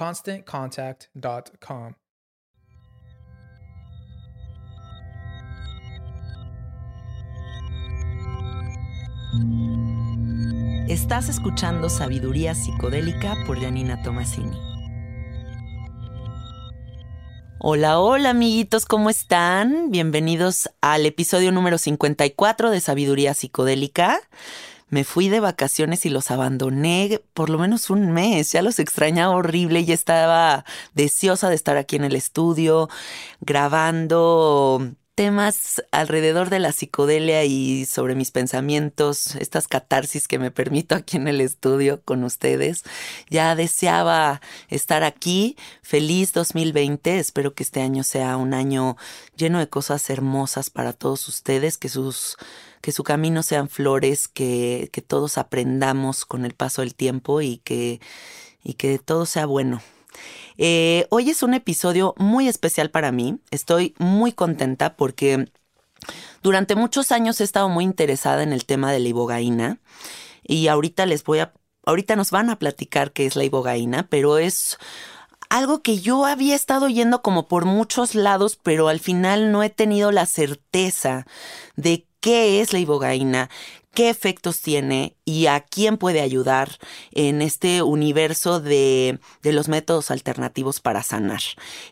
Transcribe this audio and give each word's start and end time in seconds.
ConstantContact.com. 0.00 1.92
Estás 10.88 11.28
escuchando 11.28 11.90
Sabiduría 11.90 12.54
Psicodélica 12.54 13.36
por 13.46 13.60
Janina 13.60 14.02
Tomasini. 14.02 14.56
Hola, 17.58 18.00
hola 18.00 18.30
amiguitos, 18.30 18.86
¿cómo 18.86 19.10
están? 19.10 19.90
Bienvenidos 19.90 20.70
al 20.80 21.04
episodio 21.04 21.52
número 21.52 21.76
54 21.76 22.70
de 22.70 22.80
Sabiduría 22.80 23.34
Psicodélica. 23.34 24.18
Me 24.90 25.04
fui 25.04 25.28
de 25.28 25.40
vacaciones 25.40 26.04
y 26.04 26.10
los 26.10 26.30
abandoné 26.30 27.20
por 27.32 27.48
lo 27.48 27.58
menos 27.58 27.90
un 27.90 28.12
mes. 28.12 28.52
Ya 28.52 28.62
los 28.62 28.78
extrañaba 28.78 29.34
horrible. 29.34 29.84
Ya 29.84 29.94
estaba 29.94 30.64
deseosa 30.94 31.48
de 31.48 31.54
estar 31.54 31.76
aquí 31.76 31.96
en 31.96 32.04
el 32.04 32.16
estudio 32.16 32.88
grabando 33.40 34.94
temas 35.20 35.82
alrededor 35.92 36.48
de 36.48 36.60
la 36.60 36.72
psicodelia 36.72 37.44
y 37.44 37.84
sobre 37.84 38.14
mis 38.14 38.30
pensamientos, 38.30 39.36
estas 39.36 39.68
catarsis 39.68 40.26
que 40.26 40.38
me 40.38 40.50
permito 40.50 40.94
aquí 40.94 41.18
en 41.18 41.28
el 41.28 41.42
estudio 41.42 42.00
con 42.02 42.24
ustedes. 42.24 42.84
Ya 43.28 43.54
deseaba 43.54 44.40
estar 44.70 45.04
aquí. 45.04 45.58
Feliz 45.82 46.32
2020. 46.32 47.18
Espero 47.18 47.52
que 47.52 47.64
este 47.64 47.82
año 47.82 48.02
sea 48.02 48.38
un 48.38 48.54
año 48.54 48.96
lleno 49.36 49.58
de 49.58 49.68
cosas 49.68 50.08
hermosas 50.08 50.70
para 50.70 50.94
todos 50.94 51.28
ustedes, 51.28 51.76
que 51.76 51.90
sus 51.90 52.38
que 52.80 52.92
su 52.92 53.04
camino 53.04 53.42
sean 53.42 53.68
flores, 53.68 54.28
que, 54.28 54.88
que 54.92 55.02
todos 55.02 55.38
aprendamos 55.38 56.24
con 56.24 56.44
el 56.44 56.54
paso 56.54 56.82
del 56.82 56.94
tiempo 56.94 57.40
y 57.40 57.58
que, 57.58 58.00
y 58.62 58.74
que 58.74 58.98
todo 58.98 59.26
sea 59.26 59.46
bueno. 59.46 59.82
Eh, 60.58 61.06
hoy 61.10 61.30
es 61.30 61.42
un 61.42 61.54
episodio 61.54 62.14
muy 62.18 62.48
especial 62.48 62.90
para 62.90 63.12
mí. 63.12 63.38
Estoy 63.50 63.94
muy 63.98 64.32
contenta 64.32 64.96
porque 64.96 65.50
durante 66.42 66.74
muchos 66.74 67.12
años 67.12 67.40
he 67.40 67.44
estado 67.44 67.68
muy 67.68 67.84
interesada 67.84 68.42
en 68.42 68.52
el 68.52 68.64
tema 68.64 68.92
de 68.92 69.00
la 69.00 69.08
ibogaína 69.08 69.78
y 70.42 70.68
ahorita 70.68 71.06
les 71.06 71.24
voy 71.24 71.40
a, 71.40 71.52
ahorita 71.84 72.16
nos 72.16 72.30
van 72.30 72.50
a 72.50 72.58
platicar 72.58 73.12
qué 73.12 73.26
es 73.26 73.36
la 73.36 73.44
ibogaína, 73.44 74.08
pero 74.08 74.38
es 74.38 74.78
algo 75.48 75.82
que 75.82 75.98
yo 75.98 76.24
había 76.26 76.54
estado 76.54 76.88
yendo 76.88 77.22
como 77.22 77.48
por 77.48 77.64
muchos 77.64 78.14
lados, 78.14 78.58
pero 78.62 78.88
al 78.88 79.00
final 79.00 79.52
no 79.52 79.62
he 79.62 79.70
tenido 79.70 80.12
la 80.12 80.26
certeza 80.26 81.26
de 81.76 82.06
qué 82.20 82.60
es 82.60 82.72
la 82.72 82.78
ibogaína, 82.78 83.50
qué 83.94 84.08
efectos 84.08 84.60
tiene 84.60 85.16
y 85.24 85.46
a 85.46 85.60
quién 85.60 85.96
puede 85.96 86.20
ayudar 86.20 86.78
en 87.12 87.42
este 87.42 87.82
universo 87.82 88.60
de, 88.60 89.18
los 89.42 89.68
métodos 89.68 90.10
alternativos 90.10 90.80
para 90.80 91.02
sanar. 91.02 91.40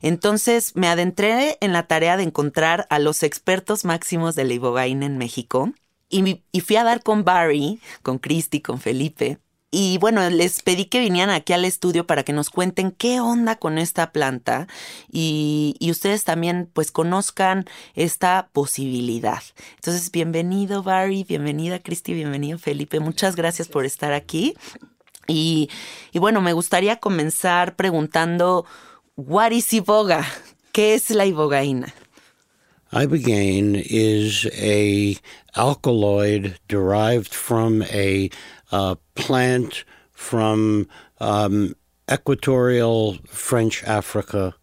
Entonces 0.01 0.77
me 0.77 0.89
adentré 0.89 1.59
en 1.61 1.73
la 1.73 1.87
tarea 1.87 2.17
de 2.17 2.23
encontrar 2.23 2.87
a 2.91 2.99
los 2.99 3.23
expertos 3.23 3.85
máximos 3.85 4.35
de 4.35 4.45
la 4.45 4.55
ibogaína 4.55 5.07
en 5.07 5.19
México 5.19 5.73
y, 6.09 6.43
y 6.53 6.61
fui 6.61 6.77
a 6.77 6.85
dar 6.85 7.03
con 7.03 7.25
Barry, 7.25 7.81
con 8.03 8.19
Christy, 8.19 8.61
con 8.61 8.81
Felipe, 8.81 9.39
y 9.71 9.99
bueno, 9.99 10.29
les 10.31 10.63
pedí 10.63 10.87
que 10.87 11.01
vinieran 11.01 11.35
aquí 11.35 11.53
al 11.53 11.67
estudio 11.67 12.07
para 12.07 12.23
que 12.23 12.33
nos 12.33 12.49
cuenten 12.49 12.91
qué 12.91 13.21
onda 13.21 13.57
con 13.57 13.77
esta 13.77 14.13
planta 14.13 14.67
y, 15.13 15.77
ustedes 15.91 16.25
también 16.25 16.71
pues 16.73 16.91
conozcan 16.91 17.67
esta 17.95 18.49
posibilidad. 18.53 19.43
Entonces, 19.77 20.11
bienvenido 20.11 20.83
Barry, 20.83 21.25
bienvenida 21.25 21.81
Cristi, 21.81 22.15
bienvenido 22.15 22.59
Felipe, 22.59 23.01
muchas 23.01 23.37
gracias 23.37 23.69
por 23.69 23.85
estar 23.85 24.13
aquí. 24.15 24.55
Y, 25.27 25.69
y 26.13 26.19
bueno, 26.19 26.41
me 26.41 26.55
gustaría 26.55 26.97
comenzar 26.97 27.77
preguntando, 27.77 28.65
what 29.17 29.51
is 29.51 29.73
iboga? 29.75 30.27
¿Qué 30.73 30.95
es 30.95 31.11
la 31.11 31.27
ibogaína? 31.27 31.93
Ibogaine 32.91 33.77
is 33.85 34.47
a 34.47 35.15
alkaloid 35.55 36.59
derived 36.69 37.35
from 37.35 37.83
a 37.83 38.31
uh, 38.73 38.95
plant 39.15 39.85
from 40.13 40.89
um, 41.21 41.75
equatorial 42.09 43.19
French 43.27 43.83
Africa 43.85 44.57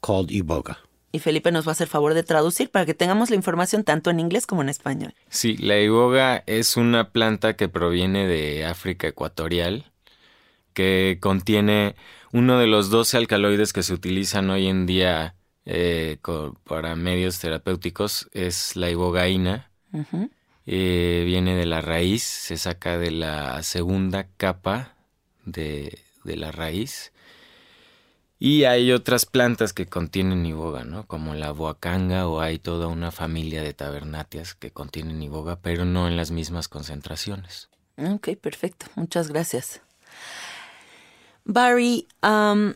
called 0.00 0.30
iboga. 0.30 0.78
Y 1.12 1.18
Felipe 1.18 1.50
nos 1.50 1.66
va 1.66 1.70
a 1.70 1.72
hacer 1.72 1.88
favor 1.88 2.14
de 2.14 2.22
traducir 2.22 2.70
para 2.70 2.86
que 2.86 2.94
tengamos 2.94 3.30
la 3.30 3.36
información 3.36 3.82
tanto 3.82 4.10
en 4.10 4.20
inglés 4.20 4.46
como 4.46 4.62
en 4.62 4.68
español. 4.68 5.14
Sí, 5.28 5.56
la 5.56 5.78
iboga 5.80 6.44
es 6.46 6.76
una 6.76 7.10
planta 7.10 7.56
que 7.56 7.68
proviene 7.68 8.28
de 8.28 8.64
África 8.64 9.08
ecuatorial, 9.08 9.90
que 10.72 11.18
contiene 11.20 11.96
uno 12.32 12.60
de 12.60 12.68
los 12.68 12.90
12 12.90 13.16
alcaloides 13.16 13.72
que 13.72 13.82
se 13.82 13.92
utilizan 13.92 14.50
hoy 14.50 14.68
en 14.68 14.86
día 14.86 15.34
eh, 15.64 16.18
para 16.64 16.94
medios 16.94 17.40
terapéuticos, 17.40 18.28
es 18.32 18.76
la 18.76 18.88
ibogaína. 18.90 19.70
Eh, 20.66 21.22
viene 21.26 21.56
de 21.56 21.66
la 21.66 21.80
raíz, 21.80 22.22
se 22.22 22.56
saca 22.56 22.98
de 22.98 23.10
la 23.10 23.62
segunda 23.62 24.26
capa 24.36 24.94
de, 25.44 25.98
la 26.24 26.52
raíz. 26.52 27.12
Y 28.38 28.64
hay 28.64 28.92
otras 28.92 29.26
plantas 29.26 29.72
que 29.72 29.86
contienen 29.86 30.46
iboga, 30.46 30.84
¿no? 30.84 31.06
Como 31.06 31.34
la 31.34 31.50
boacanga 31.52 32.26
o 32.26 32.40
hay 32.40 32.58
toda 32.58 32.86
una 32.86 33.10
familia 33.10 33.62
de 33.62 33.74
tabernáceas 33.74 34.54
que 34.54 34.70
contienen 34.70 35.22
iboga, 35.22 35.56
pero 35.56 35.84
no 35.84 36.08
en 36.08 36.16
las 36.16 36.30
mismas 36.30 36.68
concentraciones. 36.68 37.68
Ok, 37.98 38.30
perfecto. 38.40 38.86
Muchas 38.94 39.28
gracias. 39.28 39.82
Barry, 41.44 42.06
um, 42.22 42.74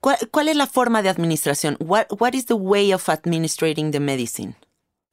¿cuál, 0.00 0.18
¿cuál, 0.30 0.48
es 0.48 0.56
la 0.56 0.66
forma 0.66 1.02
de 1.02 1.08
administración? 1.08 1.76
What, 1.78 2.06
what 2.18 2.34
is 2.34 2.46
the 2.46 2.54
way 2.54 2.92
of 2.92 3.08
administrating 3.08 3.92
the 3.92 4.00
medicine? 4.00 4.56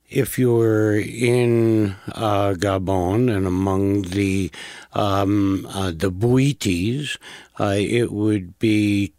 If 0.09 0.39
you're 0.39 1.00
in 1.00 1.95
uh, 2.15 2.56
Gabon 2.57 3.29
and 3.35 3.45
among 3.45 4.01
the 4.03 4.50
um, 4.94 5.67
uh, 5.69 5.91
the 5.91 6.11
Buitis, 6.11 7.17
uh, 7.59 7.75
it 7.77 8.11
would 8.11 8.57
be 8.57 9.13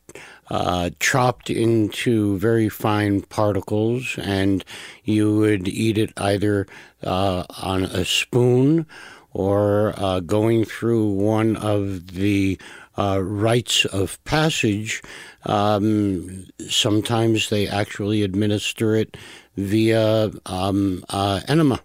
uh, 0.51 0.91
chopped 0.99 1.49
into 1.49 2.39
very 2.39 2.69
fine 2.69 3.21
particles, 3.23 4.19
and 4.19 4.65
you 5.05 5.37
would 5.37 5.69
eat 5.69 5.97
it 5.97 6.13
either 6.17 6.67
uh, 7.05 7.45
on 7.63 7.85
a 7.85 8.05
spoon 8.05 8.85
or 9.33 9.95
uh, 9.97 10.19
going 10.19 10.65
through 10.65 11.09
one 11.09 11.57
of 11.57 12.15
the 12.15 12.59
rites 12.97 13.85
of 13.85 14.23
passage. 14.25 15.03
Um, 15.47 16.47
sometimes 16.69 17.49
they 17.49 17.69
actually 17.69 18.25
administer 18.25 18.97
it 18.97 19.17
via 19.57 20.31
um, 20.47 21.05
uh, 21.09 21.41
enema. 21.49 21.81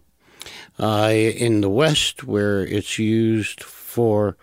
Uh, 0.78 1.10
in 1.14 1.62
the 1.62 1.70
West, 1.70 2.26
where 2.26 2.66
it's 2.66 3.00
used 3.00 3.64
for 3.64 4.36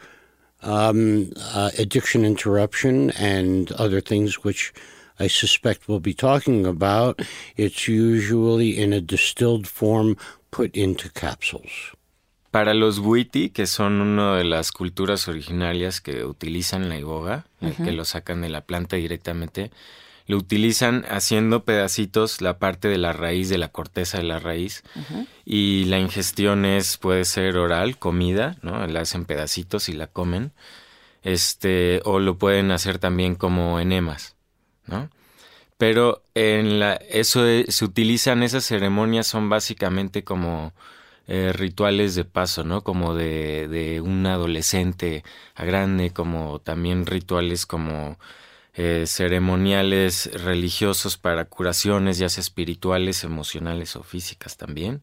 um, 0.63 1.31
uh, 1.55 1.71
addiction 1.79 2.25
interruption 2.25 3.11
and 3.19 3.71
other 3.73 4.01
things 4.01 4.43
which 4.43 4.73
I 5.21 5.29
suspect 5.29 5.89
we'll 5.89 6.01
be 6.01 6.15
talking 6.15 6.67
about, 6.67 7.21
it's 7.57 7.87
usually 7.87 8.79
in 8.79 8.93
a 8.93 9.01
distilled 9.01 9.67
form 9.67 10.17
put 10.51 10.75
into 10.77 11.11
capsules. 11.11 11.93
Para 12.51 12.75
los 12.75 12.99
Buiti, 12.99 13.51
que 13.51 13.67
son 13.67 14.01
una 14.01 14.37
de 14.37 14.45
las 14.45 14.73
culturas 14.73 15.27
originarias 15.29 16.01
que 16.01 16.25
utilizan 16.25 16.89
la 16.89 16.99
iboga, 16.99 17.47
uh 17.61 17.69
-huh. 17.69 17.85
que 17.85 17.93
lo 17.93 18.05
sacan 18.05 18.43
de 18.43 18.51
la 18.51 18.61
planta 18.61 18.97
directamente, 18.97 19.71
lo 20.33 20.39
utilizan 20.39 21.05
haciendo 21.11 21.65
pedacitos 21.65 22.41
la 22.41 22.59
parte 22.59 22.89
de 22.89 22.97
la 22.97 23.13
raíz, 23.13 23.51
de 23.51 23.59
la 23.59 23.69
corteza 23.69 24.17
de 24.17 24.25
la 24.25 24.39
raíz, 24.39 24.83
uh 24.97 25.01
-huh. 25.01 25.27
y 25.45 25.85
la 25.85 25.99
ingestión 25.99 26.65
es, 26.65 26.97
puede 26.97 27.27
ser 27.27 27.59
oral, 27.59 27.99
comida, 27.99 28.57
¿no? 28.63 28.87
La 28.87 29.01
hacen 29.01 29.27
pedacitos 29.27 29.91
y 29.91 29.93
la 29.93 30.07
comen, 30.07 30.53
este, 31.23 32.01
o 32.07 32.19
lo 32.19 32.39
pueden 32.39 32.71
hacer 32.71 32.99
también 32.99 33.35
como 33.35 33.79
enemas, 33.79 34.37
¿no? 34.87 35.11
Pero 35.77 36.23
en 36.35 36.79
la, 36.81 36.95
eso 36.95 37.43
de, 37.43 37.67
se 37.69 37.85
utilizan, 37.85 38.43
esas 38.43 38.65
ceremonias 38.65 39.27
son 39.27 39.51
básicamente 39.51 40.25
como 40.25 40.73
eh, 41.27 41.53
rituales 41.53 42.15
de 42.15 42.25
paso, 42.25 42.65
¿no? 42.65 42.81
Como 42.81 43.15
de, 43.15 43.69
de, 43.69 44.01
un 44.01 44.25
adolescente 44.27 45.25
a 45.55 45.67
grande, 45.67 46.11
como 46.11 46.59
también 46.61 47.05
rituales 47.05 47.67
como 47.67 48.17
eh, 48.75 49.05
ceremoniales 49.07 50.31
religiosos 50.33 51.19
para 51.19 51.45
curaciones, 51.45 52.19
ya 52.19 52.29
sea 52.29 52.41
espirituales, 52.41 53.25
emocionales 53.25 53.97
o 53.97 54.03
físicas 54.03 54.57
también. 54.57 55.03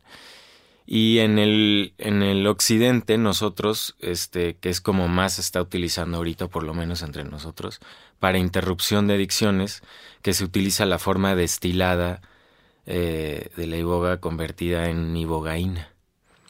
Y 0.91 1.19
en 1.19 1.37
el, 1.37 1.93
en 1.99 2.23
el 2.23 2.47
occidente, 2.47 3.19
nosotros, 3.19 3.95
este, 3.99 4.55
que 4.55 4.69
es 4.69 4.81
como 4.81 5.07
más 5.07 5.33
se 5.33 5.41
está 5.41 5.61
utilizando 5.61 6.17
ahorita, 6.17 6.47
por 6.47 6.63
lo 6.63 6.73
menos 6.73 7.03
entre 7.03 7.23
nosotros, 7.23 7.79
para 8.17 8.39
interrupción 8.39 9.05
de 9.05 9.13
adicciones, 9.13 9.83
que 10.23 10.33
se 10.33 10.43
utiliza 10.43 10.87
la 10.87 10.97
forma 10.97 11.35
destilada 11.35 12.21
eh, 12.87 13.51
de 13.55 13.67
la 13.67 13.77
iboga 13.77 14.19
convertida 14.19 14.89
en 14.89 15.15
ibogaína. 15.15 15.89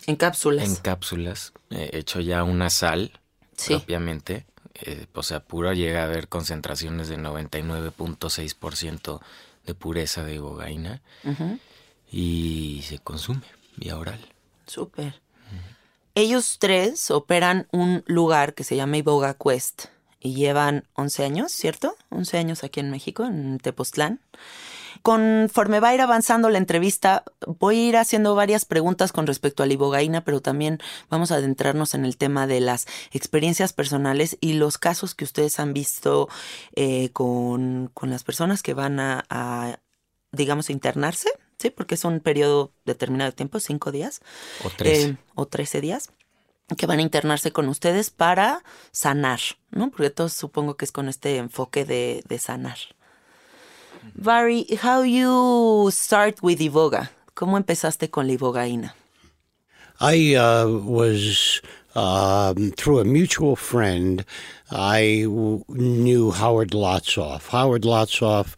En 0.07 0.15
cápsulas. 0.15 0.69
En 0.69 0.77
cápsulas, 0.77 1.51
eh, 1.69 1.89
hecho 1.91 2.21
ya 2.21 2.43
una 2.43 2.69
sal 2.69 3.19
sí. 3.57 3.73
propiamente. 3.75 4.45
Eh, 4.81 5.07
o 5.13 5.23
sea, 5.23 5.41
pura 5.41 5.73
llega 5.73 6.01
a 6.01 6.05
haber 6.05 6.27
concentraciones 6.27 7.07
de 7.09 7.17
99.6% 7.17 9.19
de 9.65 9.75
pureza 9.75 10.23
de 10.23 10.35
ibogaína. 10.35 11.01
Uh 11.23 11.31
-huh. 11.31 11.59
Y 12.11 12.81
se 12.83 12.99
consume 12.99 13.41
vía 13.75 13.97
oral. 13.97 14.19
Súper. 14.65 15.07
Uh 15.07 15.09
-huh. 15.09 15.75
Ellos 16.15 16.57
tres 16.59 17.11
operan 17.11 17.67
un 17.71 18.03
lugar 18.07 18.53
que 18.53 18.63
se 18.63 18.75
llama 18.75 18.97
Iboga 18.97 19.35
Quest 19.35 19.85
y 20.19 20.33
llevan 20.33 20.85
11 20.95 21.23
años, 21.23 21.51
¿cierto? 21.51 21.95
11 22.09 22.37
años 22.37 22.63
aquí 22.63 22.79
en 22.79 22.91
México, 22.91 23.25
en 23.25 23.59
Tepoztlán. 23.59 24.19
Conforme 25.01 25.79
va 25.79 25.89
a 25.89 25.95
ir 25.95 26.01
avanzando 26.01 26.49
la 26.49 26.57
entrevista, 26.57 27.23
voy 27.45 27.77
a 27.77 27.89
ir 27.89 27.97
haciendo 27.97 28.35
varias 28.35 28.65
preguntas 28.65 29.11
con 29.11 29.27
respecto 29.27 29.63
a 29.63 29.65
la 29.65 29.73
ibogaína, 29.73 30.23
pero 30.23 30.41
también 30.41 30.79
vamos 31.09 31.31
a 31.31 31.35
adentrarnos 31.35 31.93
en 31.93 32.05
el 32.05 32.17
tema 32.17 32.47
de 32.47 32.59
las 32.59 32.87
experiencias 33.11 33.73
personales 33.73 34.37
y 34.41 34.53
los 34.53 34.77
casos 34.77 35.15
que 35.15 35.25
ustedes 35.25 35.59
han 35.59 35.73
visto 35.73 36.29
eh, 36.75 37.09
con, 37.11 37.91
con, 37.93 38.09
las 38.09 38.23
personas 38.23 38.63
que 38.63 38.73
van 38.73 38.99
a, 38.99 39.25
a, 39.29 39.79
digamos, 40.31 40.69
internarse, 40.69 41.29
¿sí? 41.57 41.69
Porque 41.69 41.95
es 41.95 42.05
un 42.05 42.19
periodo 42.19 42.71
determinado 42.85 43.31
de 43.31 43.35
tiempo, 43.35 43.59
cinco 43.59 43.91
días. 43.91 44.21
O 44.63 44.69
trece. 44.69 45.09
Eh, 45.09 45.17
o 45.35 45.47
trece 45.47 45.81
días 45.81 46.11
que 46.77 46.85
van 46.85 46.99
a 46.99 47.01
internarse 47.01 47.51
con 47.51 47.67
ustedes 47.67 48.09
para 48.09 48.63
sanar, 48.91 49.39
¿no? 49.71 49.89
Porque 49.89 50.09
todos 50.09 50.33
supongo 50.33 50.75
que 50.75 50.85
es 50.85 50.91
con 50.91 51.09
este 51.09 51.37
enfoque 51.37 51.85
de, 51.85 52.23
de 52.27 52.39
sanar. 52.39 52.77
Barry, 54.15 54.65
how 54.81 55.01
you 55.01 55.89
start 55.91 56.41
with 56.43 56.59
Iboga? 56.59 57.09
¿Cómo 57.35 57.57
empezaste 57.57 58.09
con 58.11 58.27
la 58.27 58.33
ibogaína? 58.33 58.93
I 60.01 60.35
uh, 60.35 60.67
was 60.67 61.61
um, 61.95 62.71
through 62.71 62.99
a 62.99 63.05
mutual 63.05 63.55
friend. 63.55 64.23
I 64.71 65.23
w- 65.23 65.63
knew 65.67 66.31
Howard 66.31 66.71
Lotsoff. 66.71 67.47
Howard 67.49 67.83
Lotsoff, 67.83 68.55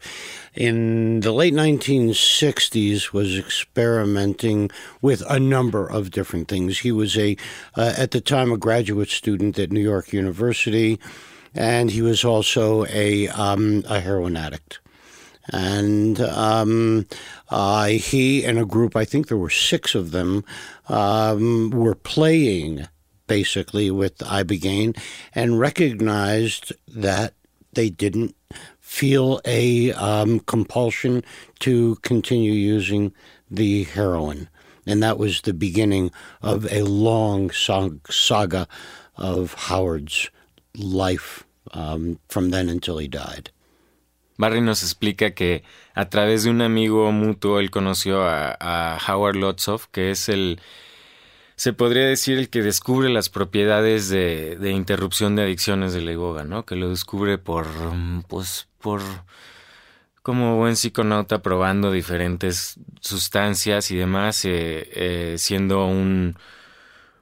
in 0.54 1.20
the 1.20 1.32
late 1.32 1.54
1960s, 1.54 3.12
was 3.12 3.38
experimenting 3.38 4.70
with 5.00 5.22
a 5.28 5.40
number 5.40 5.86
of 5.88 6.10
different 6.10 6.48
things. 6.48 6.80
He 6.80 6.92
was 6.92 7.16
a, 7.16 7.36
uh, 7.76 7.94
at 7.96 8.12
the 8.12 8.20
time, 8.20 8.52
a 8.52 8.56
graduate 8.56 9.10
student 9.10 9.58
at 9.58 9.72
New 9.72 9.80
York 9.80 10.12
University, 10.12 10.98
and 11.54 11.90
he 11.90 12.02
was 12.02 12.24
also 12.24 12.84
a 12.86 13.28
um, 13.28 13.84
a 13.88 14.00
heroin 14.00 14.36
addict 14.36 14.81
and 15.48 16.20
um, 16.20 17.06
uh, 17.50 17.86
he 17.86 18.44
and 18.44 18.58
a 18.58 18.64
group, 18.64 18.94
I 18.96 19.04
think 19.04 19.28
there 19.28 19.36
were 19.36 19.50
six 19.50 19.94
of 19.94 20.10
them, 20.10 20.44
um, 20.88 21.70
were 21.70 21.94
playing 21.94 22.86
basically 23.26 23.90
with 23.90 24.18
Ibogaine 24.18 24.96
and 25.34 25.58
recognized 25.58 26.72
that 26.88 27.34
they 27.72 27.88
didn't 27.88 28.36
feel 28.80 29.40
a 29.44 29.92
um, 29.92 30.40
compulsion 30.40 31.24
to 31.60 31.96
continue 32.02 32.52
using 32.52 33.12
the 33.50 33.84
heroin. 33.84 34.48
And 34.86 35.02
that 35.02 35.18
was 35.18 35.40
the 35.40 35.54
beginning 35.54 36.10
of 36.42 36.70
a 36.70 36.82
long 36.82 37.50
saga 37.50 38.68
of 39.16 39.54
Howard's 39.54 40.28
life 40.76 41.44
um, 41.72 42.18
from 42.28 42.50
then 42.50 42.68
until 42.68 42.98
he 42.98 43.08
died. 43.08 43.50
Barry 44.36 44.60
nos 44.60 44.82
explica 44.82 45.32
que 45.32 45.62
a 45.94 46.08
través 46.08 46.44
de 46.44 46.50
un 46.50 46.62
amigo 46.62 47.10
mutuo 47.12 47.60
él 47.60 47.70
conoció 47.70 48.22
a, 48.22 48.56
a, 48.58 48.98
Howard 49.06 49.36
Lotsoff, 49.36 49.86
que 49.86 50.10
es 50.10 50.28
el, 50.28 50.60
se 51.56 51.72
podría 51.72 52.06
decir, 52.06 52.38
el 52.38 52.48
que 52.50 52.62
descubre 52.62 53.10
las 53.10 53.28
propiedades 53.28 54.08
de, 54.08 54.56
de 54.56 54.70
interrupción 54.72 55.36
de 55.36 55.42
adicciones 55.42 55.92
de 55.92 56.02
la 56.02 56.12
iboga, 56.12 56.44
¿no? 56.44 56.64
Que 56.64 56.76
lo 56.76 56.88
descubre 56.88 57.38
por, 57.38 57.66
pues, 58.28 58.68
por, 58.80 59.02
como 60.22 60.56
buen 60.56 60.76
psiconauta 60.76 61.42
probando 61.42 61.92
diferentes 61.92 62.78
sustancias 63.00 63.90
y 63.90 63.96
demás, 63.96 64.44
eh, 64.44 64.88
eh, 64.94 65.34
siendo 65.38 65.86
un, 65.86 66.36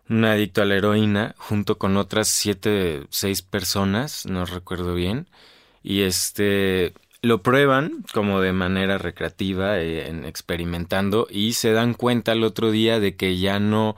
un 0.08 0.24
adicto 0.24 0.62
a 0.62 0.64
la 0.64 0.76
heroína, 0.76 1.34
junto 1.38 1.78
con 1.78 1.96
otras 1.96 2.28
siete, 2.28 3.06
seis 3.10 3.42
personas, 3.42 4.26
no 4.26 4.44
recuerdo 4.44 4.94
bien, 4.94 5.28
y 5.82 6.02
este 6.02 6.92
lo 7.22 7.42
prueban 7.42 8.04
como 8.14 8.40
de 8.40 8.52
manera 8.52 8.96
recreativa, 8.98 9.78
eh, 9.78 10.08
en, 10.08 10.24
experimentando, 10.24 11.26
y 11.30 11.52
se 11.52 11.72
dan 11.72 11.94
cuenta 11.94 12.32
el 12.32 12.44
otro 12.44 12.70
día 12.70 12.98
de 12.98 13.16
que 13.16 13.38
ya 13.38 13.58
no 13.58 13.96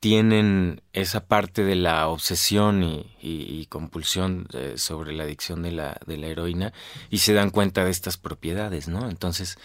tienen 0.00 0.80
esa 0.92 1.26
parte 1.26 1.62
de 1.64 1.76
la 1.76 2.08
obsesión 2.08 2.82
y 3.20 3.66
compulsión 3.66 4.48
eh, 4.52 4.74
sobre 4.76 5.12
la 5.12 5.22
adicción 5.24 5.62
de 5.62 5.70
la, 5.70 6.00
de 6.06 6.16
la 6.16 6.26
heroína, 6.26 6.72
y 7.10 7.18
se 7.18 7.34
dan 7.34 7.50
cuenta 7.50 7.84
de 7.84 7.90
estas 7.90 8.16
propiedades, 8.16 8.88
¿no? 8.88 9.08
Entonces, 9.08 9.58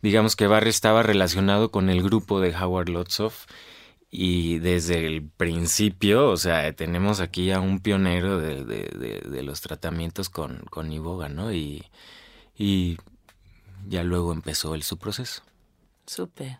digamos 0.00 0.34
que 0.34 0.46
Barry 0.46 0.70
estaba 0.70 1.02
relacionado 1.02 1.70
con 1.70 1.90
el 1.90 2.02
grupo 2.02 2.40
de 2.40 2.56
Howard 2.56 2.88
Lotsoff, 2.88 3.46
y 4.14 4.58
desde 4.58 5.06
el 5.06 5.26
principio, 5.26 6.28
o 6.28 6.36
sea, 6.36 6.70
tenemos 6.74 7.20
aquí 7.20 7.50
a 7.50 7.60
un 7.60 7.80
pionero 7.80 8.38
de, 8.38 8.62
de, 8.62 9.22
de, 9.26 9.42
los 9.42 9.62
tratamientos 9.62 10.28
con, 10.28 10.66
con 10.68 10.92
Iboga, 10.92 11.30
¿no? 11.30 11.50
Y, 11.50 11.82
y 12.54 12.98
ya 13.88 14.04
luego 14.04 14.34
empezó 14.34 14.74
el, 14.74 14.82
su 14.82 14.98
proceso. 14.98 15.42
Super. 16.06 16.58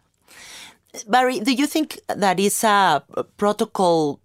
Barry, 1.06 1.40
do 1.40 1.50
you 1.50 1.66
think 1.66 1.96
that 2.06 2.38
is 2.38 2.64
a 2.64 3.04
protocol 3.36 4.18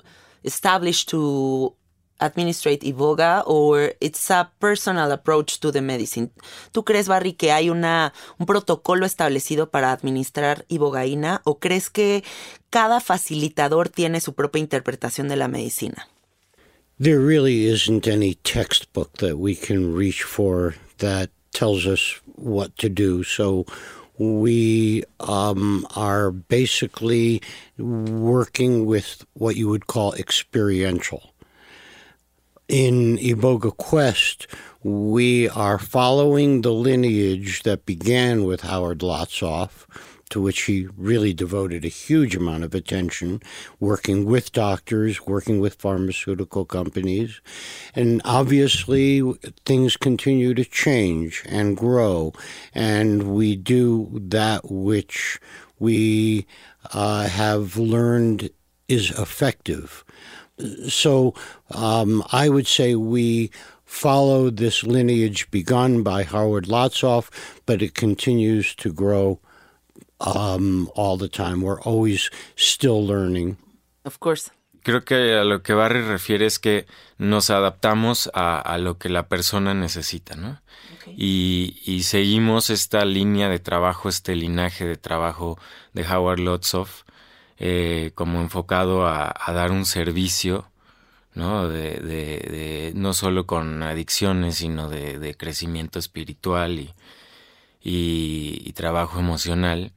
established 0.43 1.09
to 1.09 1.75
administrate 2.19 2.83
Iboga 2.83 3.43
or 3.45 3.93
it's 3.99 4.29
a 4.31 4.51
personal 4.59 5.11
approach 5.11 5.59
to 5.59 5.71
the 5.71 5.81
medicine. 5.81 6.31
¿Tú 6.71 6.83
crees, 6.83 7.07
Barry, 7.07 7.33
que 7.33 7.51
hay 7.51 7.69
una, 7.69 8.13
un 8.39 8.45
protocolo 8.45 9.05
establecido 9.05 9.69
para 9.69 9.91
administrar 9.91 10.65
ibogaína 10.67 11.41
o 11.43 11.59
crees 11.59 11.89
que 11.89 12.23
cada 12.69 12.99
facilitador 12.99 13.89
tiene 13.89 14.21
su 14.21 14.33
propia 14.33 14.59
interpretación 14.59 15.27
de 15.27 15.35
la 15.35 15.47
medicina? 15.47 16.07
There 16.99 17.19
really 17.19 17.67
isn't 17.67 18.07
any 18.07 18.35
textbook 18.43 19.17
that 19.19 19.37
we 19.37 19.55
can 19.55 19.93
reach 19.95 20.23
for 20.23 20.75
that 20.97 21.29
tells 21.51 21.85
us 21.85 22.19
what 22.35 22.75
to 22.77 22.89
do. 22.89 23.23
So 23.23 23.65
we 24.17 25.03
um, 25.19 25.85
are 25.95 26.31
basically 26.31 27.41
working 27.77 28.85
with 28.85 29.25
what 29.33 29.55
you 29.55 29.69
would 29.69 29.85
call 29.85 30.13
experiential. 30.13 31.33
In 32.67 33.17
Iboga 33.17 33.77
Quest, 33.77 34.45
we 34.83 35.47
are 35.47 35.79
following 35.79 36.63
the 36.63 36.73
lineage 36.73 37.63
that 37.63 37.85
began 37.85 38.43
with 38.43 38.59
Howard 38.59 38.99
Lotsoff, 38.99 39.85
to 40.31 40.41
which 40.41 40.63
he 40.63 40.89
really 40.97 41.33
devoted 41.33 41.85
a 41.85 41.87
huge 41.87 42.35
amount 42.35 42.65
of 42.65 42.75
attention, 42.75 43.41
working 43.79 44.25
with 44.25 44.51
doctors, 44.51 45.25
working 45.25 45.61
with 45.61 45.75
pharmaceutical 45.75 46.65
companies. 46.65 47.39
And 47.95 48.21
obviously, 48.25 49.21
things 49.65 49.95
continue 49.95 50.53
to 50.53 50.65
change 50.65 51.43
and 51.47 51.77
grow, 51.77 52.33
and 52.75 53.33
we 53.33 53.55
do 53.55 54.09
that 54.13 54.69
which 54.69 55.39
we 55.79 56.45
uh, 56.93 57.29
have 57.29 57.77
learned 57.77 58.49
is 58.89 59.11
effective 59.11 60.03
so 60.87 61.33
um, 61.71 62.23
I 62.31 62.49
would 62.49 62.67
say 62.67 62.95
we 62.95 63.51
follow 63.85 64.49
this 64.49 64.83
lineage 64.83 65.49
begun 65.49 66.03
by 66.03 66.23
Howard 66.23 66.65
Lotsoff, 66.65 67.29
but 67.65 67.81
it 67.81 67.93
continues 67.93 68.75
to 68.75 68.91
grow 68.91 69.39
um, 70.19 70.89
all 70.95 71.17
the 71.17 71.29
time. 71.29 71.61
We're 71.61 71.81
always 71.81 72.29
still 72.55 73.05
learning. 73.05 73.57
Of 74.05 74.19
course. 74.19 74.51
Creo 74.83 75.03
que 75.03 75.33
a 75.33 75.43
lo 75.43 75.63
que 75.63 75.73
Barry 75.73 76.01
refiere 76.01 76.45
es 76.45 76.59
que 76.59 76.85
nos 77.17 77.49
adaptamos 77.49 78.29
a, 78.33 78.59
a 78.59 78.77
lo 78.77 78.97
que 78.97 79.09
la 79.09 79.27
persona 79.27 79.73
necesita, 79.73 80.35
¿no? 80.35 80.61
Okay. 81.01 81.13
Y, 81.17 81.81
y, 81.85 82.03
seguimos 82.03 82.69
esta 82.69 83.03
línea 83.03 83.49
de 83.49 83.59
trabajo, 83.59 84.07
este 84.07 84.33
linaje 84.35 84.85
de 84.85 84.95
trabajo 84.95 85.59
de 85.93 86.05
Howard 86.07 86.39
Lotsoff, 86.39 87.03
eh, 87.57 88.11
como 88.15 88.41
enfocado 88.41 89.07
a, 89.07 89.33
dar 89.47 89.71
un 89.71 89.85
servicio, 89.85 90.69
¿no? 91.33 91.67
De, 91.69 92.91
no 92.95 93.13
solo 93.13 93.45
con 93.47 93.83
adicciones, 93.83 94.57
sino 94.57 94.89
de, 94.89 95.35
crecimiento 95.37 95.99
espiritual 95.99 96.79
y, 96.79 96.93
y, 97.81 98.61
y, 98.65 98.73
trabajo 98.73 99.19
emocional. 99.19 99.93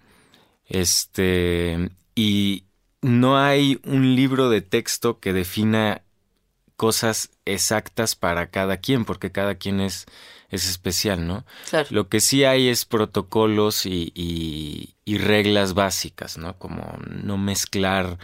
Este, 0.66 1.90
y 2.14 2.64
no 3.02 3.38
hay 3.38 3.80
un 3.84 4.14
libro 4.14 4.50
de 4.50 4.60
texto 4.62 5.20
que 5.20 5.32
defina 5.32 6.02
cosas 6.76 7.30
exactas 7.44 8.16
para 8.16 8.50
cada 8.50 8.78
quien, 8.78 9.04
porque 9.04 9.32
cada 9.32 9.56
quien 9.56 9.80
es, 9.80 10.06
es 10.50 10.68
especial, 10.68 11.26
¿no? 11.26 11.44
Claro. 11.68 11.88
Lo 11.90 12.08
que 12.08 12.20
sí 12.20 12.44
hay 12.44 12.68
es 12.68 12.84
protocolos 12.84 13.86
y, 13.86 14.12
y, 14.14 14.94
y, 15.04 15.18
reglas 15.18 15.74
básicas, 15.74 16.38
¿no? 16.38 16.58
Como 16.58 16.98
no 17.08 17.38
mezclar 17.38 18.18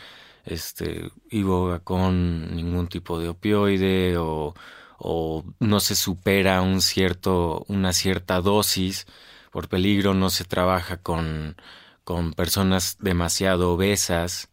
este 0.44 1.10
iboga 1.30 1.80
con 1.80 2.54
ningún 2.54 2.88
tipo 2.88 3.18
de 3.18 3.28
opioide 3.28 4.16
o, 4.16 4.54
o 4.98 5.44
no 5.60 5.80
se 5.80 5.94
supera 5.94 6.62
un 6.62 6.80
cierto, 6.80 7.64
una 7.68 7.92
cierta 7.92 8.40
dosis. 8.40 9.06
Por 9.50 9.68
peligro 9.68 10.14
no 10.14 10.30
se 10.30 10.44
trabaja 10.44 10.98
con, 10.98 11.56
con 12.04 12.32
personas 12.32 12.96
demasiado 13.00 13.72
obesas. 13.72 14.50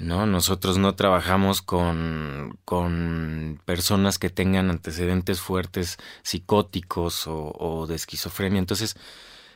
¿No? 0.00 0.26
Nosotros 0.26 0.78
no 0.78 0.94
trabajamos 0.94 1.62
con, 1.62 2.58
con 2.64 3.60
personas 3.64 4.18
que 4.18 4.30
tengan 4.30 4.70
antecedentes 4.70 5.40
fuertes 5.40 5.98
psicóticos 6.22 7.26
o, 7.26 7.52
o, 7.58 7.86
de 7.86 7.96
esquizofrenia. 7.96 8.58
Entonces, 8.58 8.96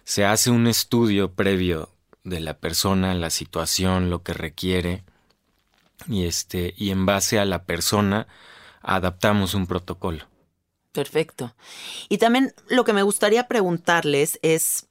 se 0.04 0.24
hace 0.24 0.50
un 0.50 0.66
estudio 0.66 1.32
previo 1.32 1.90
de 2.24 2.40
la 2.40 2.58
persona, 2.58 3.14
la 3.14 3.30
situación, 3.30 4.10
lo 4.10 4.22
que 4.22 4.32
requiere, 4.32 5.04
y 6.08 6.26
este, 6.26 6.74
y 6.76 6.90
en 6.90 7.06
base 7.06 7.38
a 7.38 7.44
la 7.44 7.64
persona 7.64 8.26
adaptamos 8.82 9.54
un 9.54 9.66
protocolo. 9.66 10.26
Perfecto. 10.92 11.54
Y 12.08 12.18
también 12.18 12.54
lo 12.68 12.84
que 12.84 12.92
me 12.92 13.02
gustaría 13.02 13.48
preguntarles 13.48 14.38
es 14.42 14.86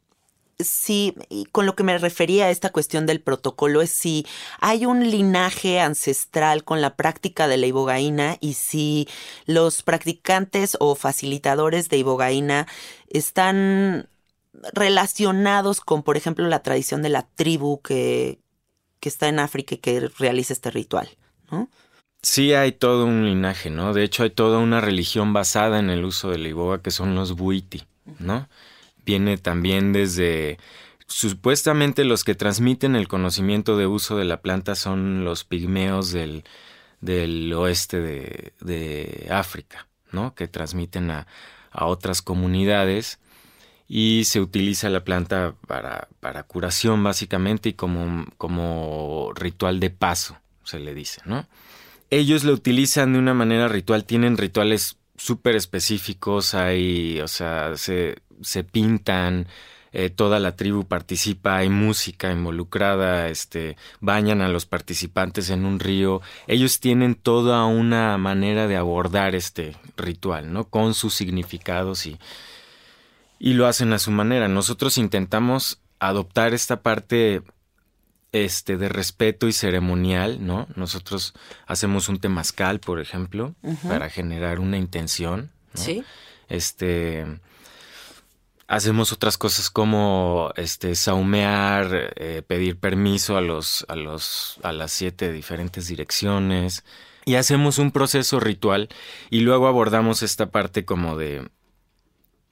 si, 0.59 1.15
con 1.51 1.65
lo 1.65 1.75
que 1.75 1.83
me 1.83 1.97
refería 1.97 2.45
a 2.45 2.49
esta 2.49 2.71
cuestión 2.71 3.05
del 3.05 3.21
protocolo, 3.21 3.81
es 3.81 3.91
si 3.91 4.25
hay 4.59 4.85
un 4.85 5.09
linaje 5.09 5.79
ancestral 5.79 6.63
con 6.63 6.81
la 6.81 6.95
práctica 6.95 7.47
de 7.47 7.57
la 7.57 7.67
ibogaína 7.67 8.37
y 8.39 8.53
si 8.53 9.07
los 9.45 9.83
practicantes 9.83 10.77
o 10.79 10.95
facilitadores 10.95 11.89
de 11.89 11.97
ibogaína 11.97 12.67
están 13.09 14.07
relacionados 14.73 15.81
con, 15.81 16.03
por 16.03 16.17
ejemplo, 16.17 16.47
la 16.47 16.61
tradición 16.61 17.01
de 17.01 17.09
la 17.09 17.27
tribu 17.35 17.81
que, 17.81 18.39
que 18.99 19.09
está 19.09 19.27
en 19.27 19.39
África 19.39 19.75
y 19.75 19.79
que 19.79 20.09
realiza 20.17 20.53
este 20.53 20.71
ritual, 20.71 21.09
¿no? 21.51 21.69
Sí 22.21 22.53
hay 22.53 22.71
todo 22.71 23.05
un 23.05 23.25
linaje, 23.25 23.69
¿no? 23.69 23.93
De 23.93 24.03
hecho 24.03 24.23
hay 24.23 24.29
toda 24.29 24.59
una 24.59 24.79
religión 24.79 25.33
basada 25.33 25.79
en 25.79 25.89
el 25.89 26.05
uso 26.05 26.29
de 26.29 26.37
la 26.37 26.47
iboga 26.47 26.81
que 26.81 26.91
son 26.91 27.15
los 27.15 27.33
buiti, 27.33 27.83
¿no? 28.19 28.47
Viene 29.05 29.37
también 29.37 29.93
desde 29.93 30.57
supuestamente 31.07 32.05
los 32.05 32.23
que 32.23 32.35
transmiten 32.35 32.95
el 32.95 33.07
conocimiento 33.07 33.77
de 33.77 33.87
uso 33.87 34.17
de 34.17 34.25
la 34.25 34.41
planta 34.41 34.75
son 34.75 35.23
los 35.23 35.43
pigmeos 35.43 36.11
del, 36.11 36.43
del 37.01 37.53
oeste 37.53 37.99
de, 38.01 38.53
de, 38.61 39.27
África, 39.29 39.87
¿no? 40.11 40.33
Que 40.35 40.47
transmiten 40.47 41.11
a, 41.11 41.27
a, 41.71 41.85
otras 41.85 42.21
comunidades 42.21 43.19
y 43.87 44.23
se 44.25 44.39
utiliza 44.39 44.89
la 44.89 45.03
planta 45.03 45.55
para, 45.67 46.07
para 46.19 46.43
curación 46.43 47.03
básicamente 47.03 47.69
y 47.69 47.73
como, 47.73 48.25
como 48.37 49.31
ritual 49.35 49.79
de 49.79 49.89
paso, 49.89 50.37
se 50.63 50.79
le 50.79 50.93
dice, 50.95 51.21
¿no? 51.25 51.47
Ellos 52.09 52.43
lo 52.43 52.53
utilizan 52.53 53.13
de 53.13 53.19
una 53.19 53.33
manera 53.33 53.67
ritual, 53.67 54.05
tienen 54.05 54.37
rituales 54.37 54.97
súper 55.17 55.55
específicos, 55.55 56.53
hay, 56.53 57.19
o 57.21 57.27
sea, 57.27 57.75
se, 57.77 58.21
se 58.43 58.63
pintan, 58.63 59.47
eh, 59.95 60.09
toda 60.09 60.39
la 60.39 60.55
tribu 60.55 60.85
participa, 60.85 61.57
hay 61.57 61.69
música 61.69 62.31
involucrada, 62.31 63.29
este, 63.29 63.77
bañan 63.99 64.41
a 64.41 64.49
los 64.49 64.65
participantes 64.65 65.51
en 65.51 65.65
un 65.65 65.79
río. 65.79 66.19
Ellos 66.47 66.79
tienen 66.79 67.13
toda 67.13 67.65
una 67.65 68.17
manera 68.17 68.67
de 68.67 68.75
abordar 68.75 69.35
este 69.35 69.75
ritual, 69.95 70.51
¿no? 70.51 70.63
Con 70.63 70.95
sus 70.95 71.13
significados 71.13 72.07
y, 72.07 72.17
y 73.37 73.53
lo 73.53 73.67
hacen 73.67 73.93
a 73.93 73.99
su 73.99 74.09
manera. 74.09 74.47
Nosotros 74.47 74.97
intentamos 74.97 75.79
adoptar 75.99 76.55
esta 76.55 76.81
parte 76.81 77.43
este 78.31 78.77
de 78.77 78.89
respeto 78.89 79.47
y 79.47 79.53
ceremonial, 79.53 80.43
¿no? 80.43 80.67
Nosotros 80.75 81.35
hacemos 81.67 82.09
un 82.09 82.17
temazcal, 82.19 82.79
por 82.79 82.99
ejemplo, 82.99 83.53
uh 83.61 83.73
-huh. 83.73 83.87
para 83.87 84.09
generar 84.09 84.59
una 84.59 84.79
intención, 84.79 85.51
¿no? 85.75 85.81
Sí. 85.81 86.03
Este 86.49 87.27
hacemos 88.75 89.11
otras 89.11 89.37
cosas 89.37 89.69
como 89.69 90.51
este 90.55 90.95
saumear, 90.95 92.13
eh, 92.15 92.41
pedir 92.45 92.79
permiso 92.79 93.37
a 93.37 93.41
los 93.41 93.85
a 93.87 93.95
los 93.95 94.57
a 94.63 94.71
las 94.71 94.91
siete 94.91 95.31
diferentes 95.31 95.87
direcciones 95.87 96.83
y 97.25 97.35
hacemos 97.35 97.77
un 97.77 97.91
proceso 97.91 98.39
ritual 98.39 98.89
y 99.29 99.41
luego 99.41 99.67
abordamos 99.67 100.23
esta 100.23 100.47
parte 100.47 100.85
como 100.85 101.17
de 101.17 101.47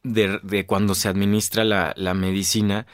de, 0.03 0.39
de 0.43 0.65
cuando 0.65 0.95
se 0.95 1.09
administra 1.09 1.63
la, 1.63 1.93
la 1.95 2.13
medicina 2.13 2.85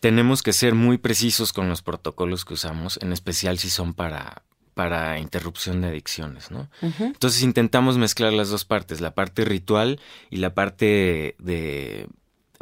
tenemos 0.00 0.42
que 0.42 0.52
ser 0.52 0.74
muy 0.74 0.98
precisos 0.98 1.52
con 1.52 1.68
los 1.68 1.82
protocolos 1.82 2.44
que 2.44 2.54
usamos, 2.54 2.98
en 3.02 3.12
especial 3.12 3.58
si 3.58 3.70
son 3.70 3.94
para, 3.94 4.42
para 4.74 5.18
interrupción 5.18 5.80
de 5.80 5.88
adicciones, 5.88 6.50
¿no? 6.50 6.68
Uh 6.82 6.86
-huh. 6.88 7.06
Entonces 7.06 7.42
intentamos 7.42 7.96
mezclar 7.96 8.32
las 8.32 8.50
dos 8.50 8.64
partes, 8.64 9.00
la 9.00 9.14
parte 9.14 9.44
ritual 9.44 9.98
y 10.30 10.36
la 10.36 10.54
parte 10.54 11.34
de 11.38 12.08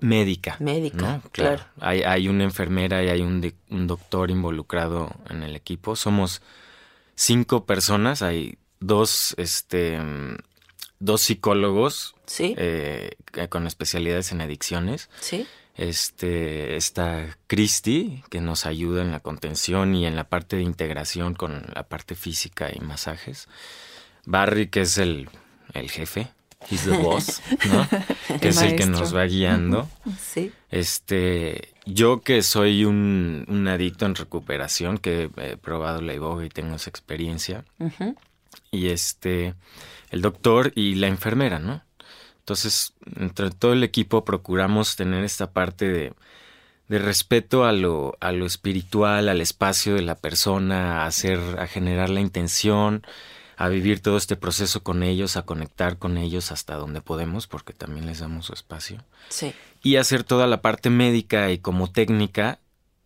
médica. 0.01 0.57
Médica, 0.61 0.97
¿no? 0.97 1.31
claro. 1.31 1.31
claro. 1.31 1.65
Hay, 1.81 2.03
hay, 2.03 2.29
una 2.29 2.45
enfermera 2.45 3.03
y 3.03 3.09
hay 3.09 3.21
un, 3.21 3.41
de, 3.41 3.55
un, 3.71 3.87
doctor 3.87 4.31
involucrado 4.31 5.11
en 5.31 5.43
el 5.43 5.57
equipo. 5.57 5.97
Somos 5.97 6.43
cinco 7.15 7.65
personas, 7.65 8.23
hay 8.23 8.59
dos, 8.81 9.35
este, 9.39 9.99
dos 10.99 11.21
psicólogos 11.23 12.15
¿Sí? 12.27 12.55
eh, 12.57 13.17
con 13.49 13.67
especialidades 13.67 14.33
en 14.33 14.41
adicciones. 14.41 15.11
Sí 15.21 15.47
Este, 15.77 16.77
está 16.77 17.37
Christy, 17.49 18.23
que 18.31 18.41
nos 18.41 18.65
ayuda 18.65 19.03
en 19.03 19.11
la 19.11 19.21
contención 19.21 19.95
y 19.97 20.07
en 20.07 20.15
la 20.15 20.25
parte 20.25 20.57
de 20.57 20.63
integración 20.63 21.35
con 21.35 21.65
la 21.75 21.83
parte 21.89 22.15
física 22.15 22.71
y 22.73 22.81
masajes. 22.81 23.49
Barry, 24.25 24.69
que 24.69 24.83
es 24.83 24.99
el, 24.99 25.29
el 25.75 25.91
jefe, 25.91 26.29
he's 26.71 26.85
the 26.85 26.97
boss, 26.97 27.43
¿no? 27.67 27.89
que 28.41 28.49
es 28.49 28.61
el 28.63 28.77
que 28.77 28.87
nos 28.87 29.15
va 29.15 29.25
guiando. 29.25 29.89
Sí. 30.21 30.53
Este, 30.71 31.73
yo 31.87 32.23
que 32.23 32.43
soy 32.43 32.85
un, 32.85 33.45
un 33.49 33.69
adicto 33.69 34.07
en 34.07 34.15
recuperación, 34.15 34.99
que 34.99 35.31
he 35.37 35.57
probado 35.57 36.01
la 36.01 36.15
iboga 36.15 36.45
y 36.45 36.49
tengo 36.49 36.77
esa 36.77 36.91
experiencia. 36.91 37.65
Y 38.71 38.89
este, 38.89 39.55
el 40.11 40.23
doctor 40.23 40.73
y 40.75 40.97
la 40.97 41.09
enfermera, 41.09 41.59
¿no? 41.59 41.83
Entonces, 42.41 42.93
entre 43.17 43.51
todo 43.51 43.73
el 43.73 43.83
equipo 43.83 44.25
procuramos 44.25 44.97
tener 44.97 45.25
esta 45.25 45.53
parte 45.53 45.89
de, 45.89 46.13
de 46.89 46.99
respeto 46.99 47.65
a 47.65 47.73
lo, 47.73 48.17
a 48.21 48.33
lo 48.33 48.47
espiritual, 48.47 49.29
al 49.29 49.41
espacio 49.41 49.95
de 49.95 50.03
la 50.03 50.15
persona, 50.15 51.03
a 51.03 51.07
hacer, 51.07 51.41
a 51.59 51.67
generar 51.67 52.11
la 52.11 52.21
intención, 52.21 53.03
a 53.57 53.69
vivir 53.69 54.01
todo 54.01 54.17
este 54.17 54.37
proceso 54.37 54.83
con 54.83 55.03
ellos, 55.03 55.37
a 55.37 55.43
conectar 55.43 55.99
con 55.99 56.19
ellos 56.19 56.53
hasta 56.53 56.75
donde 56.75 57.01
podemos, 57.01 57.47
porque 57.47 57.73
también 57.73 58.07
les 58.07 58.21
damos 58.21 58.47
su 58.47 58.53
espacio. 58.53 59.05
Sí. 59.29 59.55
Y 59.83 59.97
hacer 59.97 60.25
toda 60.25 60.47
la 60.47 60.63
parte 60.63 60.91
médica 60.91 61.51
y 61.51 61.59
como 61.59 61.91
técnica 61.91 62.59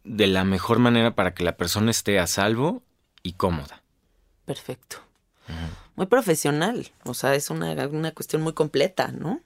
de 0.05 0.27
la 0.27 0.45
mejor 0.45 0.79
manera 0.79 1.15
para 1.15 1.35
que 1.35 1.45
la 1.45 1.57
persona 1.57 1.91
esté 1.91 2.19
a 2.19 2.27
salvo 2.27 2.83
y 3.23 3.33
cómoda. 3.33 3.83
Perfecto. 4.45 4.99
Muy 5.97 6.07
profesional. 6.07 6.91
O 7.05 7.15
sea, 7.15 7.35
es 7.35 7.51
una, 7.51 7.73
una 7.89 8.13
cuestión 8.13 8.43
muy 8.43 8.53
completa, 8.53 9.09
¿no? 9.09 9.41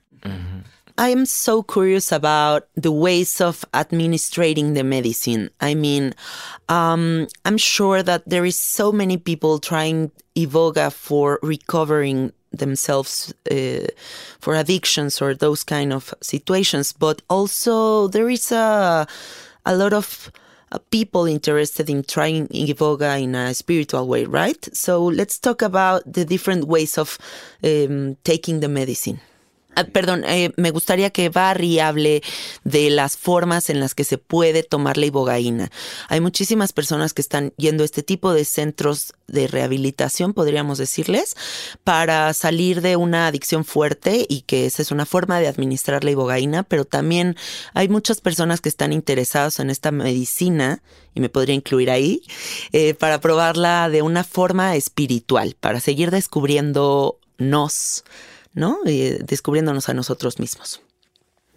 I 0.99 1.09
am 1.09 1.27
so 1.27 1.63
curious 1.63 2.13
about 2.13 2.69
the 2.75 2.93
ways 2.93 3.41
of 3.41 3.65
administrating 3.73 4.75
the 4.75 4.85
medicine. 4.85 5.51
I 5.61 5.75
mean, 5.75 6.15
um, 6.69 7.29
I'm 7.45 7.57
sure 7.57 8.03
that 8.03 8.29
there 8.29 8.45
is 8.45 8.59
so 8.59 8.93
many 8.93 9.17
people 9.17 9.59
trying 9.59 10.11
Ivoga 10.37 10.91
for 10.91 11.39
recovering 11.43 12.33
themselves 12.53 13.33
uh, 13.51 13.87
for 14.41 14.55
addictions 14.55 15.23
or 15.23 15.35
those 15.35 15.65
kind 15.65 15.93
of 15.93 16.13
situations, 16.21 16.93
but 16.93 17.23
also 17.31 18.09
there 18.09 18.29
is 18.29 18.53
a 18.53 19.07
a 19.65 19.77
lot 19.77 19.93
of 19.93 20.31
uh, 20.73 20.79
people 20.91 21.25
interested 21.25 21.89
in 21.89 22.03
trying 22.03 22.49
Ivoga 22.49 23.19
in 23.19 23.35
a 23.35 23.55
spiritual 23.55 24.07
way, 24.09 24.25
right? 24.25 24.69
So 24.77 25.05
let's 25.05 25.39
talk 25.39 25.63
about 25.63 26.03
the 26.11 26.25
different 26.25 26.65
ways 26.65 26.99
of 26.99 27.19
um, 27.65 28.17
taking 28.25 28.61
the 28.61 28.69
medicine. 28.69 29.21
Ah, 29.75 29.85
perdón, 29.85 30.25
eh, 30.27 30.53
me 30.57 30.71
gustaría 30.71 31.09
que 31.11 31.31
Barry 31.31 31.79
hable 31.79 32.23
de 32.63 32.91
las 32.91 33.17
formas 33.17 33.71
en 33.71 33.81
las 33.81 33.95
que 33.95 34.05
se 34.05 34.19
puede 34.19 34.63
tomar 34.63 34.99
la 34.99 35.07
ibogaína. 35.07 35.71
Hay 36.09 36.21
muchísimas 36.21 36.75
personas 36.75 37.15
que 37.15 37.23
están 37.23 37.55
yendo 37.57 37.83
a 37.83 37.87
este 37.87 38.03
tipo 38.03 38.35
de 38.35 38.45
centros 38.45 39.15
de 39.29 39.47
rehabilitación, 39.47 40.35
podríamos 40.35 40.77
decirles, 40.77 41.37
para 41.85 42.35
salir 42.35 42.83
de 42.83 42.97
una 42.97 43.27
adicción 43.27 43.65
fuerte 43.65 44.27
y 44.29 44.43
que 44.43 44.67
esa 44.67 44.83
es 44.83 44.91
una 44.91 45.07
forma 45.07 45.41
de 45.41 45.49
administrar 45.49 46.05
la 46.05 46.11
ibogaína, 46.11 46.65
pero 46.65 46.85
también 46.85 47.37
hay 47.73 47.89
muchas 47.89 48.21
personas 48.21 48.61
que 48.61 48.69
están 48.69 48.93
interesadas 48.93 49.59
en 49.59 49.71
esta 49.71 49.91
medicina, 49.91 50.83
y 51.15 51.21
me 51.21 51.31
podría 51.31 51.55
incluir 51.55 51.91
ahí, 51.91 52.23
eh, 52.73 52.93
para 52.93 53.23
probarla 53.23 53.89
de 53.89 54.03
una 54.03 54.23
forma 54.23 54.77
espiritual, 54.77 55.57
para 55.59 55.81
seguir 55.81 56.11
descubriéndonos 56.11 58.05
¿no? 58.55 58.79
Y 58.85 59.19
descubriéndonos 59.25 59.89
a 59.89 59.95
nosotros 59.95 60.39
mismos. 60.39 60.81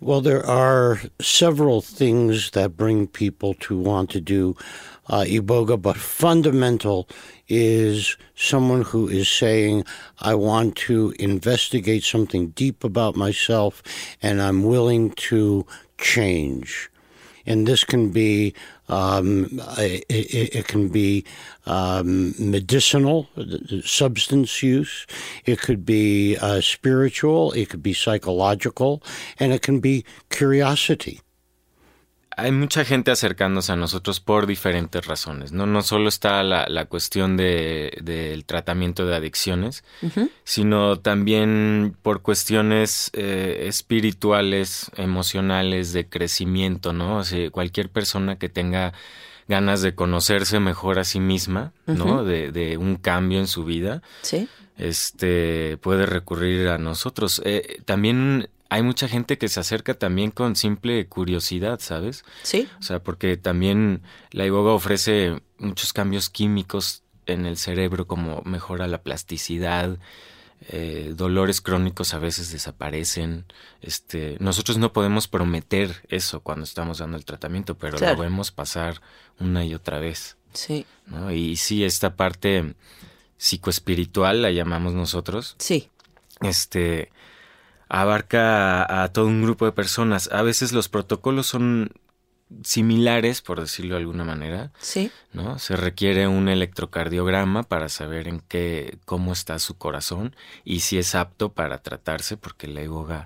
Well, 0.02 0.20
there 0.20 0.46
are 0.46 1.00
several 1.22 1.82
things 1.82 2.52
that 2.52 2.76
bring 2.76 3.08
people 3.08 3.54
to 3.62 3.78
want 3.78 4.10
to 4.12 4.20
do 4.20 4.56
uh, 5.08 5.24
iboga, 5.26 5.82
but 5.82 5.96
fundamental 5.96 7.08
is 7.48 8.18
someone 8.36 8.82
who 8.82 9.08
is 9.08 9.30
saying, 9.30 9.86
I 10.20 10.36
want 10.36 10.76
to 10.88 11.14
investigate 11.18 12.04
something 12.04 12.50
deep 12.50 12.84
about 12.84 13.16
myself 13.16 13.82
and 14.22 14.42
I'm 14.42 14.64
willing 14.64 15.12
to 15.12 15.66
change. 15.98 16.90
And 17.46 17.68
this 17.68 17.84
can 17.84 18.10
be 18.10 18.54
um, 18.88 19.62
it, 19.78 20.06
it, 20.56 20.68
can 20.68 20.90
be 20.90 21.26
um, 21.66 22.34
medicinal, 22.38 23.28
substance 23.84 24.62
use. 24.62 25.08
It 25.46 25.60
could 25.60 25.86
be 25.86 26.38
uh, 26.38 26.62
spiritual. 26.62 27.52
It 27.54 27.70
could 27.70 27.82
be 27.84 27.94
psychological, 27.94 29.02
and 29.40 29.54
it 29.54 29.62
can 29.62 29.80
be 29.80 30.06
curiosity. 30.30 31.22
Hay 32.38 32.52
mucha 32.52 32.84
gente 32.84 33.12
acercándose 33.12 33.72
a 33.72 33.76
nosotros 33.76 34.20
por 34.20 34.46
diferentes 34.46 35.06
razones, 35.06 35.52
¿no? 35.54 35.66
No 35.66 35.82
solo 35.82 36.10
está 36.10 36.44
la, 36.44 36.68
la 36.68 36.86
cuestión 36.86 37.38
del 37.38 37.92
de, 38.02 38.44
tratamiento 38.46 39.06
de 39.06 39.16
adicciones, 39.16 39.84
sino 40.44 41.00
también 41.00 41.96
por 42.02 42.22
cuestiones 42.22 43.10
eh, 43.14 43.66
espirituales, 43.68 44.92
emocionales, 44.98 45.94
de 45.94 46.10
crecimiento, 46.10 46.92
¿no? 46.92 47.18
O 47.18 47.24
sea, 47.24 47.50
cualquier 47.52 47.90
persona 47.90 48.38
que 48.38 48.50
tenga 48.50 48.94
ganas 49.48 49.82
de 49.82 49.96
conocerse 49.96 50.60
mejor 50.60 51.00
a 51.00 51.04
sí 51.04 51.20
misma, 51.20 51.72
¿no? 51.86 52.24
de, 52.24 52.52
de, 52.52 52.78
un 52.78 52.96
cambio 52.96 53.40
en 53.40 53.48
su 53.48 53.64
vida. 53.64 54.02
Sí. 54.24 54.50
Este 54.78 55.78
puede 55.78 56.06
recurrir 56.06 56.68
a 56.68 56.78
nosotros. 56.78 57.42
Eh, 57.46 57.82
también 57.86 58.50
hay 58.70 58.82
mucha 58.82 59.08
gente 59.08 59.38
que 59.38 59.48
se 59.48 59.60
acerca 59.60 59.94
también 59.94 60.32
con 60.32 60.56
simple 60.56 61.08
curiosidad, 61.08 61.80
¿sabes? 61.80 62.24
Sí. 62.44 62.68
O 62.80 62.84
sea, 62.84 63.04
porque 63.04 63.38
también 63.38 64.02
la 64.32 64.46
iboga 64.46 64.74
ofrece 64.74 65.42
muchos 65.58 65.94
cambios 65.94 66.30
químicos 66.30 67.04
en 67.26 67.46
el 67.46 67.58
cerebro, 67.58 68.08
como 68.08 68.42
mejora 68.44 68.88
la 68.88 69.02
plasticidad, 69.02 69.98
eh, 70.70 71.14
dolores 71.16 71.62
crónicos 71.62 72.14
a 72.14 72.20
veces 72.20 72.52
desaparecen. 72.52 73.46
Este, 73.82 74.38
nosotros 74.40 74.78
no 74.78 74.94
podemos 74.94 75.28
prometer 75.28 76.04
eso 76.10 76.40
cuando 76.40 76.64
estamos 76.64 77.00
dando 77.00 77.18
el 77.18 77.26
tratamiento, 77.26 77.78
pero 77.78 78.00
lo 78.00 78.18
vemos 78.18 78.52
pasar 78.52 79.02
una 79.40 79.64
y 79.64 79.74
otra 79.76 80.00
vez. 80.00 80.38
Sí. 80.54 80.86
¿no? 81.06 81.32
Y 81.32 81.58
sí, 81.58 81.84
esta 81.84 82.16
parte 82.16 82.74
psicoespiritual 83.38 84.42
la 84.42 84.52
llamamos 84.52 84.94
nosotros. 84.94 85.56
Sí. 85.60 85.90
Este 86.42 87.12
abarca 87.90 89.04
a, 89.04 89.12
todo 89.12 89.28
un 89.28 89.44
grupo 89.44 89.66
de 89.66 89.72
personas. 89.72 90.30
A 90.32 90.42
veces 90.42 90.72
los 90.72 90.90
protocolos 90.90 91.48
son 91.48 91.92
similares, 92.64 93.42
por 93.42 93.60
decirlo 93.60 93.96
de 93.96 94.02
alguna 94.02 94.24
manera. 94.24 94.72
Sí. 94.80 95.12
¿No? 95.34 95.60
Se 95.60 95.76
requiere 95.76 96.28
un 96.28 96.48
electrocardiograma 96.48 97.64
para 97.64 97.90
saber 97.90 98.28
en 98.28 98.40
qué, 98.40 98.98
cómo 99.06 99.34
está 99.34 99.60
su 99.60 99.78
corazón 99.78 100.36
y 100.64 100.82
si 100.82 100.98
es 100.98 101.16
apto 101.16 101.54
para 101.54 101.80
tratarse, 101.80 102.38
porque 102.38 102.68
la 102.68 102.82
iboga 102.82 103.26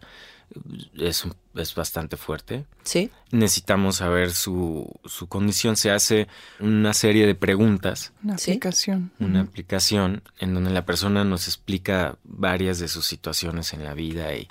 es, 0.97 1.25
es 1.55 1.75
bastante 1.75 2.17
fuerte. 2.17 2.65
Sí. 2.83 3.09
Necesitamos 3.31 3.97
saber 3.97 4.31
su, 4.31 4.89
su 5.05 5.27
condición. 5.27 5.75
Se 5.75 5.91
hace 5.91 6.27
una 6.59 6.93
serie 6.93 7.25
de 7.27 7.35
preguntas. 7.35 8.13
Una 8.23 8.35
aplicación. 8.35 9.12
Una 9.19 9.41
aplicación 9.41 10.23
en 10.39 10.53
donde 10.53 10.71
la 10.71 10.85
persona 10.85 11.23
nos 11.23 11.47
explica 11.47 12.17
varias 12.23 12.79
de 12.79 12.88
sus 12.88 13.05
situaciones 13.05 13.73
en 13.73 13.83
la 13.83 13.93
vida 13.93 14.33
y, 14.35 14.47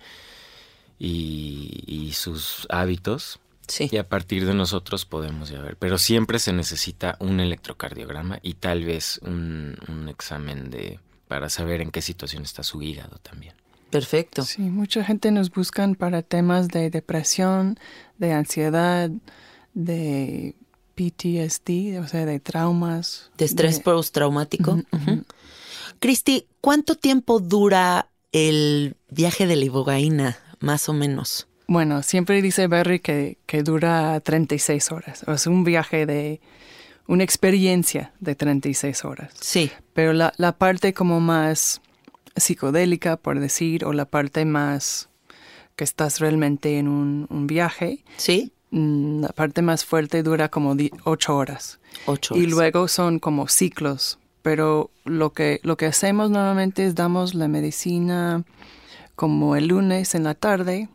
y, 0.99 2.13
sus 2.13 2.67
hábitos. 2.71 3.41
Sí. 3.67 3.89
Y 3.93 3.99
a 3.99 4.09
partir 4.09 4.47
de 4.47 4.55
nosotros 4.55 5.05
podemos 5.05 5.51
ya 5.51 5.61
ver. 5.61 5.77
Pero 5.77 5.99
siempre 5.99 6.39
se 6.39 6.53
necesita 6.53 7.17
un 7.21 7.41
electrocardiograma 7.41 8.39
y 8.43 8.55
tal 8.55 8.85
vez 8.85 9.21
un, 9.23 9.77
un 9.89 10.09
examen 10.09 10.71
de 10.71 11.01
para 11.29 11.51
saber 11.51 11.83
en 11.83 11.91
qué 11.91 12.01
situación 12.01 12.43
está 12.43 12.63
su 12.63 12.83
hígado 12.83 13.19
también. 13.19 13.55
Perfecto. 13.91 14.43
Sí, 14.45 14.63
mucha 14.63 15.05
gente 15.05 15.31
nos 15.31 15.51
buscan 15.51 15.95
para 15.95 16.23
temas 16.23 16.69
de 16.69 16.91
depresión, 16.91 17.79
de 18.19 18.33
ansiedad, 18.33 19.11
de 19.75 20.55
PTSD, 20.95 22.01
o 22.01 22.09
sea, 22.09 22.27
de 22.27 22.41
traumas. 22.41 23.31
De 23.39 23.45
estrés 23.45 23.81
postraumático. 23.81 24.83
Cristi, 26.01 26.47
¿cuánto 26.61 26.97
tiempo 26.97 27.41
dura 27.41 28.11
el 28.33 28.97
viaje 29.11 29.47
de 29.47 29.57
la 29.57 29.65
ibogaína, 29.65 30.39
más 30.61 30.89
o 30.89 30.93
menos? 30.93 31.49
Bueno, 31.67 32.03
siempre 32.03 32.41
dice 32.43 32.67
Barry 32.67 33.01
que, 33.01 33.39
que 33.47 33.63
dura 33.63 34.19
36 34.21 34.91
horas. 34.91 35.25
O 35.27 35.33
es 35.33 35.47
un 35.47 35.65
viaje 35.65 36.07
de 36.07 36.41
una 37.07 37.25
experiencia 37.25 38.13
de 38.21 38.35
36 38.35 39.05
horas. 39.05 39.33
Sí. 39.41 39.71
Pero 39.93 40.13
la, 40.13 40.33
la 40.37 40.53
parte 40.53 40.93
como 40.95 41.21
más 41.21 41.81
psicodélica, 42.41 43.17
por 43.17 43.41
decir, 43.41 43.85
o 43.85 43.93
la 43.93 44.05
parte 44.05 44.45
más 44.45 45.09
que 45.77 45.85
estás 45.85 46.19
realmente 46.19 46.79
en 46.79 46.89
un, 46.89 47.47
viaje. 47.47 48.05
Sí. 48.17 48.53
Mm, 48.71 49.21
la 49.21 49.29
parte 49.29 49.63
más 49.63 49.85
fuerte 49.85 50.23
dura 50.23 50.49
como 50.49 50.77
ocho 51.05 51.37
horas. 51.37 51.79
Ocho 52.07 52.37
Y 52.37 52.47
luego 52.47 52.89
son 52.89 53.19
como 53.19 53.49
ciclos. 53.49 54.19
Pero 54.43 54.91
lo 55.05 55.33
que, 55.33 55.61
lo 55.63 55.77
que 55.77 55.87
hacemos 55.87 56.31
normalmente 56.31 56.87
es 56.87 56.95
damos 56.95 57.35
la 57.35 57.49
medicina 57.49 58.45
como 59.15 59.57
el 59.57 59.69
lunes 59.69 60.15
en 60.15 60.25
la 60.25 60.35
tarde 60.35 60.89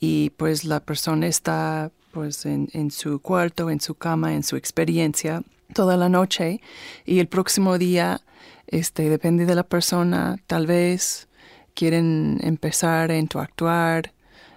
y 0.00 0.30
pues 0.30 0.64
la 0.64 0.80
persona 0.80 1.26
está 1.26 1.90
pues 2.12 2.46
en, 2.46 2.68
en 2.72 2.90
su 2.90 3.20
cuarto, 3.20 3.68
en 3.68 3.80
su 3.80 3.94
cama, 3.94 4.34
en 4.34 4.42
su 4.42 4.56
experiencia 4.56 5.42
toda 5.74 5.96
la 5.96 6.08
noche 6.08 6.60
y 7.04 7.18
el 7.18 7.28
próximo 7.28 7.78
día, 7.78 8.20
este, 8.66 9.08
depende 9.08 9.46
de 9.46 9.54
la 9.54 9.62
persona, 9.64 10.38
tal 10.46 10.66
vez 10.66 11.28
quieren 11.74 12.38
empezar 12.42 13.10
a 13.10 13.18
interactuar, 13.18 14.12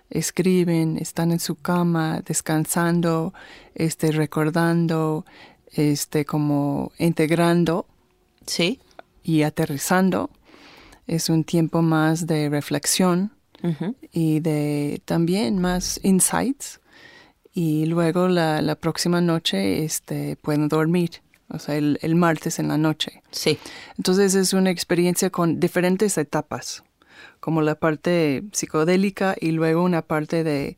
escriben, 0.09 0.97
están 0.97 1.31
en 1.31 1.39
su 1.39 1.55
cama, 1.55 2.21
descansando, 2.25 3.33
este, 3.75 4.11
recordando, 4.11 5.25
este, 5.71 6.25
como 6.25 6.91
integrando. 6.97 7.85
Sí. 8.45 8.79
Y 9.23 9.43
aterrizando. 9.43 10.31
Es 11.05 11.29
un 11.29 11.43
tiempo 11.43 11.81
más 11.81 12.25
de 12.25 12.49
reflexión 12.49 13.31
y 14.13 14.39
de 14.39 15.01
también 15.03 15.59
más 15.59 15.99
insights 16.03 16.79
y 17.53 17.87
luego 17.87 18.29
la, 18.29 18.61
la 18.61 18.75
próxima 18.75 19.19
noche 19.19 19.83
este, 19.83 20.37
pueden 20.37 20.69
dormir, 20.69 21.21
o 21.49 21.59
sea, 21.59 21.75
el, 21.75 21.99
el, 22.01 22.15
martes 22.15 22.59
en 22.59 22.67
la 22.67 22.77
noche. 22.77 23.21
Sí. 23.31 23.57
Entonces 23.97 24.35
es 24.35 24.53
una 24.53 24.69
experiencia 24.69 25.29
con 25.29 25.59
diferentes 25.59 26.17
etapas, 26.17 26.83
como 27.39 27.62
la 27.62 27.75
parte 27.75 28.43
psicodélica 28.51 29.35
y 29.39 29.51
luego 29.51 29.83
una 29.83 30.01
parte 30.01 30.43
de 30.43 30.77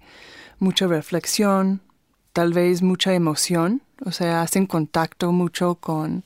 mucha 0.60 0.88
reflexión, 0.88 1.81
tal 2.34 2.53
vez 2.53 2.81
mucha 2.81 3.13
emoción, 3.13 3.81
o 4.05 4.12
sea, 4.12 4.41
hacen 4.41 4.65
contacto 4.65 5.31
mucho 5.31 5.75
con, 5.75 6.23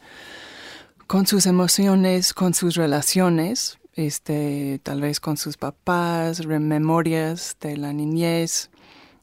con 1.07 1.25
sus 1.27 1.45
emociones, 1.45 2.33
con 2.33 2.53
sus 2.53 2.75
relaciones, 2.75 3.79
este, 3.93 4.79
tal 4.83 5.01
vez 5.01 5.19
con 5.19 5.37
sus 5.37 5.57
papás, 5.57 6.45
memorias 6.45 7.57
de 7.61 7.77
la 7.77 7.93
niñez, 7.93 8.69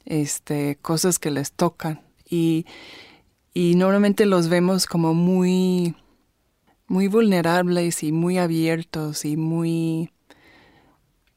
este, 0.04 0.78
cosas 0.80 1.18
que 1.18 1.30
les 1.30 1.52
tocan. 1.52 2.00
Y, 2.28 2.66
y 3.54 3.74
normalmente 3.74 4.26
los 4.26 4.48
vemos 4.48 4.86
como 4.86 5.14
muy, 5.14 5.94
muy 6.86 7.08
vulnerables 7.08 8.02
y 8.02 8.12
muy 8.12 8.38
abiertos 8.38 9.24
y 9.24 9.36
muy, 9.36 10.10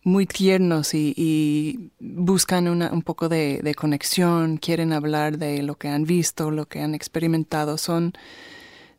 muy 0.03 0.25
tiernos 0.25 0.93
y, 0.93 1.13
y 1.17 1.91
buscan 1.99 2.67
una, 2.67 2.91
un 2.91 3.01
poco 3.01 3.27
de, 3.27 3.59
de, 3.63 3.75
conexión, 3.75 4.57
quieren 4.57 4.93
hablar 4.93 5.37
de 5.37 5.61
lo 5.63 5.75
que 5.75 5.89
han 5.89 6.05
visto, 6.05 6.51
lo 6.51 6.67
que 6.67 6.81
han 6.81 6.95
experimentado. 6.95 7.77
Son, 7.77 8.13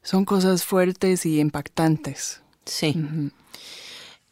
son 0.03 0.25
cosas 0.25 0.65
fuertes 0.65 1.25
y 1.25 1.41
impactantes. 1.41 2.43
Sí. 2.65 2.95
Uh 2.97 3.01
-huh. 3.01 3.31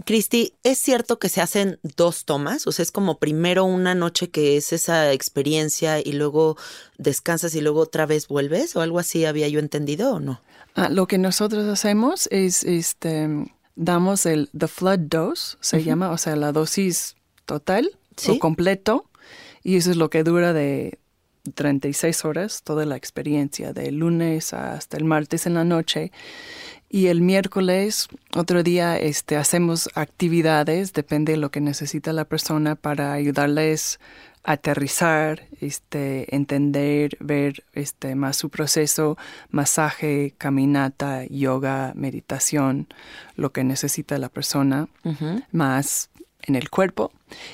Cristi, 0.05 0.55
¿es 0.65 0.79
cierto 0.79 1.19
que 1.19 1.29
se 1.29 1.41
hacen 1.41 1.79
dos 1.83 2.25
tomas? 2.25 2.67
O 2.67 2.73
sea, 2.73 2.83
es 2.83 2.91
como 2.91 3.19
primero 3.19 3.65
una 3.65 3.95
noche 3.95 4.29
que 4.29 4.57
es 4.57 4.73
esa 4.73 5.13
experiencia 5.13 6.01
y 6.01 6.13
luego 6.13 6.57
descansas 6.99 7.55
y 7.55 7.61
luego 7.61 7.81
otra 7.81 8.05
vez 8.05 8.27
vuelves 8.27 8.75
o 8.77 8.81
algo 8.81 8.99
así 8.99 9.25
había 9.25 9.49
yo 9.49 9.61
entendido 9.61 10.15
o 10.15 10.21
no? 10.21 10.43
Ah, 10.75 10.89
lo 10.89 11.07
que 11.07 11.17
nosotros 11.19 11.67
hacemos 11.69 12.29
es, 12.33 12.65
este, 12.65 13.29
damos 13.77 14.27
el 14.27 14.51
the 14.57 14.69
flood 14.69 14.99
dose, 14.99 15.57
se 15.61 15.77
uh 15.77 15.81
-huh. 15.81 15.85
llama, 15.85 16.11
o 16.11 16.19
sea, 16.19 16.35
la 16.37 16.53
dosis 16.53 17.15
total 17.47 17.97
¿Sí? 18.17 18.33
o 18.33 18.39
completo 18.41 19.09
y 19.63 19.77
eso 19.77 19.91
es 19.91 19.97
lo 19.97 20.11
que 20.11 20.25
dura 20.25 20.53
de 20.53 20.99
36 21.55 22.25
horas 22.25 22.63
toda 22.63 22.85
la 22.87 22.97
experiencia, 22.97 23.73
de 23.73 23.91
lunes 23.93 24.53
hasta 24.53 24.97
el 24.97 25.05
martes 25.05 25.47
en 25.47 25.55
la 25.55 25.65
noche. 25.65 26.13
Y 26.95 27.09
el 27.09 27.23
miércoles, 27.23 28.07
otro 28.37 28.63
día, 28.63 28.97
este, 28.97 29.37
hacemos 29.37 29.91
actividades, 29.97 30.93
depende 30.93 31.33
de 31.33 31.39
lo 31.39 31.51
que 31.51 31.61
necesita 31.61 32.13
la 32.13 32.25
persona 32.25 32.77
para 32.77 33.13
ayudarles 33.13 33.99
a 34.45 34.53
aterrizar, 34.53 35.49
este, 35.61 36.33
entender, 36.37 37.17
ver 37.19 37.65
este, 37.73 38.15
más 38.15 38.37
su 38.37 38.49
proceso, 38.49 39.19
masaje, 39.51 40.35
caminata, 40.39 41.25
yoga, 41.25 41.95
meditación, 41.97 42.87
lo 43.35 43.51
que 43.51 43.65
necesita 43.65 44.17
la 44.19 44.29
persona, 44.29 44.87
uh 45.03 45.15
-huh. 45.15 45.45
más 45.51 46.11
en 46.43 46.55
el 46.55 46.71
cuerpo. 46.71 47.11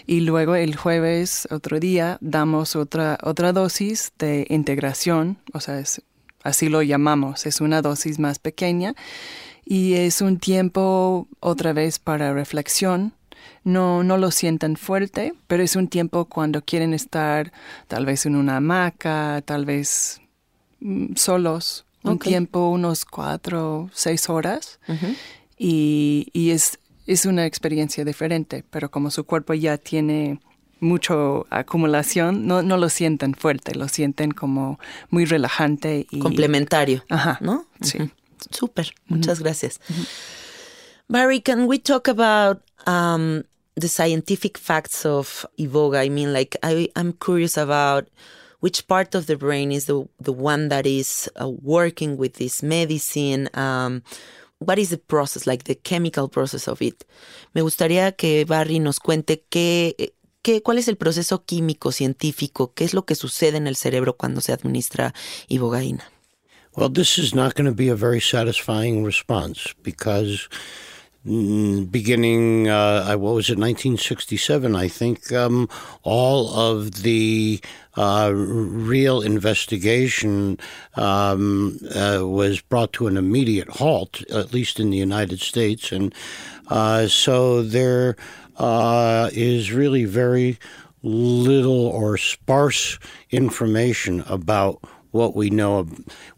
Y 0.06 0.20
luego 0.20 0.54
el 0.54 0.76
jueves, 0.76 1.48
otro 1.50 1.80
día, 1.80 2.18
damos 2.20 2.76
otra, 2.76 3.16
otra 3.22 3.54
dosis 3.54 4.12
de 4.18 4.44
integración, 4.50 5.38
o 5.54 5.60
sea, 5.60 5.78
es 5.78 6.02
así 6.42 6.68
lo 6.68 6.82
llamamos, 6.82 7.46
es 7.46 7.60
una 7.60 7.82
dosis 7.82 8.18
más 8.18 8.38
pequeña 8.38 8.94
y 9.64 9.94
es 9.94 10.20
un 10.20 10.38
tiempo 10.38 11.28
otra 11.40 11.72
vez 11.72 11.98
para 11.98 12.32
reflexión. 12.32 13.12
No, 13.62 14.02
no 14.02 14.16
lo 14.16 14.30
sientan 14.30 14.76
fuerte, 14.76 15.34
pero 15.46 15.62
es 15.62 15.76
un 15.76 15.88
tiempo 15.88 16.24
cuando 16.24 16.62
quieren 16.62 16.94
estar 16.94 17.52
tal 17.88 18.06
vez 18.06 18.26
en 18.26 18.36
una 18.36 18.56
hamaca, 18.56 19.42
tal 19.44 19.64
vez 19.66 20.20
mm, 20.80 21.14
solos, 21.14 21.84
okay. 22.02 22.12
un 22.12 22.18
tiempo, 22.18 22.68
unos 22.68 23.04
cuatro, 23.04 23.90
seis 23.92 24.28
horas. 24.28 24.80
Uh 24.88 24.92
-huh. 24.92 25.16
y, 25.58 26.28
y 26.32 26.50
es, 26.50 26.78
es 27.06 27.26
una 27.26 27.44
experiencia 27.46 28.04
diferente, 28.04 28.64
pero 28.70 28.90
como 28.90 29.10
su 29.10 29.24
cuerpo 29.24 29.54
ya 29.54 29.76
tiene 29.76 30.40
mucho 30.80 31.46
acumulación, 31.50 32.46
no, 32.46 32.62
no 32.62 32.76
lo 32.76 32.88
sienten 32.88 33.34
fuerte, 33.34 33.74
lo 33.74 33.88
sienten 33.88 34.32
como 34.32 34.78
muy 35.10 35.24
relajante 35.24 36.06
y 36.10 36.18
complementario. 36.18 37.04
Ajá. 37.08 37.38
¿No? 37.40 37.66
Sí. 37.80 37.98
Uh 37.98 38.02
-huh. 38.02 38.10
Súper. 38.50 38.94
Muchas 39.06 39.38
uh 39.38 39.40
-huh. 39.40 39.44
gracias. 39.44 39.80
Uh 39.88 39.94
-huh. 39.94 40.06
Barry, 41.08 41.40
can 41.40 41.66
we 41.66 41.78
talk 41.78 42.08
about 42.08 42.62
um, 42.86 43.42
the 43.74 43.88
scientific 43.88 44.58
facts 44.58 45.04
of 45.04 45.44
iboga? 45.56 46.04
I 46.04 46.08
mean, 46.08 46.32
like, 46.32 46.56
I, 46.62 46.88
I'm 46.94 47.12
curious 47.12 47.58
about 47.58 48.08
which 48.60 48.86
part 48.86 49.14
of 49.14 49.26
the 49.26 49.36
brain 49.36 49.72
is 49.72 49.86
the, 49.86 50.06
the 50.20 50.32
one 50.32 50.68
that 50.68 50.86
is 50.86 51.28
uh, 51.40 51.48
working 51.48 52.16
with 52.16 52.34
this 52.34 52.62
medicine. 52.62 53.48
Um, 53.54 54.02
what 54.60 54.78
is 54.78 54.90
the 54.90 54.98
process, 54.98 55.46
like 55.46 55.64
the 55.64 55.74
chemical 55.74 56.28
process 56.28 56.68
of 56.68 56.80
it? 56.80 57.04
Me 57.54 57.62
gustaría 57.62 58.16
que 58.16 58.44
Barry 58.44 58.78
nos 58.78 59.00
cuente 59.00 59.42
qué, 59.50 60.12
qué, 60.42 60.62
cuál 60.62 60.78
es 60.78 60.88
el 60.88 60.96
proceso 60.96 61.44
químico, 61.44 61.92
científico, 61.92 62.72
qué 62.74 62.84
es 62.84 62.94
lo 62.94 63.04
que 63.04 63.14
sucede 63.14 63.56
en 63.56 63.66
el 63.66 63.76
cerebro 63.76 64.16
cuando 64.16 64.40
se 64.40 64.52
administra 64.52 65.14
ibogaína. 65.48 66.10
Well, 66.76 66.88
this 66.88 67.18
is 67.18 67.34
not 67.34 67.54
going 67.54 67.66
to 67.66 67.74
be 67.74 67.88
a 67.88 67.96
very 67.96 68.20
satisfying 68.20 69.04
response 69.04 69.74
because 69.82 70.48
mm, 71.26 71.90
beginning, 71.90 72.68
uh, 72.68 73.16
what 73.16 73.34
was 73.34 73.50
it, 73.50 73.58
1967, 73.58 74.76
I 74.76 74.86
think, 74.86 75.32
um, 75.32 75.68
all 76.04 76.48
of 76.48 77.02
the 77.02 77.60
uh, 77.96 78.30
real 78.32 79.20
investigation 79.20 80.58
um, 80.94 81.78
uh, 81.92 82.20
was 82.22 82.60
brought 82.60 82.92
to 82.94 83.08
an 83.08 83.16
immediate 83.16 83.68
halt, 83.68 84.22
at 84.30 84.54
least 84.54 84.78
in 84.78 84.90
the 84.90 84.96
United 84.96 85.40
States. 85.40 85.90
And 85.90 86.14
uh, 86.68 87.08
so 87.08 87.62
there 87.62 88.16
uh, 88.60 89.30
is 89.32 89.72
really 89.72 90.04
very 90.04 90.58
little 91.02 91.86
or 91.86 92.18
sparse 92.18 92.98
information 93.30 94.20
about 94.26 94.78
what 95.12 95.34
we 95.34 95.48
know. 95.48 95.88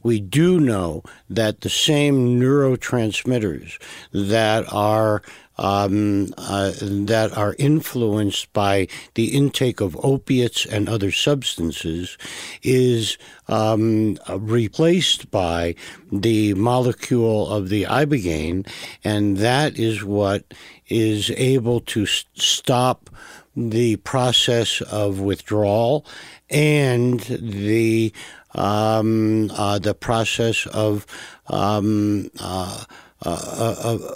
We 0.04 0.20
do 0.20 0.61
know 0.61 1.02
that 1.28 1.62
the 1.62 1.68
same 1.68 2.40
neurotransmitters 2.40 3.82
that 4.12 4.72
are 4.72 5.22
um, 5.59 6.29
uh, 6.38 6.73
that 6.81 7.37
are 7.37 7.55
influenced 7.59 8.53
by 8.53 8.88
the 9.15 9.37
intake 9.37 9.81
of 9.81 9.97
opiates 10.05 10.67
and 10.67 10.88
other 10.88 11.11
substances 11.11 12.17
is 12.62 13.19
um, 13.49 14.19
replaced 14.31 15.31
by 15.31 15.75
the 16.11 16.55
molecule 16.55 17.49
of 17.49 17.69
the 17.69 17.85
ibogaine, 17.85 18.67
and 19.05 19.37
that 19.38 19.79
is 19.79 20.03
what 20.05 20.55
is 20.88 21.31
able 21.33 21.81
to 21.81 22.07
st- 22.07 22.27
stop 22.41 23.11
the 23.55 23.97
process 23.97 24.81
of 24.83 25.21
withdrawal 25.21 26.07
and 26.49 27.21
the 27.21 28.12
um, 28.55 29.51
uh, 29.53 29.79
the 29.79 29.95
process 29.95 30.67
of 30.67 31.07
um, 31.49 32.31
uh, 32.38 32.85
of, 33.22 34.06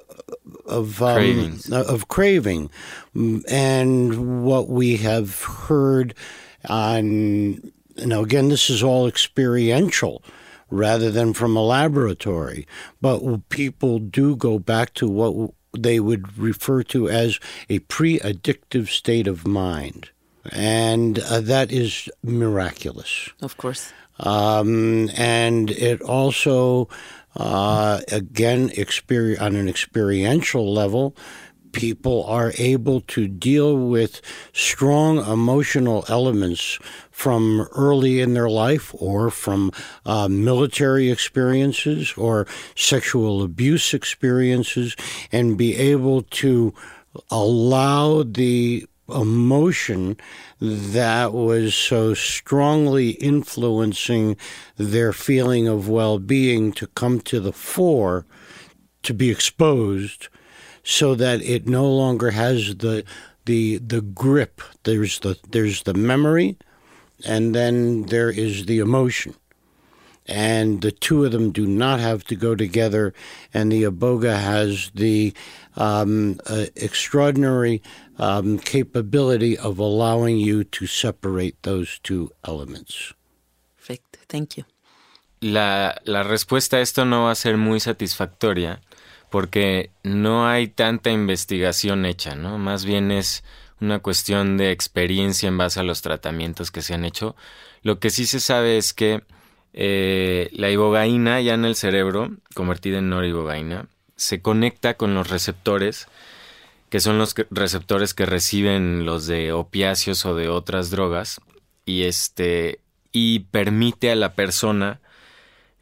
of, 0.67 1.03
um, 1.03 1.73
of 1.73 2.09
craving, 2.09 2.71
and 3.49 4.45
what 4.45 4.69
we 4.69 4.97
have 4.97 5.43
heard 5.43 6.15
on. 6.69 7.73
Now, 7.99 8.23
again, 8.23 8.49
this 8.49 8.69
is 8.69 8.83
all 8.83 9.07
experiential 9.07 10.23
rather 10.71 11.11
than 11.11 11.33
from 11.33 11.57
a 11.57 11.63
laboratory, 11.63 12.67
but 13.01 13.49
people 13.49 13.99
do 13.99 14.37
go 14.37 14.59
back 14.59 14.93
to 14.95 15.09
what 15.09 15.53
they 15.73 16.01
would 16.01 16.37
refer 16.39 16.83
to 16.83 17.09
as 17.09 17.39
a 17.69 17.79
pre 17.81 18.19
addictive 18.21 18.89
state 18.89 19.27
of 19.27 19.47
mind. 19.47 20.11
And 20.53 21.19
uh, 21.19 21.41
that 21.41 21.73
is 21.73 22.09
miraculous. 22.23 23.31
Of 23.43 23.57
course. 23.57 23.93
Um, 24.21 25.11
and 25.17 25.71
it 25.71 26.01
also, 26.01 26.89
uh, 27.37 28.01
again, 28.11 28.71
on 29.39 29.57
an 29.57 29.69
experiential 29.69 30.73
level, 30.73 31.15
people 31.73 32.25
are 32.25 32.53
able 32.57 33.03
to 33.03 33.29
deal 33.29 33.77
with 33.77 34.23
strong 34.55 35.19
emotional 35.27 36.07
elements 36.09 36.79
from 37.11 37.69
early 37.73 38.21
in 38.21 38.33
their 38.33 38.49
life 38.49 38.95
or 38.99 39.31
from 39.31 39.71
uh, 40.07 40.27
military 40.27 41.11
experiences 41.11 42.15
or 42.17 42.47
sexual 42.75 43.43
abuse 43.43 43.93
experiences 43.93 44.97
and 45.33 45.59
be 45.59 45.77
able 45.77 46.23
to 46.23 46.73
allow 47.31 48.23
the 48.23 48.87
emotion 49.09 50.17
that 50.61 51.33
was 51.33 51.75
so 51.75 52.15
strongly 52.15 53.11
influencing 53.11 54.37
their 54.77 55.13
feeling 55.13 55.69
of 55.69 55.89
well 55.89 56.19
being 56.19 56.73
to 56.73 56.87
come 56.89 57.21
to 57.21 57.41
the 57.41 57.53
fore, 57.53 58.27
to 59.03 59.15
be 59.15 59.31
exposed, 59.31 60.29
so 60.83 61.15
that 61.15 61.43
it 61.43 61.67
no 61.67 61.89
longer 61.89 62.31
has 62.31 62.77
the 62.77 63.05
the 63.45 63.79
the 63.79 64.01
grip. 64.01 64.61
There's 64.85 65.21
the 65.21 65.39
there's 65.51 65.83
the 65.83 65.95
memory 65.95 66.57
and 67.25 67.55
then 67.55 68.05
there 68.05 68.31
is 68.31 68.67
the 68.67 68.79
emotion. 68.79 69.35
And 70.29 70.83
the 70.83 70.91
two 70.91 71.25
of 71.25 71.31
them 71.31 71.53
do 71.53 71.67
not 71.67 72.01
have 72.01 72.25
to 72.25 72.35
go 72.35 72.57
together, 72.57 73.15
and 73.55 73.71
the 73.71 73.85
Aboga 73.85 74.37
has 74.37 74.91
the 74.93 75.33
um, 75.77 76.39
uh, 76.47 76.67
extraordinary 76.75 77.83
um, 78.19 78.59
capability 78.59 79.59
of 79.59 79.79
allowing 79.79 80.39
you 80.39 80.65
to 80.65 80.87
separate 80.87 81.63
those 81.63 81.99
two 82.03 82.31
elements. 82.45 83.15
Perfect. 83.77 84.19
Thank 84.29 84.57
you. 84.57 84.65
La, 85.41 85.95
la 86.05 86.23
respuesta 86.23 86.79
a 86.79 86.81
esto 86.81 87.05
no 87.05 87.25
va 87.25 87.33
a 87.33 87.35
ser 87.35 87.57
muy 87.57 87.79
satisfactoria 87.79 88.81
porque 89.31 89.91
no 90.03 90.49
hay 90.49 90.69
tanta 90.69 91.11
investigación 91.11 92.07
hecha, 92.07 92.35
¿no? 92.35 92.59
Más 92.59 92.85
bien 92.85 93.11
es 93.11 93.45
una 93.81 93.99
cuestión 93.99 94.57
de 94.57 94.71
experiencia 94.71 95.49
en 95.49 95.59
base 95.59 95.81
a 95.81 95.83
los 95.83 96.01
tratamientos 96.01 96.71
que 96.71 96.83
se 96.83 96.95
han 96.95 97.05
hecho. 97.05 97.37
Lo 97.83 97.99
que 97.99 98.11
sí 98.11 98.25
se 98.25 98.41
sabe 98.41 98.79
es 98.79 98.95
que 98.95 99.23
eh, 99.75 100.49
la 100.53 100.71
ibogaína 100.71 101.41
ya 101.43 101.55
en 101.55 101.67
el 101.67 101.77
cerebro, 101.77 102.31
convertida 102.55 102.99
en 102.99 103.11
noribogaína, 103.11 103.89
se 104.17 104.41
conecta 104.41 104.95
con 104.95 105.15
los 105.15 105.31
receptores, 105.31 106.09
que 106.91 107.01
son 107.01 107.19
los 107.19 107.35
receptores 107.51 108.15
que 108.15 108.27
reciben 108.27 109.05
los 109.05 109.27
de 109.27 109.53
opiáceos 109.53 110.25
o 110.27 110.35
de 110.35 110.49
otras 110.49 110.91
drogas, 110.91 111.41
y 111.85 112.03
este 112.03 112.81
y 113.13 113.41
permite 113.41 114.11
a 114.11 114.17
la 114.17 114.35
persona 114.35 115.01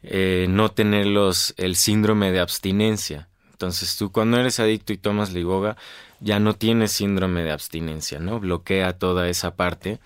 eh, 0.03 0.45
no 0.49 0.69
tener 0.69 1.05
los, 1.07 1.53
el 1.57 1.75
síndrome 1.75 2.31
de 2.31 2.39
abstinencia. 2.39 3.27
Entonces 3.51 3.97
tú 3.97 4.11
cuando 4.11 4.37
eres 4.37 4.59
adicto 4.59 4.93
y 4.93 4.97
tomas 4.97 5.33
la 5.33 5.39
iboga, 5.39 5.77
ya 6.19 6.39
no 6.39 6.53
tiene 6.53 6.87
síndrome 6.87 7.43
de 7.43 7.51
abstinencia, 7.51 8.19
¿no? 8.19 8.39
Bloquea 8.39 8.97
toda 8.97 9.27
esa 9.29 9.55
parte 9.55 9.99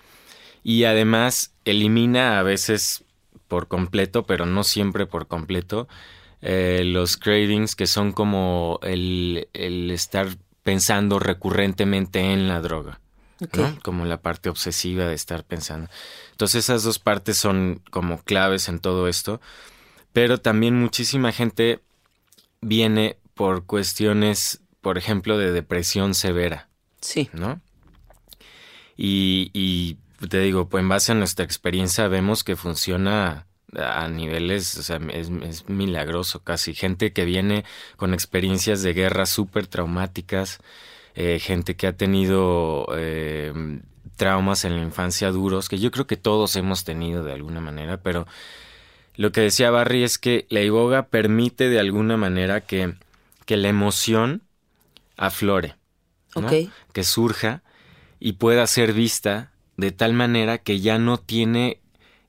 y 0.62 0.84
además 0.84 1.52
elimina 1.64 2.38
a 2.38 2.42
veces 2.42 3.04
por 3.48 3.68
completo, 3.68 4.24
pero 4.24 4.46
no 4.46 4.64
siempre 4.64 5.06
por 5.06 5.26
completo, 5.26 5.88
eh, 6.42 6.82
los 6.84 7.16
cravings 7.16 7.76
que 7.76 7.86
son 7.86 8.12
como 8.12 8.78
el, 8.82 9.48
estar 9.52 10.28
pensando 10.62 11.18
recurrentemente 11.18 12.20
en 12.32 12.48
la 12.48 12.60
droga, 12.60 13.00
como 13.82 14.04
la 14.04 14.20
parte 14.20 14.48
obsesiva 14.48 15.06
de 15.06 15.14
estar 15.14 15.44
pensando. 15.44 15.88
Entonces 16.32 16.64
esas 16.64 16.82
dos 16.82 16.98
partes 16.98 17.36
son 17.36 17.82
como 17.90 18.22
claves 18.22 18.68
en 18.68 18.80
todo 18.80 19.08
esto, 19.08 19.40
pero 20.12 20.38
también 20.38 20.80
muchísima 20.80 21.32
gente 21.32 21.80
viene 22.60 23.16
por 23.34 23.64
cuestiones 23.64 24.60
por 24.80 24.98
ejemplo, 24.98 25.38
de 25.38 25.52
depresión 25.52 26.14
severa. 26.14 26.68
Sí. 27.00 27.28
¿No? 27.32 27.60
Y, 28.96 29.50
y 29.52 29.98
te 30.26 30.40
digo, 30.40 30.68
pues 30.68 30.82
en 30.82 30.88
base 30.88 31.12
a 31.12 31.14
nuestra 31.14 31.44
experiencia 31.44 32.08
vemos 32.08 32.44
que 32.44 32.56
funciona 32.56 33.46
a 33.76 34.08
niveles, 34.08 34.76
o 34.76 34.82
sea, 34.82 35.00
es, 35.12 35.68
milagroso 35.68 36.42
casi. 36.42 36.74
Gente 36.74 37.12
que 37.12 37.24
viene 37.24 37.64
con 37.96 38.14
experiencias 38.14 38.82
de 38.82 38.92
guerra 38.92 39.26
súper 39.26 39.66
traumáticas, 39.66 40.58
eh, 41.14 41.38
gente 41.38 41.76
que 41.76 41.86
ha 41.86 41.96
tenido 41.96 42.86
eh, 42.96 43.52
traumas 44.16 44.64
en 44.64 44.76
la 44.76 44.82
infancia 44.82 45.30
duros, 45.30 45.68
que 45.68 45.78
yo 45.78 45.90
creo 45.90 46.06
que 46.06 46.16
todos 46.16 46.56
hemos 46.56 46.84
tenido 46.84 47.24
de 47.24 47.32
alguna 47.32 47.60
manera, 47.60 47.98
pero 47.98 48.26
lo 49.16 49.32
que 49.32 49.40
decía 49.40 49.70
Barry 49.70 50.02
es 50.02 50.18
que 50.18 50.46
la 50.48 50.60
iboga 50.60 51.06
permite 51.06 51.68
de 51.68 51.80
alguna 51.80 52.16
manera 52.16 52.60
que, 52.60 52.94
que 53.44 53.56
la 53.56 53.68
emoción 53.68 54.42
aflore, 55.16 55.76
que 56.92 57.04
surja 57.04 57.62
y 58.18 58.34
pueda 58.34 58.66
ser 58.66 58.92
vista 58.92 59.52
de 59.76 59.92
tal 59.92 60.12
manera 60.12 60.58
que 60.58 60.80
ya 60.80 60.98
no 60.98 61.18
tiene 61.18 61.80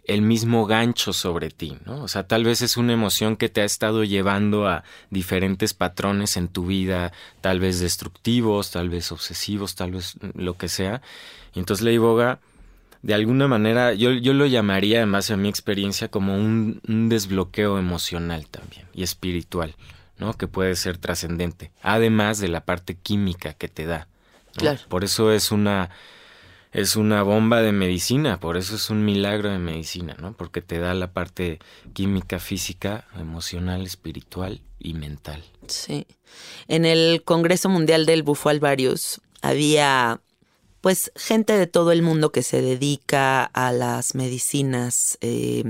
el 0.06 0.22
mismo 0.22 0.66
gancho 0.66 1.14
sobre 1.14 1.50
ti, 1.50 1.78
¿no? 1.86 2.04
O 2.04 2.08
sea, 2.08 2.28
tal 2.28 2.44
vez 2.44 2.62
es 2.62 2.78
una 2.78 2.94
emoción 2.94 3.38
que 3.38 3.50
te 3.50 3.62
ha 3.62 3.66
estado 3.66 4.04
llevando 4.04 4.68
a 4.68 4.84
diferentes 5.10 5.74
patrones 5.74 6.38
en 6.38 6.48
tu 6.48 6.66
vida, 6.66 7.12
tal 7.42 7.60
vez 7.60 7.80
destructivos, 7.80 8.72
tal 8.72 8.90
vez 8.90 9.12
obsesivos, 9.12 9.76
tal 9.76 9.92
vez 9.92 10.16
lo 10.34 10.58
que 10.58 10.70
sea. 10.70 11.02
Y 11.54 11.60
entonces 11.60 11.86
la 11.86 11.92
iboga, 11.92 12.40
de 13.02 13.14
alguna 13.14 13.48
manera, 13.48 13.94
yo, 13.94 14.12
yo 14.12 14.34
lo 14.34 14.46
llamaría, 14.46 15.02
en 15.02 15.12
base 15.12 15.34
a 15.34 15.38
mi 15.38 15.50
experiencia, 15.50 16.08
como 16.10 16.36
un 16.36 16.82
desbloqueo 17.10 17.78
emocional 17.78 18.48
también 18.48 18.88
y 18.94 19.04
espiritual. 19.04 19.76
¿no? 20.22 20.34
Que 20.34 20.48
puede 20.48 20.76
ser 20.76 21.00
trascendente, 21.00 21.72
además 21.82 22.38
de 22.38 22.48
la 22.48 22.64
parte 22.64 22.96
química 22.96 23.54
que 23.54 23.68
te 23.68 23.88
da. 23.88 24.08
Claro. 24.56 24.80
Por 24.88 25.04
eso 25.04 25.32
es 25.32 25.52
una 25.52 25.90
es 26.72 26.96
una 26.96 27.22
bomba 27.24 27.62
de 27.62 27.72
medicina, 27.72 28.40
por 28.40 28.58
eso 28.58 28.76
es 28.76 28.90
un 28.90 29.04
milagro 29.04 29.50
de 29.50 29.60
medicina, 29.60 30.16
¿no? 30.20 30.34
Porque 30.34 30.62
te 30.62 30.80
da 30.80 30.94
la 30.94 31.12
parte 31.12 31.60
química, 31.94 32.40
física, 32.40 33.06
emocional, 33.18 33.86
espiritual 33.86 34.62
y 34.80 34.94
mental. 34.94 35.44
Sí. 35.68 36.08
En 36.68 36.86
el 36.86 37.24
Congreso 37.24 37.68
Mundial 37.68 38.06
del 38.06 38.24
Bufo 38.24 38.50
Alvarius 38.50 39.22
había 39.42 40.22
pues 40.80 41.12
gente 41.16 41.58
de 41.58 41.68
todo 41.68 41.92
el 41.92 42.02
mundo 42.02 42.32
que 42.32 42.42
se 42.42 42.62
dedica 42.62 43.44
a 43.44 43.72
las 43.72 44.16
medicinas, 44.16 45.18
eh, 45.22 45.64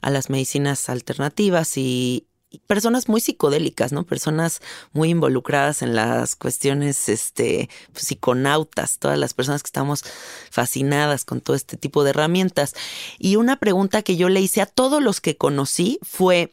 a 0.00 0.10
las 0.10 0.30
medicinas 0.30 0.88
alternativas 0.88 1.76
y, 1.76 2.26
personas 2.66 3.08
muy 3.08 3.20
psicodélicas, 3.20 3.92
¿no? 3.92 4.04
Personas 4.04 4.60
muy 4.92 5.10
involucradas 5.10 5.82
en 5.82 5.94
las 5.94 6.36
cuestiones 6.36 7.08
este, 7.08 7.68
pues, 7.92 8.06
psiconautas, 8.06 8.98
todas 8.98 9.18
las 9.18 9.34
personas 9.34 9.62
que 9.62 9.68
estamos 9.68 10.04
fascinadas 10.50 11.24
con 11.24 11.40
todo 11.40 11.56
este 11.56 11.76
tipo 11.76 12.04
de 12.04 12.10
herramientas. 12.10 12.74
Y 13.18 13.36
una 13.36 13.56
pregunta 13.56 14.02
que 14.02 14.16
yo 14.16 14.28
le 14.28 14.40
hice 14.40 14.60
a 14.60 14.66
todos 14.66 15.02
los 15.02 15.20
que 15.20 15.36
conocí 15.36 15.98
fue, 16.02 16.52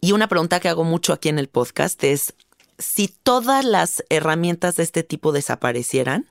y 0.00 0.12
una 0.12 0.28
pregunta 0.28 0.60
que 0.60 0.68
hago 0.68 0.84
mucho 0.84 1.12
aquí 1.12 1.28
en 1.28 1.38
el 1.38 1.48
podcast 1.48 2.02
es, 2.04 2.34
si 2.78 3.08
todas 3.08 3.64
las 3.64 4.04
herramientas 4.10 4.76
de 4.76 4.82
este 4.82 5.02
tipo 5.02 5.32
desaparecieran, 5.32 6.26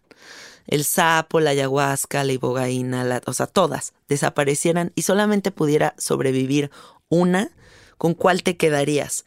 el 0.67 0.83
sapo, 0.83 1.39
la 1.39 1.51
ayahuasca, 1.51 2.23
la 2.23 2.33
ibogaína, 2.33 3.21
o 3.25 3.33
sea, 3.33 3.47
todas 3.47 3.93
desaparecieran 4.07 4.91
y 4.95 5.03
solamente 5.03 5.51
pudiera 5.51 5.93
sobrevivir 5.97 6.71
una, 7.09 7.51
¿con 7.97 8.13
cuál 8.13 8.43
te 8.43 8.57
quedarías? 8.57 9.25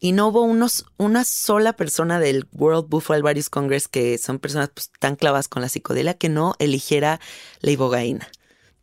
Y 0.00 0.12
no 0.12 0.28
hubo 0.28 0.42
unos, 0.42 0.84
una 0.98 1.24
sola 1.24 1.74
persona 1.74 2.20
del 2.20 2.46
World 2.52 2.88
Buffalo 2.88 3.16
Alvarius 3.16 3.48
Congress, 3.48 3.88
que 3.88 4.18
son 4.18 4.38
personas 4.38 4.70
pues, 4.74 4.90
tan 4.98 5.16
clavas 5.16 5.48
con 5.48 5.62
la 5.62 5.68
psicodelia, 5.68 6.14
que 6.14 6.28
no 6.28 6.54
eligiera 6.58 7.20
la 7.60 7.70
ibogaína. 7.70 8.28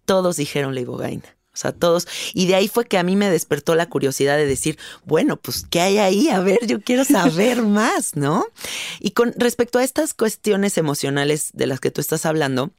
Todos 0.06 0.38
dijeron 0.38 0.74
la 0.74 0.82
ibogaína. 0.82 1.38
O 1.54 1.58
sea, 1.58 1.74
todos. 1.74 2.08
Y 2.34 2.48
de 2.48 2.56
ahí 2.56 2.70
fue 2.70 2.86
que 2.86 2.98
a 2.98 3.04
mí 3.04 3.18
me 3.18 3.30
despertó 3.30 3.76
la 3.76 3.90
curiosidad 3.90 4.38
de 4.38 4.48
decir, 4.48 4.80
bueno, 5.04 5.36
pues, 5.36 5.66
¿qué 5.70 5.82
hay 5.82 5.98
ahí? 5.98 6.30
A 6.30 6.40
ver, 6.40 6.66
yo 6.66 6.82
quiero 6.82 7.04
saber 7.04 7.62
más, 7.62 8.16
¿no? 8.16 8.46
Y 9.00 9.12
con 9.12 9.34
respecto 9.38 9.78
a 9.78 9.84
estas 9.84 10.14
cuestiones 10.14 10.78
emocionales 10.78 11.50
de 11.54 11.68
las 11.68 11.82
que 11.82 11.92
tú 11.92 12.00
estás 12.00 12.26
hablando, 12.26 12.72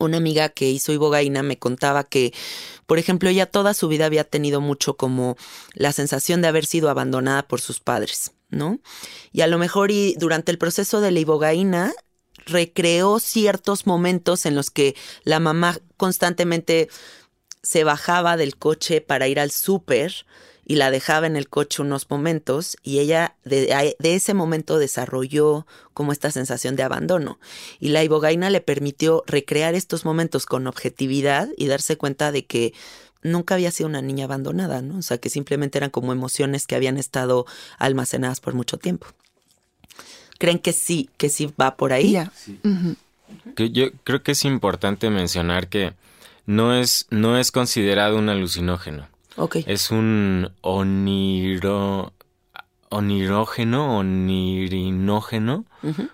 una 0.00 0.16
amiga 0.16 0.48
que 0.48 0.68
hizo 0.70 0.92
ibogaína 0.92 1.42
me 1.42 1.58
contaba 1.58 2.04
que, 2.04 2.32
por 2.86 2.98
ejemplo, 2.98 3.28
ella 3.28 3.46
toda 3.46 3.74
su 3.74 3.88
vida 3.88 4.06
había 4.06 4.24
tenido 4.24 4.60
mucho 4.60 4.96
como 4.96 5.36
la 5.74 5.92
sensación 5.92 6.42
de 6.42 6.48
haber 6.48 6.66
sido 6.66 6.90
abandonada 6.90 7.46
por 7.46 7.60
sus 7.60 7.80
padres, 7.80 8.32
¿no? 8.48 8.80
Y 9.32 9.42
a 9.42 9.46
lo 9.46 9.58
mejor 9.58 9.90
y 9.90 10.14
durante 10.18 10.50
el 10.50 10.58
proceso 10.58 11.00
de 11.00 11.12
la 11.12 11.20
ibogaína 11.20 11.92
recreó 12.46 13.20
ciertos 13.20 13.86
momentos 13.86 14.46
en 14.46 14.54
los 14.54 14.70
que 14.70 14.96
la 15.24 15.40
mamá 15.40 15.78
constantemente 15.96 16.88
se 17.62 17.84
bajaba 17.84 18.36
del 18.36 18.56
coche 18.56 19.00
para 19.00 19.28
ir 19.28 19.38
al 19.38 19.50
súper 19.50 20.26
y 20.70 20.76
la 20.76 20.92
dejaba 20.92 21.26
en 21.26 21.34
el 21.34 21.48
coche 21.48 21.82
unos 21.82 22.08
momentos 22.08 22.76
y 22.84 23.00
ella 23.00 23.34
de, 23.44 23.96
ese 24.02 24.34
momento 24.34 24.78
desarrolló 24.78 25.66
como 25.94 26.12
esta 26.12 26.30
sensación 26.30 26.76
de 26.76 26.84
abandono. 26.84 27.40
Y 27.80 27.88
la 27.88 28.04
ibogaina 28.04 28.50
le 28.50 28.60
permitió 28.60 29.24
recrear 29.26 29.74
estos 29.74 30.04
momentos 30.04 30.46
con 30.46 30.68
objetividad 30.68 31.48
y 31.56 31.66
darse 31.66 31.96
cuenta 31.96 32.30
de 32.30 32.46
que 32.46 32.72
nunca 33.24 33.56
había 33.56 33.72
sido 33.72 33.88
una 33.88 34.00
niña 34.00 34.26
abandonada, 34.26 34.80
¿no? 34.80 34.98
O 34.98 35.02
sea, 35.02 35.18
que 35.18 35.28
simplemente 35.28 35.76
eran 35.76 35.90
como 35.90 36.12
emociones 36.12 36.68
que 36.68 36.76
habían 36.76 36.98
estado 36.98 37.46
almacenadas 37.80 38.38
por 38.38 38.54
mucho 38.54 38.76
tiempo. 38.76 39.08
¿Creen 40.38 40.60
que 40.60 40.72
sí, 40.72 41.10
que 41.16 41.30
sí 41.30 41.52
va 41.60 41.76
por 41.76 41.92
ahí? 41.92 42.16
Que 43.56 43.70
yo 43.70 43.86
creo 44.04 44.22
que 44.22 44.30
es 44.30 44.44
importante 44.44 45.10
mencionar 45.10 45.66
que 45.66 45.94
no 46.46 46.76
es, 46.76 47.08
no 47.10 47.38
es 47.38 47.50
considerado 47.50 48.16
un 48.16 48.28
alucinógeno. 48.28 49.08
Es 49.66 49.90
un 49.90 50.50
oniro, 50.60 52.12
onirógeno, 52.88 53.98
onirinógeno, 53.98 55.64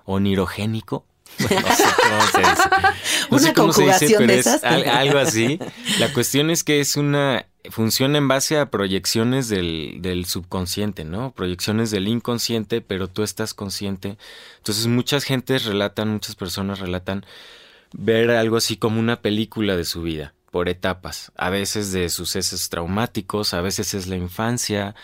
onirogénico. 0.05 1.05
No 1.39 1.49
sé 1.75 1.85
cómo 2.01 2.23
se 2.33 2.39
dice. 2.39 2.69
No 3.31 3.37
Una 3.37 3.39
sé 3.41 3.53
cómo 3.55 3.73
se 3.73 3.83
dice, 3.83 3.95
conjugación 4.15 4.19
pero 4.19 4.33
de 4.33 4.39
es 4.39 4.47
esas. 4.47 4.65
algo 4.65 5.19
así. 5.19 5.59
La 5.99 6.13
cuestión 6.13 6.51
es 6.51 6.65
que 6.65 6.81
es 6.81 6.97
una 6.97 7.47
funciona 7.71 8.19
en 8.19 8.29
base 8.29 8.59
a 8.59 8.71
proyecciones 8.71 9.49
del, 9.49 9.97
del 10.01 10.25
subconsciente, 10.27 11.05
¿no? 11.05 11.33
Proyecciones 11.33 11.91
del 11.91 12.09
inconsciente, 12.09 12.81
pero 12.81 13.09
tú 13.09 13.23
estás 13.23 13.55
consciente. 13.55 14.17
Entonces 14.59 14.87
muchas 14.87 15.25
gentes 15.25 15.65
relatan, 15.65 16.11
muchas 16.11 16.37
personas 16.37 16.79
relatan 16.79 17.27
ver 17.93 18.31
algo 18.31 18.57
así 18.57 18.77
como 18.77 19.01
una 19.01 19.21
película 19.21 19.77
de 19.77 19.85
su 19.85 20.03
vida, 20.03 20.33
por 20.57 20.71
etapas, 20.71 21.33
a 21.37 21.51
veces 21.51 21.93
de 21.93 22.09
sucesos 22.09 22.71
traumáticos, 22.71 23.53
a 23.53 23.61
veces 23.61 23.93
es 23.93 24.07
la 24.07 24.17
infancia, 24.17 24.95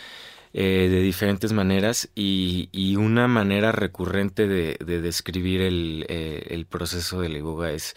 eh, 0.55 0.89
de 0.91 1.03
diferentes 1.03 1.53
maneras, 1.53 2.09
y, 2.15 2.71
y 2.73 2.97
una 2.97 3.29
manera 3.29 3.71
recurrente 3.71 4.49
de, 4.49 4.79
de 4.83 5.03
describir 5.03 5.61
el, 5.61 6.07
eh, 6.09 6.47
el 6.53 6.65
proceso 6.65 7.21
de 7.21 7.29
la 7.29 7.37
iboga 7.37 7.71
es, 7.71 7.93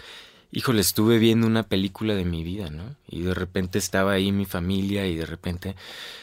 híjole, 0.51 0.81
estuve 0.81 1.17
viendo 1.17 1.47
una 1.47 1.63
película 1.63 2.13
de 2.13 2.25
mi 2.25 2.43
vida, 2.43 2.69
¿no? 2.69 2.97
Y 3.07 3.21
de 3.21 3.33
repente 3.33 3.79
estaba 3.79 4.11
ahí 4.11 4.33
mi 4.33 4.43
familia 4.43 5.07
y 5.07 5.15
de 5.15 5.25
repente, 5.25 5.77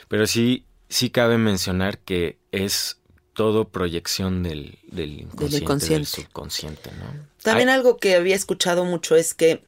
pero 0.08 0.26
sí, 0.26 0.66
sí 0.90 1.08
cabe 1.08 1.38
mencionar 1.38 1.96
que 1.96 2.36
es 2.50 2.98
todo 3.32 3.68
proyección 3.68 4.42
del, 4.42 4.78
del 4.90 5.20
inconsciente, 5.20 5.94
del, 5.94 6.04
subconsciente, 6.04 6.90
¿no? 6.92 7.26
También 7.42 7.70
algo 7.70 7.96
que 7.96 8.16
había 8.16 8.36
escuchado 8.36 8.84
mucho 8.84 9.16
es 9.16 9.32
que, 9.32 9.64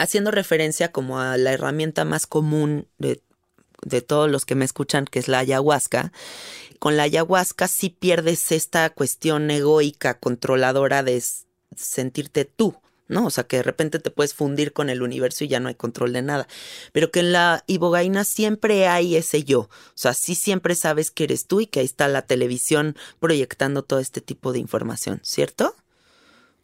haciendo 0.00 0.30
referencia 0.30 0.90
como 0.90 1.20
a 1.20 1.36
la 1.36 1.52
herramienta 1.52 2.06
más 2.06 2.26
común 2.26 2.88
de, 2.98 3.20
todos 4.00 4.30
los 4.30 4.46
que 4.46 4.54
me 4.54 4.64
escuchan, 4.64 5.04
que 5.04 5.18
es 5.18 5.28
la 5.28 5.40
ayahuasca, 5.40 6.10
con 6.78 6.96
la 6.96 7.02
ayahuasca 7.02 7.68
sí 7.68 7.90
pierdes 7.90 8.50
esta 8.50 8.88
cuestión 8.90 9.50
egoica, 9.50 10.18
controladora 10.18 11.02
de 11.02 11.22
sentirte 11.76 12.46
tú. 12.46 12.74
¿no? 13.08 13.26
O 13.26 13.30
sea, 13.30 13.42
que 13.42 13.56
de 13.56 13.64
repente 13.64 13.98
te 13.98 14.12
puedes 14.12 14.34
fundir 14.34 14.72
con 14.72 14.88
el 14.88 15.02
universo 15.02 15.42
y 15.42 15.48
ya 15.48 15.58
no 15.58 15.68
hay 15.68 15.74
control 15.74 16.12
de 16.12 16.22
nada. 16.22 16.46
Pero 16.92 17.10
que 17.10 17.20
en 17.20 17.32
la 17.32 17.64
ibogaína 17.66 18.22
siempre 18.22 18.86
hay 18.86 19.16
ese 19.16 19.42
yo. 19.42 19.62
O 19.62 19.68
sea, 19.96 20.14
sí 20.14 20.36
siempre 20.36 20.76
sabes 20.76 21.10
que 21.10 21.24
eres 21.24 21.46
tú 21.46 21.60
y 21.60 21.66
que 21.66 21.80
ahí 21.80 21.86
está 21.86 22.06
la 22.06 22.22
televisión 22.22 22.96
proyectando 23.18 23.82
todo 23.82 23.98
este 23.98 24.20
tipo 24.20 24.52
de 24.52 24.60
información, 24.60 25.20
¿cierto? 25.24 25.74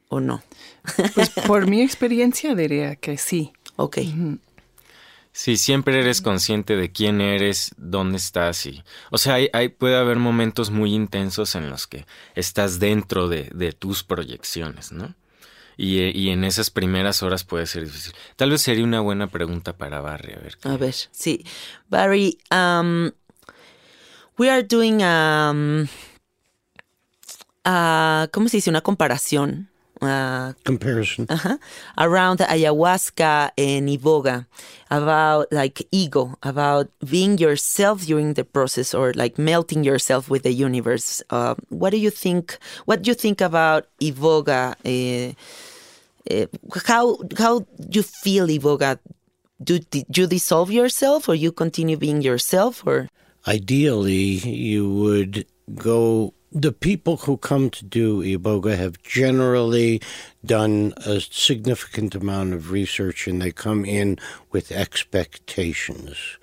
¿O 0.08 0.20
no? 0.20 0.42
Pues 1.14 1.30
por 1.46 1.66
mi 1.68 1.82
experiencia 1.82 2.54
diría 2.54 2.96
que 2.96 3.18
sí. 3.18 3.52
Ok. 3.76 3.98
Sí, 5.32 5.58
siempre 5.58 6.00
eres 6.00 6.22
consciente 6.22 6.76
de 6.76 6.90
quién 6.92 7.20
eres, 7.20 7.74
dónde 7.76 8.16
estás 8.16 8.64
y... 8.64 8.82
O 9.10 9.18
sea, 9.18 9.34
hay, 9.34 9.50
hay- 9.52 9.68
puede 9.68 9.96
haber 9.96 10.16
momentos 10.16 10.70
muy 10.70 10.94
intensos 10.94 11.54
en 11.56 11.68
los 11.68 11.86
que 11.86 12.06
estás 12.34 12.78
dentro 12.78 13.28
de, 13.28 13.50
de 13.54 13.72
tus 13.72 14.02
proyecciones, 14.02 14.92
¿no? 14.92 15.14
Y, 15.76 15.98
y 16.18 16.30
en 16.30 16.44
esas 16.44 16.70
primeras 16.70 17.22
horas 17.22 17.44
puede 17.44 17.66
ser 17.66 17.84
difícil. 17.84 18.14
Tal 18.36 18.48
vez 18.50 18.62
sería 18.62 18.82
una 18.84 19.00
buena 19.00 19.26
pregunta 19.26 19.76
para 19.76 20.00
Barry, 20.00 20.32
a 20.32 20.38
ver. 20.38 20.56
qué- 20.56 20.68
A 20.70 20.76
ver, 20.78 20.94
sí. 21.10 21.44
Barry, 21.90 22.38
um, 22.50 23.10
we 24.38 24.48
are 24.48 24.62
doing 24.62 25.02
um, 25.02 25.82
uh, 27.66 28.26
¿cómo 28.32 28.48
se 28.48 28.56
dice? 28.56 28.70
Una 28.70 28.80
comparación. 28.80 29.68
Uh, 30.06 30.52
Comparison. 30.64 31.26
uh-huh, 31.28 31.58
around 31.98 32.38
ayahuasca 32.38 33.50
and 33.58 33.88
iboga 33.88 34.46
about 34.90 35.50
like 35.52 35.86
ego 35.90 36.38
about 36.42 36.88
being 37.04 37.36
yourself 37.38 38.06
during 38.06 38.34
the 38.34 38.44
process 38.44 38.94
or 38.94 39.12
like 39.14 39.36
melting 39.38 39.84
yourself 39.84 40.30
with 40.30 40.42
the 40.42 40.52
universe 40.52 41.22
uh, 41.30 41.54
what 41.68 41.90
do 41.90 41.98
you 41.98 42.10
think 42.10 42.58
what 42.86 43.02
do 43.02 43.10
you 43.10 43.14
think 43.14 43.40
about 43.40 43.86
iboga 44.00 44.74
uh, 44.86 45.34
uh, 46.30 46.46
how 46.86 47.18
how 47.36 47.66
you 47.90 48.02
feel 48.02 48.46
iboga 48.46 48.98
do, 49.62 49.78
do 49.78 50.02
you 50.14 50.26
dissolve 50.26 50.70
yourself 50.70 51.28
or 51.28 51.34
you 51.34 51.50
continue 51.50 51.96
being 51.96 52.22
yourself 52.22 52.86
or 52.86 53.08
Ideally, 53.48 54.42
you 54.42 54.92
would 54.92 55.46
go. 55.76 56.34
The 56.52 56.72
people 56.72 57.16
who 57.18 57.36
come 57.36 57.70
to 57.70 57.84
do 57.84 58.22
Iboga 58.22 58.78
have 58.78 59.02
generally 59.02 60.00
done 60.44 60.94
a 60.98 61.20
significant 61.20 62.14
amount 62.14 62.54
of 62.54 62.70
research 62.70 63.26
and 63.26 63.42
they 63.42 63.50
come 63.50 63.84
in 63.84 64.18
with 64.52 64.70
expectations. 64.70 66.38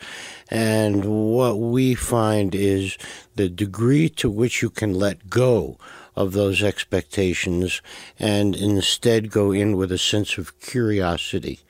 And 0.50 1.06
what 1.06 1.58
we 1.58 1.96
find 1.96 2.54
is 2.54 2.98
the 3.36 3.48
degree 3.48 4.10
to 4.10 4.30
which 4.30 4.62
you 4.62 4.70
can 4.70 4.94
let 4.94 5.30
go 5.30 5.78
of 6.16 6.34
those 6.34 6.62
expectations 6.62 7.82
and 8.20 8.56
instead 8.56 9.32
go 9.32 9.52
in 9.52 9.78
with 9.78 9.92
a 9.92 9.98
sense 9.98 10.38
of 10.38 10.60
curiosity 10.60 11.62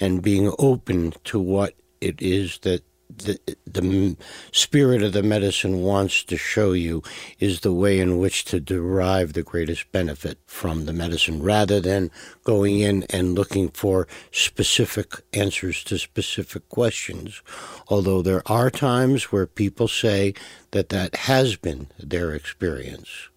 and 0.00 0.22
being 0.22 0.52
open 0.58 1.12
to 1.24 1.38
what 1.38 1.74
it 2.00 2.20
is 2.20 2.58
that 2.62 2.82
the, 3.14 3.38
the 3.66 4.16
spirit 4.52 5.02
of 5.02 5.12
the 5.12 5.22
medicine 5.22 5.82
wants 5.82 6.22
to 6.24 6.36
show 6.36 6.72
you 6.72 7.02
is 7.38 7.60
the 7.60 7.72
way 7.72 7.98
in 7.98 8.18
which 8.18 8.44
to 8.46 8.60
derive 8.60 9.32
the 9.32 9.42
greatest 9.42 9.90
benefit 9.92 10.38
from 10.46 10.84
the 10.84 10.92
medicine 10.92 11.42
rather 11.42 11.80
than 11.80 12.10
going 12.44 12.80
in 12.80 13.04
and 13.04 13.34
looking 13.34 13.70
for 13.70 14.06
specific 14.30 15.14
answers 15.32 15.82
to 15.84 15.98
specific 15.98 16.68
questions. 16.68 17.42
Although 17.88 18.22
there 18.22 18.42
are 18.46 18.70
times 18.70 19.32
where 19.32 19.46
people 19.46 19.88
say 19.88 20.34
that 20.72 20.90
that 20.90 21.16
has 21.16 21.56
been 21.56 21.88
their 21.98 22.34
experience. 22.34 23.28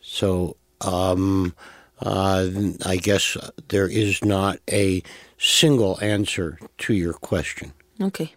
So, 0.00 0.56
um, 0.80 1.54
uh, 2.00 2.48
I 2.84 2.96
guess 2.96 3.36
there 3.68 3.88
is 3.88 4.24
not 4.24 4.58
a 4.70 5.02
single 5.38 5.98
answer 6.02 6.58
to 6.78 6.92
your 6.92 7.12
question. 7.12 7.72
okay 8.00 8.34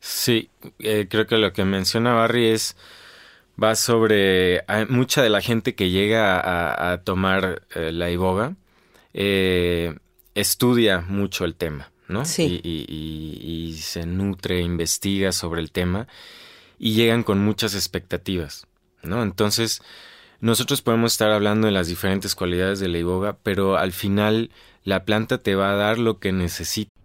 Sí, 0.00 0.50
eh, 0.78 1.06
creo 1.10 1.26
que 1.26 1.38
lo 1.38 1.52
que 1.52 1.64
menciona 1.64 2.12
Barry 2.14 2.46
es 2.48 2.76
va 3.62 3.74
sobre 3.74 4.62
hay 4.68 4.86
mucha 4.86 5.22
de 5.22 5.30
la 5.30 5.40
gente 5.40 5.74
que 5.74 5.90
llega 5.90 6.38
a, 6.38 6.92
a 6.92 7.02
tomar 7.02 7.62
eh, 7.74 7.90
la 7.92 8.10
iboga 8.10 8.54
eh, 9.14 9.96
estudia 10.34 11.00
mucho 11.00 11.44
el 11.44 11.54
tema, 11.56 11.90
¿no? 12.06 12.24
Sí. 12.24 12.60
Y, 12.62 12.68
y- 12.68 12.86
y- 12.88 13.68
y 13.70 13.72
se 13.78 14.06
nutre, 14.06 14.60
investiga 14.60 15.32
sobre 15.32 15.60
el 15.60 15.72
tema 15.72 16.06
y 16.78 16.94
llegan 16.94 17.24
con 17.24 17.40
muchas 17.40 17.74
expectativas, 17.74 18.66
¿no? 19.02 19.22
Entonces 19.24 19.82
nosotros 20.40 20.80
podemos 20.82 21.12
estar 21.12 21.32
hablando 21.32 21.66
de 21.66 21.72
las 21.72 21.88
diferentes 21.88 22.36
cualidades 22.36 22.78
de 22.78 22.86
la 22.88 22.98
iboga, 22.98 23.36
pero 23.42 23.76
al 23.76 23.90
final 23.92 24.50
la 24.84 25.04
planta 25.04 25.38
te 25.38 25.56
va 25.56 25.72
a 25.72 25.76
dar 25.76 25.98
lo 25.98 26.20
que 26.20 26.30
necesitas. 26.30 26.92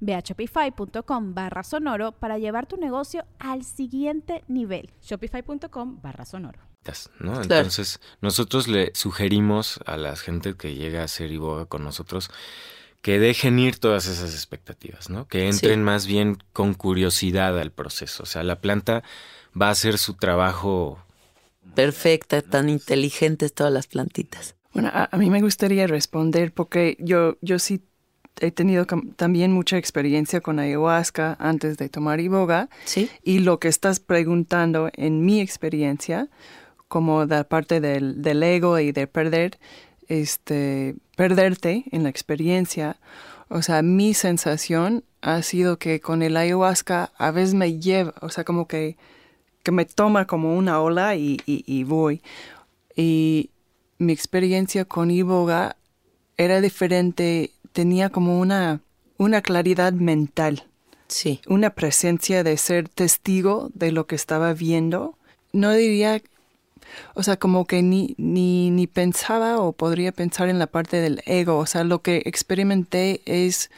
Ve 0.00 0.14
a 0.14 0.20
shopify.com 0.20 1.34
barra 1.34 1.62
sonoro 1.62 2.12
para 2.12 2.38
llevar 2.38 2.66
tu 2.66 2.76
negocio 2.76 3.24
al 3.38 3.64
siguiente 3.64 4.44
nivel. 4.48 4.90
Shopify.com 5.02 6.00
barra 6.02 6.24
sonoro. 6.24 6.60
¿no? 7.20 7.32
Claro. 7.32 7.42
Entonces, 7.42 8.00
nosotros 8.20 8.66
le 8.66 8.90
sugerimos 8.94 9.80
a 9.86 9.96
la 9.96 10.16
gente 10.16 10.54
que 10.54 10.74
llega 10.74 11.02
a 11.02 11.04
hacer 11.04 11.30
iboga 11.30 11.66
con 11.66 11.84
nosotros 11.84 12.30
que 13.02 13.18
dejen 13.18 13.58
ir 13.58 13.78
todas 13.78 14.06
esas 14.06 14.34
expectativas, 14.34 15.08
¿no? 15.08 15.26
Que 15.26 15.48
entren 15.48 15.82
más 15.82 16.06
bien 16.06 16.38
con 16.52 16.74
curiosidad 16.74 17.58
al 17.58 17.72
proceso. 17.72 18.24
O 18.24 18.26
sea, 18.26 18.42
la 18.42 18.60
planta 18.60 19.02
va 19.60 19.68
a 19.68 19.70
hacer 19.70 19.96
su 19.98 20.14
trabajo. 20.14 21.02
Perfecta, 21.74 22.42
tan 22.42 22.68
inteligentes 22.68 23.54
todas 23.54 23.72
las 23.72 23.86
plantitas. 23.86 24.56
Bueno, 24.72 24.90
a, 24.92 25.16
mí 25.16 25.30
me 25.30 25.40
gustaría 25.40 25.86
responder 25.86 26.52
porque 26.52 26.96
yo, 27.00 27.36
yo 27.40 27.58
sí 27.58 27.82
he 28.40 28.50
tenido 28.50 28.86
también 29.16 29.52
mucha 29.52 29.76
experiencia 29.76 30.40
con 30.40 30.58
ayahuasca 30.58 31.36
antes 31.38 31.76
de 31.76 31.88
tomar 31.88 32.20
iboga. 32.20 32.68
Sí. 32.84 33.10
Y 33.22 33.40
lo 33.40 33.58
que 33.58 33.68
estás 33.68 34.00
preguntando 34.00 34.90
en 34.94 35.24
mi 35.24 35.40
experiencia, 35.40 36.28
como 36.88 37.24
la 37.24 37.44
parte 37.44 37.80
del, 37.80 38.22
del 38.22 38.42
ego 38.42 38.78
y 38.78 38.92
de 38.92 39.06
perder, 39.06 39.58
este, 40.08 40.96
perderte 41.16 41.84
en 41.92 42.02
la 42.02 42.08
experiencia. 42.08 42.96
O 43.48 43.62
sea, 43.62 43.82
mi 43.82 44.14
sensación 44.14 45.04
ha 45.22 45.42
sido 45.42 45.78
que 45.78 46.00
con 46.00 46.22
el 46.22 46.36
ayahuasca 46.36 47.12
a 47.16 47.30
veces 47.30 47.54
me 47.54 47.78
lleva, 47.78 48.14
o 48.20 48.28
sea, 48.28 48.44
como 48.44 48.66
que, 48.66 48.96
que 49.62 49.72
me 49.72 49.84
toma 49.84 50.26
como 50.26 50.56
una 50.56 50.80
ola 50.80 51.16
y, 51.16 51.40
y, 51.46 51.84
voy. 51.84 52.22
Y 52.96 53.50
mi 53.98 54.12
experiencia 54.12 54.84
con 54.84 55.10
Iboga 55.10 55.76
era 56.36 56.60
diferente, 56.60 57.50
tenía 57.72 58.10
como 58.10 58.40
una, 58.40 58.80
una 59.16 59.42
claridad 59.42 59.92
mental. 59.92 60.66
Sí. 61.08 61.40
Una 61.46 61.70
presencia 61.70 62.44
de 62.44 62.56
ser 62.56 62.88
testigo 62.88 63.70
de 63.74 63.92
lo 63.92 64.06
que 64.06 64.14
estaba 64.14 64.52
viendo. 64.52 65.16
No 65.52 65.72
diría 65.72 66.22
o 67.14 67.22
sea, 67.22 67.36
como 67.36 67.66
que 67.66 67.82
ni, 67.82 68.14
ni, 68.18 68.70
ni 68.70 68.86
pensaba 68.86 69.58
o 69.58 69.72
podría 69.72 70.12
pensar 70.12 70.48
en 70.48 70.58
la 70.58 70.66
parte 70.66 71.00
del 71.00 71.22
ego. 71.26 71.58
O 71.58 71.66
sea, 71.66 71.84
lo 71.84 72.02
que 72.02 72.22
experimenté 72.24 73.22
es 73.26 73.70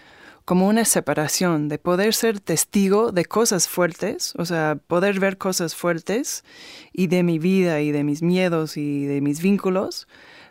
como 0.45 0.69
una 0.69 0.85
separación 0.85 1.69
de 1.69 1.79
poder 1.79 2.15
ser 2.15 2.41
testigo 2.41 3.13
de 3.13 3.25
cosas 3.25 3.69
fuertes, 3.69 4.35
o 4.39 4.45
sea, 4.45 4.77
poder 4.87 5.21
ver 5.21 5.39
cosas 5.39 5.77
fuertes 5.77 6.45
y 6.93 7.07
de 7.07 7.23
mi 7.23 7.39
vida 7.39 7.81
y 7.81 7.93
de 7.93 8.03
mis 8.03 8.23
miedos 8.23 8.77
y 8.77 9.07
de 9.07 9.21
mis 9.21 9.41
vínculos, 9.41 10.09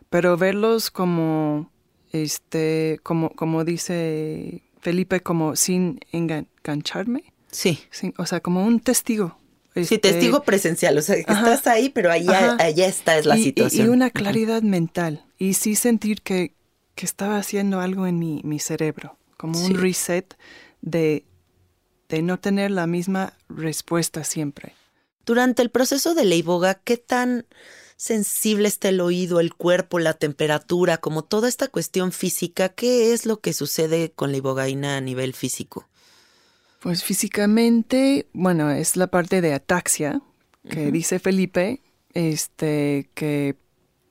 pero 0.09 0.37
verlos 0.37 0.91
como, 0.91 1.69
este, 2.11 2.99
como, 3.03 3.31
como 3.31 3.63
dice 3.63 4.63
Felipe, 4.79 5.21
como 5.21 5.55
sin 5.55 5.99
engancharme. 6.11 7.23
Sí. 7.51 7.79
o 8.17 8.25
sea, 8.25 8.39
como 8.39 8.65
un 8.65 8.79
testigo, 8.79 9.37
sí, 9.73 9.81
este, 9.81 9.97
testigo 9.97 10.43
presencial, 10.43 10.97
o 10.97 11.01
sea, 11.01 11.15
que 11.15 11.21
estás 11.21 11.67
ahí, 11.67 11.89
pero 11.89 12.11
allá, 12.11 12.55
allá 12.59 12.87
está 12.87 13.17
es 13.17 13.25
la 13.25 13.35
situación. 13.35 13.87
Y, 13.87 13.89
una 13.89 14.09
claridad 14.09 14.61
mental, 14.61 15.25
y 15.37 15.53
sí 15.53 15.75
sentir 15.75 16.21
que, 16.21 16.53
que, 16.95 17.05
estaba 17.05 17.37
haciendo 17.37 17.81
algo 17.81 18.07
en 18.07 18.19
mi, 18.19 18.41
mi 18.45 18.59
cerebro, 18.59 19.17
como 19.35 19.59
un 19.59 19.75
reset 19.75 20.37
de, 20.81 21.25
de 22.07 22.21
no 22.21 22.39
tener 22.39 22.71
la 22.71 22.87
misma 22.87 23.33
respuesta 23.49 24.23
siempre. 24.23 24.73
Durante 25.25 25.61
el 25.61 25.69
proceso 25.69 26.15
de 26.15 26.25
la 26.25 26.35
iboga, 26.35 26.75
¿qué 26.75 26.97
tan 26.97 27.45
sensible 28.01 28.67
está 28.67 28.89
el 28.89 28.99
oído, 28.99 29.39
el 29.39 29.53
cuerpo, 29.53 29.99
la 29.99 30.15
temperatura, 30.15 30.97
como 30.97 31.23
toda 31.23 31.47
esta 31.47 31.67
cuestión 31.67 32.11
física? 32.11 32.69
¿Qué 32.69 33.13
es 33.13 33.27
lo 33.27 33.41
que 33.41 33.53
sucede 33.53 34.11
con 34.11 34.31
la 34.31 34.37
ibogaína 34.37 34.97
a 34.97 35.01
nivel 35.01 35.35
físico? 35.35 35.87
Pues 36.79 37.03
físicamente, 37.03 38.27
bueno, 38.33 38.71
es 38.71 38.97
la 38.97 39.05
parte 39.05 39.41
de 39.41 39.53
ataxia 39.53 40.19
que 40.67 40.91
dice 40.91 41.19
Felipe, 41.19 41.81
este, 42.15 43.07
que 43.13 43.55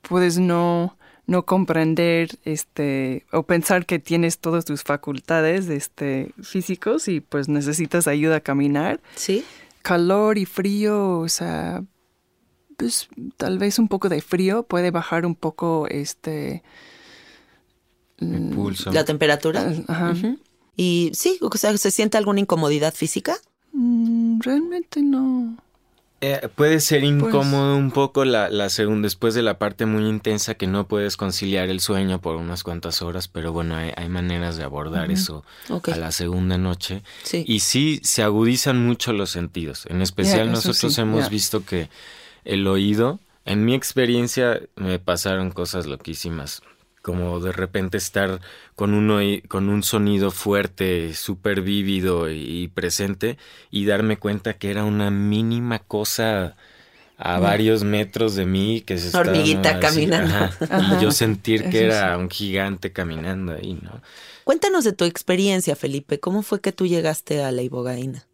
puedes 0.02 0.38
no, 0.38 0.96
no 1.26 1.44
comprender, 1.44 2.38
este, 2.44 3.26
o 3.32 3.42
pensar 3.42 3.86
que 3.86 3.98
tienes 3.98 4.38
todas 4.38 4.64
tus 4.64 4.84
facultades, 4.84 5.68
este, 5.68 6.32
físicos 6.40 7.08
y 7.08 7.18
pues 7.18 7.48
necesitas 7.48 8.06
ayuda 8.06 8.36
a 8.36 8.40
caminar. 8.40 9.00
Sí. 9.16 9.44
Calor 9.82 10.38
y 10.38 10.44
frío, 10.46 11.18
o 11.18 11.28
sea, 11.28 11.82
pues 12.80 13.08
tal 13.36 13.58
vez 13.58 13.78
un 13.78 13.88
poco 13.88 14.08
de 14.08 14.22
frío 14.22 14.62
puede 14.62 14.90
bajar 14.90 15.26
un 15.26 15.34
poco, 15.34 15.86
este, 15.88 16.62
La 18.18 19.04
temperatura. 19.04 19.70
Ajá. 19.86 20.14
Y 20.76 21.10
sí, 21.12 21.38
o 21.42 21.54
sea, 21.58 21.76
¿se 21.76 21.90
siente 21.90 22.16
alguna 22.16 22.40
incomodidad 22.40 22.94
física? 22.94 23.36
Mm, 23.72 24.40
realmente 24.40 25.02
no. 25.02 25.58
Eh, 26.22 26.48
puede 26.54 26.80
ser 26.80 27.00
pues 27.00 27.12
incómodo 27.12 27.76
un 27.76 27.90
poco 27.90 28.24
la, 28.24 28.48
la 28.48 28.70
segunda, 28.70 29.06
después 29.06 29.34
de 29.34 29.42
la 29.42 29.58
parte 29.58 29.84
muy 29.84 30.06
intensa 30.06 30.54
que 30.54 30.66
no 30.66 30.86
puedes 30.86 31.18
conciliar 31.18 31.68
el 31.68 31.80
sueño 31.80 32.20
por 32.20 32.36
unas 32.36 32.62
cuantas 32.62 33.02
horas, 33.02 33.28
pero 33.28 33.52
bueno, 33.52 33.76
hay, 33.76 34.08
maneras 34.08 34.56
de 34.56 34.64
abordar 34.64 35.10
eso 35.10 35.44
a 35.68 35.96
la 35.96 36.12
segunda 36.12 36.56
noche. 36.56 37.02
Y 37.32 37.60
sí, 37.60 38.00
se 38.02 38.22
agudizan 38.22 38.86
mucho 38.86 39.12
los 39.12 39.30
sentidos. 39.30 39.86
En 39.86 40.00
especial 40.00 40.50
nosotros 40.50 40.96
hemos 40.98 41.28
visto 41.28 41.64
que 41.64 41.88
el 42.44 42.66
oído, 42.66 43.20
en 43.44 43.64
mi 43.64 43.74
experiencia 43.74 44.60
me 44.76 44.98
pasaron 44.98 45.50
cosas 45.50 45.86
loquísimas 45.86 46.62
como 47.02 47.40
de 47.40 47.52
repente 47.52 47.96
estar 47.96 48.40
con, 48.74 48.94
uno, 48.94 49.20
con 49.48 49.68
un 49.68 49.82
sonido 49.82 50.30
fuerte, 50.30 51.14
súper 51.14 51.62
vívido 51.62 52.30
y, 52.30 52.68
presente 52.68 53.38
y 53.70 53.86
darme 53.86 54.18
cuenta 54.18 54.54
que 54.54 54.70
era 54.70 54.84
una 54.84 55.10
mínima 55.10 55.78
cosa 55.78 56.56
a 57.16 57.38
mm. 57.38 57.42
varios 57.42 57.84
metros 57.84 58.34
de 58.34 58.46
mí 58.46 58.82
que 58.82 58.98
se 58.98 59.16
hormiguita 59.16 59.80
caminando 59.80 60.50
y 60.60 61.02
yo 61.02 61.10
sentir 61.10 61.70
que 61.70 61.84
era 61.84 62.16
un 62.16 62.30
gigante 62.30 62.92
caminando 62.92 63.52
ahí, 63.52 63.78
¿no? 63.82 64.00
Cuéntanos 64.44 64.84
de 64.84 64.92
tu 64.92 65.04
experiencia, 65.04 65.76
Felipe. 65.76 66.18
¿Cómo 66.18 66.42
fue 66.42 66.60
que 66.60 66.72
tú 66.72 66.86
llegaste 66.86 67.44
a 67.44 67.52
la 67.52 67.62
ibogaína? 67.62 68.26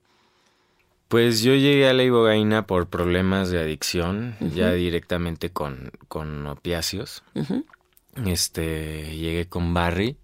Pues 1.09 1.42
yo 1.42 1.54
llegué 1.54 1.88
a 1.88 1.92
la 1.92 2.02
ibogaína 2.02 2.66
por 2.66 2.88
problemas 2.88 3.50
de 3.50 3.61
adicción, 3.61 4.36
ya 4.40 4.72
directamente 4.72 5.50
con, 5.50 5.92
con 6.09 6.46
opiáceos. 6.46 7.22
Este, 8.24 9.16
llegué 9.16 9.48
con 9.48 9.72
Barry. 9.72 10.16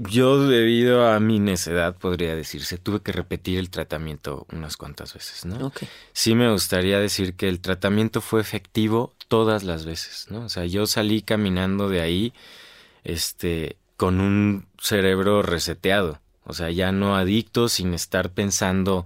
Yo, 0.00 0.46
debido 0.46 1.08
a 1.08 1.18
mi 1.18 1.40
necedad, 1.40 1.96
podría 1.96 2.36
decirse, 2.36 2.78
tuve 2.78 3.00
que 3.00 3.10
repetir 3.10 3.58
el 3.58 3.68
tratamiento 3.68 4.46
unas 4.52 4.76
cuantas 4.76 5.12
veces, 5.12 5.44
¿no? 5.44 5.72
Sí 6.12 6.36
me 6.36 6.52
gustaría 6.52 7.00
decir 7.00 7.34
que 7.34 7.48
el 7.48 7.60
tratamiento 7.60 8.20
fue 8.20 8.40
efectivo 8.40 9.14
todas 9.26 9.64
las 9.64 9.84
veces, 9.86 10.28
¿no? 10.30 10.44
O 10.44 10.48
sea, 10.48 10.66
yo 10.66 10.86
salí 10.86 11.22
caminando 11.22 11.88
de 11.88 12.00
ahí, 12.00 12.32
este, 13.02 13.76
con 13.96 14.20
un 14.20 14.66
cerebro 14.78 15.42
reseteado, 15.42 16.20
o 16.44 16.52
sea, 16.52 16.70
ya 16.70 16.92
no 16.92 17.16
adicto, 17.16 17.68
sin 17.68 17.92
estar 17.92 18.30
pensando 18.30 19.04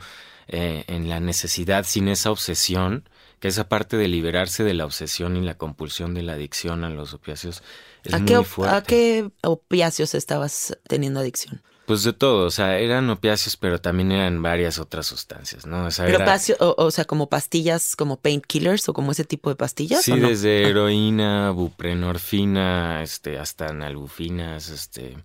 eh, 0.53 0.85
en 0.87 1.09
la 1.09 1.19
necesidad, 1.19 1.85
sin 1.85 2.09
esa 2.09 2.31
obsesión, 2.31 3.09
que 3.41 3.49
esa 3.49 3.69
parte 3.69 3.97
de 3.97 4.07
liberarse 4.07 4.63
de 4.63 4.75
la 4.75 4.85
obsesión 4.85 5.37
y 5.37 5.41
la 5.41 5.57
compulsión 5.57 6.15
de 6.15 6.23
la 6.23 6.35
adicción 6.35 6.85
a 6.85 6.91
los 6.91 7.15
opiáceos 7.15 7.63
es 8.05 8.21
muy 8.21 8.45
fuerte. 8.45 8.77
¿A 8.77 8.83
qué 8.83 9.31
opiáceos 9.43 10.15
estabas 10.15 10.79
teniendo 10.87 11.21
adicción? 11.21 11.63
Pues 11.93 12.05
de 12.05 12.15
todo, 12.15 12.47
o 12.47 12.51
sea, 12.51 12.79
eran 12.79 13.11
opiáceos, 13.11 13.59
pero 13.59 13.79
también 13.79 14.13
eran 14.13 14.41
varias 14.41 14.79
otras 14.79 15.05
sustancias, 15.05 15.67
¿no? 15.67 15.85
O 15.85 15.91
sea, 15.91 16.07
pero 16.07 16.25
o, 16.59 16.91
sea, 16.91 17.05
como 17.05 17.29
pastillas, 17.29 17.97
como 17.97 18.17
painkillers 18.17 18.89
o 18.89 18.95
como 18.95 19.13
ese 19.13 19.25
tipo 19.25 19.51
de 19.51 19.57
pastillas. 19.57 20.01
Sí, 20.01 20.19
desde 20.19 20.67
heroína, 20.67 21.51
buprenorfina, 21.51 23.03
este, 23.03 23.39
hasta 23.39 23.75
nalbufinas, 23.75 24.71
este, 24.71 25.19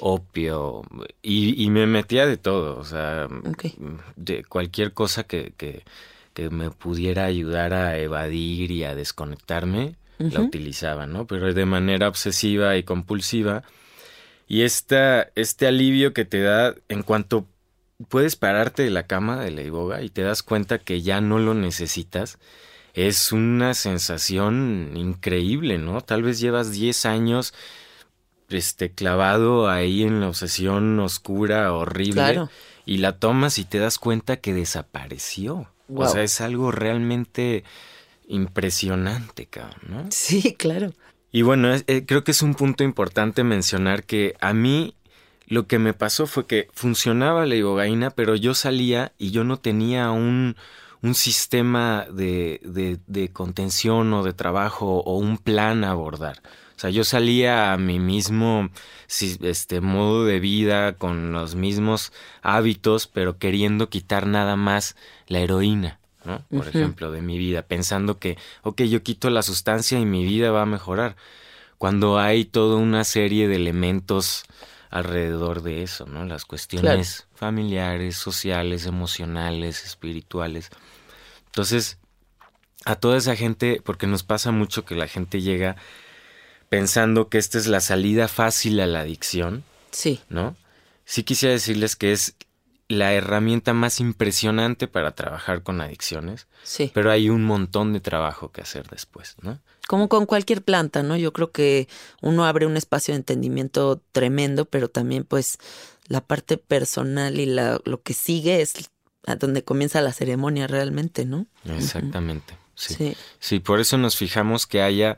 opio, 0.00 0.80
y, 1.20 1.68
me 1.68 1.86
metía 1.86 2.24
de 2.24 2.38
todo, 2.38 2.78
o 2.78 2.84
sea, 2.84 3.28
de 4.16 4.44
cualquier 4.44 4.94
cosa 4.94 5.24
que, 5.24 5.52
que 5.58 5.84
que 6.32 6.48
me 6.48 6.70
pudiera 6.70 7.26
ayudar 7.26 7.74
a 7.74 7.98
evadir 7.98 8.70
y 8.70 8.84
a 8.84 8.94
desconectarme, 8.94 9.96
la 10.16 10.40
utilizaba, 10.40 11.06
¿no? 11.06 11.26
Pero 11.26 11.52
de 11.52 11.66
manera 11.66 12.08
obsesiva 12.08 12.78
y 12.78 12.82
compulsiva. 12.82 13.62
Y 14.46 14.62
esta, 14.62 15.28
este 15.34 15.66
alivio 15.66 16.12
que 16.12 16.24
te 16.24 16.42
da 16.42 16.74
en 16.88 17.02
cuanto 17.02 17.46
puedes 18.08 18.36
pararte 18.36 18.82
de 18.82 18.90
la 18.90 19.06
cama 19.06 19.40
de 19.40 19.50
la 19.50 19.62
iboga 19.62 20.02
y 20.02 20.10
te 20.10 20.22
das 20.22 20.42
cuenta 20.42 20.78
que 20.78 21.02
ya 21.02 21.20
no 21.20 21.38
lo 21.38 21.54
necesitas, 21.54 22.38
es 22.92 23.32
una 23.32 23.74
sensación 23.74 24.92
increíble, 24.94 25.78
¿no? 25.78 26.00
Tal 26.00 26.22
vez 26.22 26.38
llevas 26.40 26.70
10 26.70 27.06
años 27.06 27.54
este, 28.48 28.90
clavado 28.92 29.68
ahí 29.68 30.02
en 30.02 30.20
la 30.20 30.28
obsesión 30.28 30.98
oscura, 31.00 31.72
horrible, 31.72 32.48
y 32.86 32.98
la 32.98 33.18
tomas 33.18 33.58
y 33.58 33.64
te 33.64 33.78
das 33.78 33.98
cuenta 33.98 34.36
que 34.36 34.52
desapareció. 34.52 35.68
O 35.92 36.06
sea, 36.06 36.22
es 36.22 36.40
algo 36.40 36.70
realmente 36.70 37.64
impresionante, 38.28 39.46
cabrón, 39.46 39.80
¿no? 39.88 40.06
Sí, 40.10 40.54
claro. 40.54 40.92
Y 41.34 41.42
bueno, 41.42 41.74
eh, 41.74 42.04
creo 42.06 42.22
que 42.22 42.30
es 42.30 42.42
un 42.42 42.54
punto 42.54 42.84
importante 42.84 43.42
mencionar 43.42 44.04
que 44.04 44.36
a 44.40 44.52
mí 44.52 44.94
lo 45.48 45.66
que 45.66 45.80
me 45.80 45.92
pasó 45.92 46.28
fue 46.28 46.46
que 46.46 46.68
funcionaba 46.72 47.44
la 47.44 47.56
ibogaína, 47.56 48.10
pero 48.10 48.36
yo 48.36 48.54
salía 48.54 49.10
y 49.18 49.32
yo 49.32 49.42
no 49.42 49.56
tenía 49.56 50.12
un, 50.12 50.54
un 51.02 51.14
sistema 51.16 52.06
de, 52.08 52.60
de, 52.62 53.00
de, 53.08 53.32
contención 53.32 54.12
o 54.12 54.22
de 54.22 54.32
trabajo 54.32 55.00
o 55.00 55.18
un 55.18 55.38
plan 55.38 55.82
a 55.82 55.90
abordar. 55.90 56.40
O 56.76 56.78
sea, 56.78 56.90
yo 56.90 57.02
salía 57.02 57.72
a 57.72 57.78
mi 57.78 57.98
mismo 57.98 58.70
este, 59.08 59.80
modo 59.80 60.24
de 60.24 60.38
vida, 60.38 60.92
con 60.92 61.32
los 61.32 61.56
mismos 61.56 62.12
hábitos, 62.42 63.08
pero 63.08 63.38
queriendo 63.38 63.88
quitar 63.88 64.28
nada 64.28 64.54
más 64.54 64.94
la 65.26 65.40
heroína, 65.40 65.98
¿no? 66.24 66.44
Por 66.50 66.68
ejemplo, 66.68 67.10
de 67.10 67.22
mi 67.22 67.38
vida, 67.38 67.62
pensando 67.62 68.18
que, 68.18 68.36
ok, 68.62 68.82
yo 68.82 69.02
quito 69.02 69.30
la 69.30 69.42
sustancia 69.42 69.98
y 69.98 70.06
mi 70.06 70.24
vida 70.24 70.50
va 70.50 70.62
a 70.62 70.66
mejorar. 70.66 71.16
Cuando 71.78 72.18
hay 72.18 72.44
toda 72.44 72.76
una 72.76 73.04
serie 73.04 73.48
de 73.48 73.56
elementos 73.56 74.44
alrededor 74.90 75.62
de 75.62 75.82
eso, 75.82 76.06
¿no? 76.06 76.24
Las 76.24 76.44
cuestiones 76.44 77.26
familiares, 77.34 78.16
sociales, 78.16 78.86
emocionales, 78.86 79.84
espirituales. 79.84 80.70
Entonces, 81.46 81.98
a 82.84 82.96
toda 82.96 83.16
esa 83.16 83.34
gente, 83.34 83.80
porque 83.84 84.06
nos 84.06 84.22
pasa 84.22 84.52
mucho 84.52 84.84
que 84.84 84.94
la 84.94 85.08
gente 85.08 85.40
llega 85.40 85.76
pensando 86.68 87.28
que 87.28 87.38
esta 87.38 87.58
es 87.58 87.66
la 87.66 87.80
salida 87.80 88.28
fácil 88.28 88.80
a 88.80 88.86
la 88.86 89.00
adicción. 89.00 89.64
Sí. 89.90 90.20
¿No? 90.28 90.56
Sí 91.04 91.22
quisiera 91.22 91.52
decirles 91.52 91.96
que 91.96 92.12
es 92.12 92.34
la 92.88 93.14
herramienta 93.14 93.72
más 93.72 94.00
impresionante 94.00 94.88
para 94.88 95.14
trabajar 95.14 95.62
con 95.62 95.80
adicciones. 95.80 96.46
Sí. 96.62 96.90
Pero 96.94 97.10
hay 97.10 97.30
un 97.30 97.44
montón 97.44 97.92
de 97.92 98.00
trabajo 98.00 98.52
que 98.52 98.60
hacer 98.60 98.88
después, 98.88 99.36
¿no? 99.42 99.60
Como 99.86 100.08
con 100.08 100.26
cualquier 100.26 100.62
planta, 100.62 101.02
¿no? 101.02 101.16
Yo 101.16 101.32
creo 101.32 101.50
que 101.50 101.88
uno 102.20 102.44
abre 102.44 102.66
un 102.66 102.76
espacio 102.76 103.12
de 103.12 103.16
entendimiento 103.16 104.02
tremendo, 104.12 104.64
pero 104.64 104.88
también 104.88 105.24
pues 105.24 105.58
la 106.08 106.20
parte 106.20 106.56
personal 106.58 107.38
y 107.38 107.46
la, 107.46 107.80
lo 107.84 108.02
que 108.02 108.14
sigue 108.14 108.60
es 108.60 108.74
a 109.26 109.36
donde 109.36 109.64
comienza 109.64 110.00
la 110.00 110.12
ceremonia 110.12 110.66
realmente, 110.66 111.24
¿no? 111.24 111.46
Exactamente. 111.64 112.56
sí. 112.74 113.16
sí. 113.38 113.60
por 113.60 113.80
eso 113.80 113.96
nos 113.96 114.16
fijamos 114.16 114.66
que 114.66 114.82
haya 114.82 115.16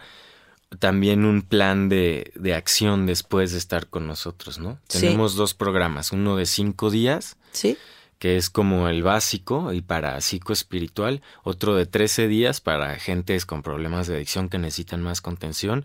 también 0.79 1.25
un 1.25 1.43
plan 1.43 1.89
de, 1.89 2.33
de, 2.35 2.55
acción 2.55 3.07
después 3.07 3.53
de 3.53 3.59
estar 3.59 3.89
con 3.89 4.07
nosotros, 4.07 4.59
¿no? 4.59 4.79
Tenemos 4.89 5.35
dos 5.35 5.55
programas, 5.55 6.13
uno 6.13 6.37
de 6.37 6.47
cinco 6.47 6.91
días, 6.91 7.37
¿Sí? 7.57 7.77
que 8.19 8.37
es 8.37 8.49
como 8.49 8.89
el 8.89 9.03
básico 9.03 9.73
y 9.73 9.83
para 9.83 10.19
psicoespiritual, 10.21 11.21
otro 11.43 11.75
de 11.75 11.85
13 11.85 12.29
días 12.29 12.61
para 12.63 12.99
gentes 12.99 13.45
con 13.45 13.63
problemas 13.63 14.07
de 14.07 14.17
adicción 14.17 14.49
que 14.49 14.59
necesitan 14.59 15.03
más 15.03 15.21
contención, 15.21 15.85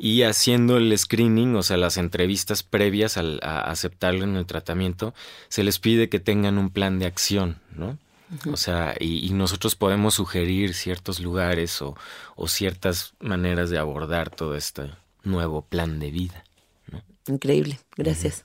y 0.00 0.22
haciendo 0.22 0.78
el 0.78 0.96
screening, 0.96 1.54
o 1.54 1.62
sea, 1.62 1.76
las 1.76 1.98
entrevistas 1.98 2.62
previas 2.62 3.18
al, 3.18 3.40
a 3.42 3.60
aceptarlo 3.60 4.24
en 4.24 4.36
el 4.36 4.46
tratamiento, 4.46 5.12
se 5.48 5.64
les 5.64 5.78
pide 5.78 6.08
que 6.08 6.18
tengan 6.18 6.56
un 6.56 6.70
plan 6.70 6.98
de 6.98 7.06
acción, 7.06 7.60
¿no? 7.74 7.98
O 8.50 8.56
sea, 8.56 8.94
y, 8.98 9.30
nosotros 9.30 9.76
podemos 9.76 10.14
sugerir 10.14 10.74
ciertos 10.74 11.20
lugares 11.20 11.80
o, 11.82 11.94
ciertas 12.48 13.14
maneras 13.20 13.70
de 13.70 13.78
abordar 13.78 14.30
todo 14.30 14.56
este 14.56 14.90
nuevo 15.22 15.62
plan 15.62 16.00
de 16.00 16.10
vida. 16.10 16.44
Increíble, 17.28 17.78
gracias. 17.96 18.44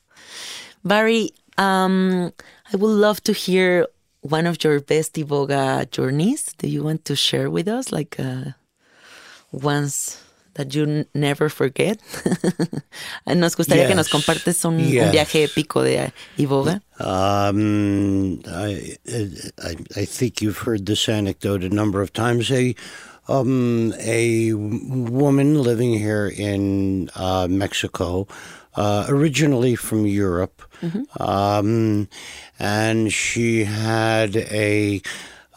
Barry, 0.83 1.33
um, 1.57 2.31
I 2.73 2.77
would 2.77 2.87
love 2.87 3.21
to 3.23 3.33
hear 3.33 3.87
one 4.21 4.47
of 4.47 4.63
your 4.63 4.79
best 4.79 5.15
Iboga 5.15 5.91
journeys. 5.91 6.53
Do 6.57 6.69
you 6.69 6.83
want 6.83 7.03
to 7.05 7.15
share 7.17 7.49
with 7.49 7.67
us, 7.67 7.91
like 7.91 8.17
uh, 8.17 8.51
once 9.51 10.23
that 10.53 10.73
you 10.73 11.05
never 11.13 11.49
forget? 11.49 11.99
nos 13.27 13.55
gustaría 13.55 13.87
que 13.87 13.95
nos 13.95 14.07
compartes 14.07 14.63
un, 14.63 14.77
viaje 14.77 15.43
épico 15.43 15.83
de 15.83 16.13
Iboga. 16.37 16.81
Um, 16.99 18.41
I, 18.47 18.95
I, 19.61 19.75
I, 19.97 20.05
think 20.05 20.41
you've 20.41 20.59
heard 20.59 20.85
this 20.85 21.09
anecdote 21.09 21.63
a 21.63 21.69
number 21.69 22.01
of 22.01 22.13
times. 22.13 22.51
A, 22.51 22.73
um, 23.27 23.93
a 23.99 24.53
woman 24.53 25.61
living 25.61 25.93
here 25.93 26.27
in 26.27 27.09
uh, 27.15 27.47
Mexico, 27.49 28.27
uh, 28.75 29.05
originally 29.09 29.75
from 29.75 30.05
Europe, 30.05 30.61
mm-hmm. 30.81 31.21
um, 31.21 32.07
and 32.61 33.11
she 33.11 33.63
had 33.63 34.35
a 34.35 35.01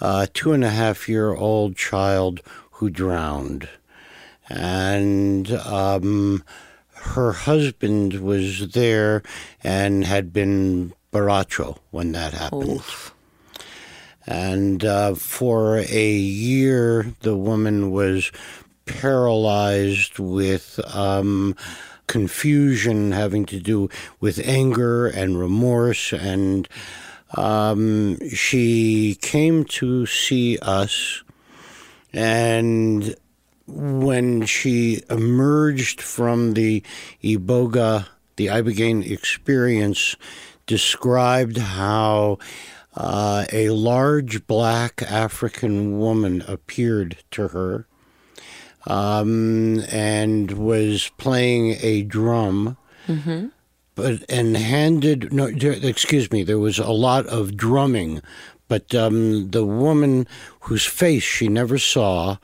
uh, 0.00 0.26
two 0.32 0.52
and 0.52 0.64
a 0.64 0.70
half 0.70 1.06
year 1.06 1.34
old 1.34 1.76
child 1.76 2.40
who 2.72 2.88
drowned 2.88 3.68
and 4.48 5.50
um, 5.52 6.42
her 6.94 7.32
husband 7.32 8.20
was 8.20 8.70
there 8.70 9.22
and 9.62 10.06
had 10.06 10.32
been 10.32 10.94
Baracho 11.12 11.78
when 11.90 12.12
that 12.12 12.32
happened. 12.32 12.70
Oof. 12.70 13.14
And 14.26 14.82
uh, 14.82 15.14
for 15.14 15.78
a 15.78 16.10
year, 16.10 17.12
the 17.20 17.36
woman 17.36 17.90
was 17.90 18.32
paralyzed 18.86 20.18
with 20.18 20.80
um, 20.94 21.54
confusion 22.06 23.12
having 23.12 23.44
to 23.46 23.60
do 23.60 23.88
with 24.20 24.40
anger 24.44 25.06
and 25.06 25.38
remorse. 25.38 26.12
And 26.12 26.68
um, 27.36 28.18
she 28.30 29.18
came 29.20 29.64
to 29.64 30.06
see 30.06 30.58
us 30.58 31.22
and 32.14 33.16
when 33.66 34.46
she 34.46 35.02
emerged 35.10 36.00
from 36.00 36.52
the 36.54 36.82
Iboga, 37.22 38.06
the 38.36 38.46
Ibogaine 38.46 39.10
experience, 39.10 40.14
described 40.66 41.58
how 41.58 42.38
uh, 42.94 43.46
a 43.52 43.70
large 43.70 44.46
black 44.46 45.02
African 45.02 45.98
woman 45.98 46.42
appeared 46.46 47.16
to 47.32 47.48
her 47.48 47.86
um, 48.86 49.80
and 49.90 50.52
was 50.52 51.10
playing 51.18 51.76
a 51.80 52.02
drum. 52.02 52.76
Mm-hmm. 53.06 53.48
But 53.96 54.24
and 54.28 54.56
handed 54.56 55.32
no, 55.32 55.46
excuse 55.46 56.32
me. 56.32 56.42
There 56.42 56.58
was 56.58 56.80
a 56.80 56.90
lot 56.90 57.26
of 57.26 57.56
drumming, 57.56 58.22
but 58.66 58.92
um, 58.92 59.50
the 59.52 59.64
woman 59.64 60.26
whose 60.60 60.84
face 60.84 61.22
she 61.22 61.46
never 61.48 61.78
saw 61.78 62.38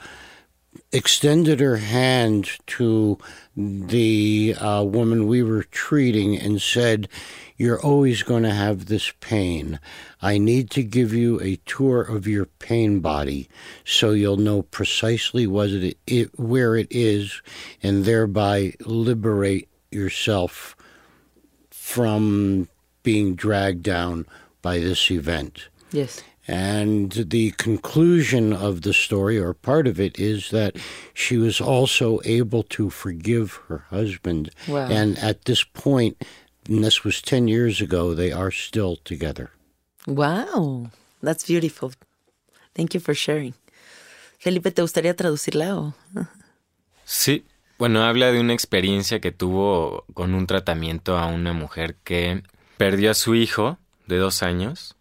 extended 0.92 1.60
her 1.60 1.76
hand 1.76 2.50
to 2.66 3.18
the 3.56 4.54
uh, 4.58 4.82
woman 4.82 5.26
we 5.26 5.42
were 5.42 5.62
treating 5.64 6.36
and 6.36 6.60
said, 6.60 7.08
You're 7.56 7.80
always 7.80 8.22
going 8.22 8.42
to 8.42 8.54
have 8.54 8.86
this 8.86 9.12
pain. 9.20 9.78
I 10.20 10.38
need 10.38 10.70
to 10.70 10.82
give 10.82 11.12
you 11.12 11.40
a 11.40 11.56
tour 11.66 12.00
of 12.02 12.26
your 12.26 12.46
pain 12.46 13.00
body 13.00 13.48
so 13.84 14.10
you'll 14.10 14.36
know 14.36 14.62
precisely 14.62 15.46
what 15.46 15.70
it, 15.70 15.98
it, 16.06 16.38
where 16.38 16.76
it 16.76 16.88
is 16.90 17.40
and 17.82 18.04
thereby 18.04 18.74
liberate 18.84 19.68
yourself 19.90 20.76
from 21.70 22.68
being 23.02 23.34
dragged 23.34 23.82
down 23.82 24.26
by 24.62 24.78
this 24.78 25.10
event. 25.10 25.68
Yes. 25.92 26.22
And 26.48 27.12
the 27.12 27.52
conclusion 27.52 28.52
of 28.52 28.82
the 28.82 28.92
story, 28.92 29.38
or 29.38 29.54
part 29.54 29.86
of 29.86 30.00
it, 30.00 30.18
is 30.18 30.50
that 30.50 30.76
she 31.14 31.36
was 31.36 31.60
also 31.60 32.20
able 32.24 32.62
to 32.64 32.90
forgive 32.90 33.60
her 33.68 33.84
husband. 33.90 34.50
Wow. 34.66 34.88
And 34.88 35.18
at 35.18 35.44
this 35.44 35.62
point, 35.62 36.16
and 36.68 36.82
this 36.82 37.04
was 37.04 37.22
10 37.22 37.48
years 37.48 37.80
ago, 37.80 38.14
they 38.14 38.32
are 38.32 38.50
still 38.50 38.96
together. 38.96 39.50
Wow, 40.06 40.90
that's 41.22 41.44
beautiful. 41.44 41.92
Thank 42.74 42.94
you 42.94 43.00
for 43.00 43.14
sharing. 43.14 43.54
Felipe, 44.38 44.70
¿te 44.70 44.82
gustaría 44.82 45.14
traducirla 45.14 45.76
o? 45.76 45.94
Sí, 47.04 47.44
bueno, 47.78 48.04
habla 48.04 48.32
de 48.32 48.40
una 48.40 48.54
experiencia 48.54 49.20
que 49.20 49.32
tuvo 49.32 50.04
con 50.14 50.34
un 50.34 50.46
tratamiento 50.46 51.18
a 51.18 51.26
una 51.26 51.52
mujer 51.52 51.96
que 52.04 52.42
perdió 52.78 53.10
a 53.10 53.14
su 53.14 53.34
hijo 53.34 53.78
de 54.06 54.16
dos 54.16 54.42
años 54.42 54.96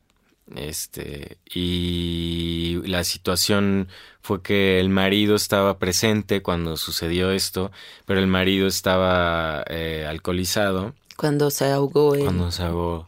este, 0.56 1.38
y 1.45 2.82
la 2.86 3.04
situación 3.04 3.88
fue 4.22 4.41
que 4.41 4.80
el 4.80 4.89
marido 4.89 5.36
estaba 5.36 5.80
presente 5.80 6.41
cuando 6.41 6.78
sucedió 6.78 7.32
esto, 7.32 7.72
pero 8.06 8.20
el 8.20 8.28
marido 8.28 8.68
estaba 8.68 9.64
eh, 9.68 10.06
alcoholizado. 10.08 10.93
Cuando 11.18 11.50
se 11.52 11.72
ahogó 11.72 12.16
el... 12.16 12.24
Cuando 12.24 12.52
se 12.52 12.64
ahogó 12.64 13.08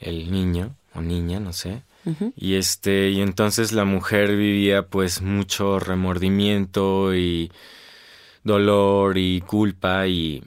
el 0.00 0.30
niño 0.30 0.74
o 0.94 1.00
niña, 1.00 1.40
no 1.40 1.52
sé. 1.52 1.82
Y 2.36 2.54
este, 2.54 3.10
y 3.10 3.20
entonces 3.20 3.72
la 3.72 3.84
mujer 3.84 4.34
vivía 4.34 4.86
pues 4.86 5.20
mucho 5.20 5.78
remordimiento 5.78 7.14
y 7.14 7.52
dolor 8.44 9.18
y 9.18 9.42
culpa 9.42 10.06
y, 10.06 10.42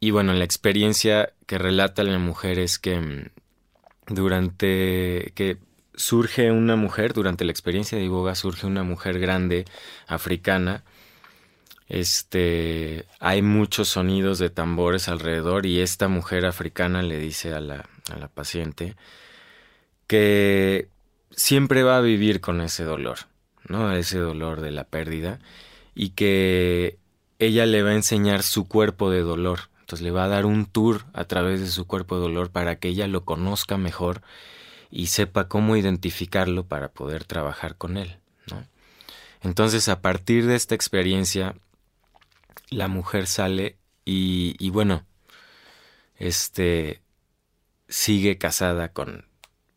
y 0.00 0.10
bueno, 0.10 0.32
la 0.32 0.44
experiencia 0.44 1.34
que 1.44 1.58
relata 1.58 2.02
la 2.02 2.18
mujer 2.18 2.58
es 2.58 2.78
que 2.78 2.98
mm, 2.98 3.28
durante 4.06 5.32
que 5.34 5.58
surge 5.94 6.50
una 6.52 6.76
mujer, 6.76 7.12
durante 7.12 7.44
la 7.44 7.52
experiencia 7.52 7.98
de 7.98 8.04
Iboga 8.04 8.34
surge 8.34 8.66
una 8.66 8.82
mujer 8.82 9.18
grande 9.18 9.64
africana. 10.06 10.84
Este, 11.88 13.06
hay 13.20 13.42
muchos 13.42 13.88
sonidos 13.88 14.38
de 14.38 14.50
tambores 14.50 15.08
alrededor 15.08 15.66
y 15.66 15.80
esta 15.80 16.08
mujer 16.08 16.44
africana 16.44 17.02
le 17.02 17.18
dice 17.18 17.54
a 17.54 17.60
la, 17.60 17.88
a 18.12 18.18
la 18.18 18.28
paciente 18.28 18.96
que 20.06 20.88
siempre 21.30 21.82
va 21.82 21.98
a 21.98 22.00
vivir 22.00 22.40
con 22.40 22.60
ese 22.60 22.84
dolor, 22.84 23.18
¿no? 23.68 23.92
Ese 23.92 24.18
dolor 24.18 24.60
de 24.60 24.70
la 24.70 24.84
pérdida 24.84 25.38
y 25.94 26.10
que 26.10 26.98
ella 27.38 27.66
le 27.66 27.82
va 27.82 27.90
a 27.90 27.94
enseñar 27.94 28.42
su 28.42 28.66
cuerpo 28.66 29.10
de 29.10 29.20
dolor. 29.20 29.60
Entonces 29.86 30.02
le 30.02 30.10
va 30.10 30.24
a 30.24 30.28
dar 30.28 30.46
un 30.46 30.66
tour 30.66 31.04
a 31.12 31.26
través 31.26 31.60
de 31.60 31.68
su 31.68 31.86
cuerpo 31.86 32.16
de 32.16 32.22
dolor 32.22 32.50
para 32.50 32.80
que 32.80 32.88
ella 32.88 33.06
lo 33.06 33.24
conozca 33.24 33.76
mejor 33.78 34.20
y 34.90 35.06
sepa 35.06 35.46
cómo 35.46 35.76
identificarlo 35.76 36.66
para 36.66 36.88
poder 36.88 37.22
trabajar 37.22 37.76
con 37.76 37.96
él. 37.96 38.18
¿no? 38.50 38.66
Entonces 39.42 39.88
a 39.88 40.00
partir 40.02 40.44
de 40.46 40.56
esta 40.56 40.74
experiencia, 40.74 41.54
la 42.68 42.88
mujer 42.88 43.28
sale 43.28 43.78
y, 44.04 44.56
y 44.58 44.70
bueno, 44.70 45.06
este 46.16 47.00
sigue 47.88 48.38
casada 48.38 48.88
con, 48.92 49.26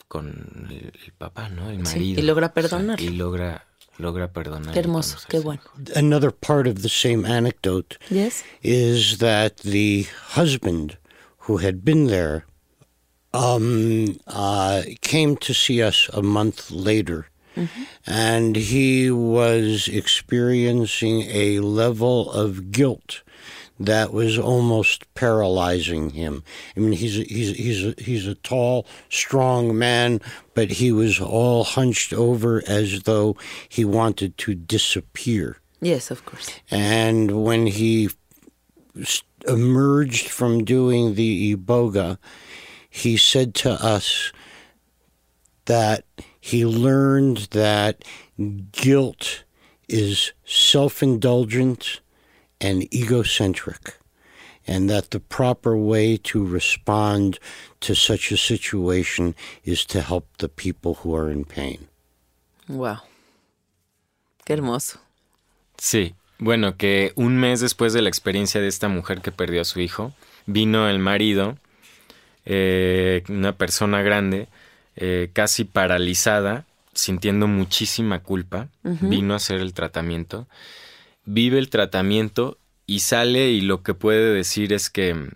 con 0.07 0.67
el, 0.71 0.91
el 1.05 1.11
papá, 1.19 1.49
¿no? 1.49 1.69
El 1.69 1.79
marido. 1.79 2.15
Sí, 2.15 2.19
y 2.19 2.21
logra 2.23 2.47
O 2.47 2.49
sea, 2.49 2.53
perdonarlo. 2.55 3.05
y 3.05 3.09
logra, 3.09 3.67
logra 3.99 4.27
perdonar. 4.27 4.73
Qué 4.73 4.79
hermoso, 4.79 5.17
qué 5.27 5.39
bueno. 5.43 5.61
Another 5.95 6.31
part 6.31 6.67
of 6.67 6.81
the 6.81 6.89
same 6.89 7.25
anecdote 7.25 7.97
Yes. 8.09 8.43
is 8.63 9.17
that 9.19 9.57
the 9.57 10.07
husband 10.35 10.97
who 11.39 11.57
had 11.57 11.83
been 11.83 12.07
there 12.07 12.45
um, 13.33 14.17
uh, 14.27 14.81
came 15.01 15.37
to 15.37 15.53
see 15.53 15.81
us 15.83 16.09
a 16.13 16.21
month 16.21 16.71
later. 16.71 17.27
And 18.07 18.55
he 18.55 19.11
was 19.11 19.89
experiencing 19.89 21.23
a 21.23 21.59
level 21.59 22.31
of 22.31 22.71
guilt 22.71 23.21
that 23.79 24.11
was 24.11 24.37
almost 24.37 25.11
paralyzing 25.13 26.09
him. 26.11 26.43
I 26.75 26.81
mean, 26.81 26.91
he's 26.91 27.17
a, 27.17 27.23
he's 27.23 27.55
he's 27.55 27.85
a, 27.85 27.95
he's 27.97 28.27
a 28.27 28.35
tall, 28.35 28.85
strong 29.09 29.77
man, 29.77 30.19
but 30.53 30.71
he 30.71 30.91
was 30.91 31.19
all 31.19 31.63
hunched 31.63 32.11
over 32.11 32.61
as 32.67 33.03
though 33.03 33.37
he 33.69 33.85
wanted 33.85 34.37
to 34.39 34.53
disappear. 34.53 35.57
Yes, 35.81 36.11
of 36.11 36.25
course. 36.25 36.49
And 36.69 37.43
when 37.43 37.67
he 37.67 38.09
emerged 39.47 40.27
from 40.27 40.65
doing 40.65 41.15
the 41.15 41.55
iboga, 41.55 42.17
he 42.89 43.15
said 43.15 43.55
to 43.55 43.71
us 43.71 44.33
that 45.65 46.03
he 46.41 46.65
learned 46.65 47.37
that 47.51 48.03
guilt 48.71 49.43
is 49.87 50.33
self 50.43 51.01
indulgent 51.01 52.01
and 52.61 52.83
egocentric, 52.93 53.95
and 54.67 54.89
that 54.89 55.11
the 55.11 55.19
proper 55.19 55.75
way 55.77 56.17
to 56.17 56.45
respond 56.45 57.39
to 57.81 57.95
such 57.95 58.31
a 58.31 58.37
situation 58.37 59.35
is 59.63 59.85
to 59.85 60.01
help 60.01 60.25
the 60.37 60.49
people 60.49 60.95
who 60.95 61.15
are 61.15 61.31
in 61.31 61.45
pain. 61.45 61.87
Wow. 62.67 62.99
Qué 64.45 64.53
hermoso. 64.53 64.99
Sí, 65.77 66.15
bueno, 66.37 66.77
que 66.77 67.13
un 67.15 67.37
mes 67.37 67.61
después 67.61 67.93
de 67.93 68.01
la 68.01 68.09
experiencia 68.09 68.61
de 68.61 68.67
esta 68.67 68.87
mujer 68.87 69.21
que 69.21 69.31
perdió 69.31 69.61
a 69.61 69.65
su 69.65 69.79
hijo, 69.79 70.13
vino 70.45 70.89
el 70.89 70.99
marido, 70.99 71.57
eh, 72.45 73.23
una 73.29 73.53
persona 73.53 74.01
grande, 74.01 74.47
eh, 74.95 75.29
casi 75.33 75.65
paralizada, 75.65 76.65
sintiendo 76.93 77.47
muchísima 77.47 78.19
culpa, 78.19 78.69
vino 78.83 79.33
a 79.33 79.37
hacer 79.37 79.61
el 79.61 79.73
tratamiento, 79.73 80.47
vive 81.31 81.59
el 81.59 81.69
tratamiento 81.69 82.57
y 82.87 83.01
sale 83.01 83.51
y 83.51 83.61
lo 83.61 83.83
que 83.83 83.93
puede 83.93 84.33
decir 84.33 84.73
es 84.73 84.89
que 84.89 85.29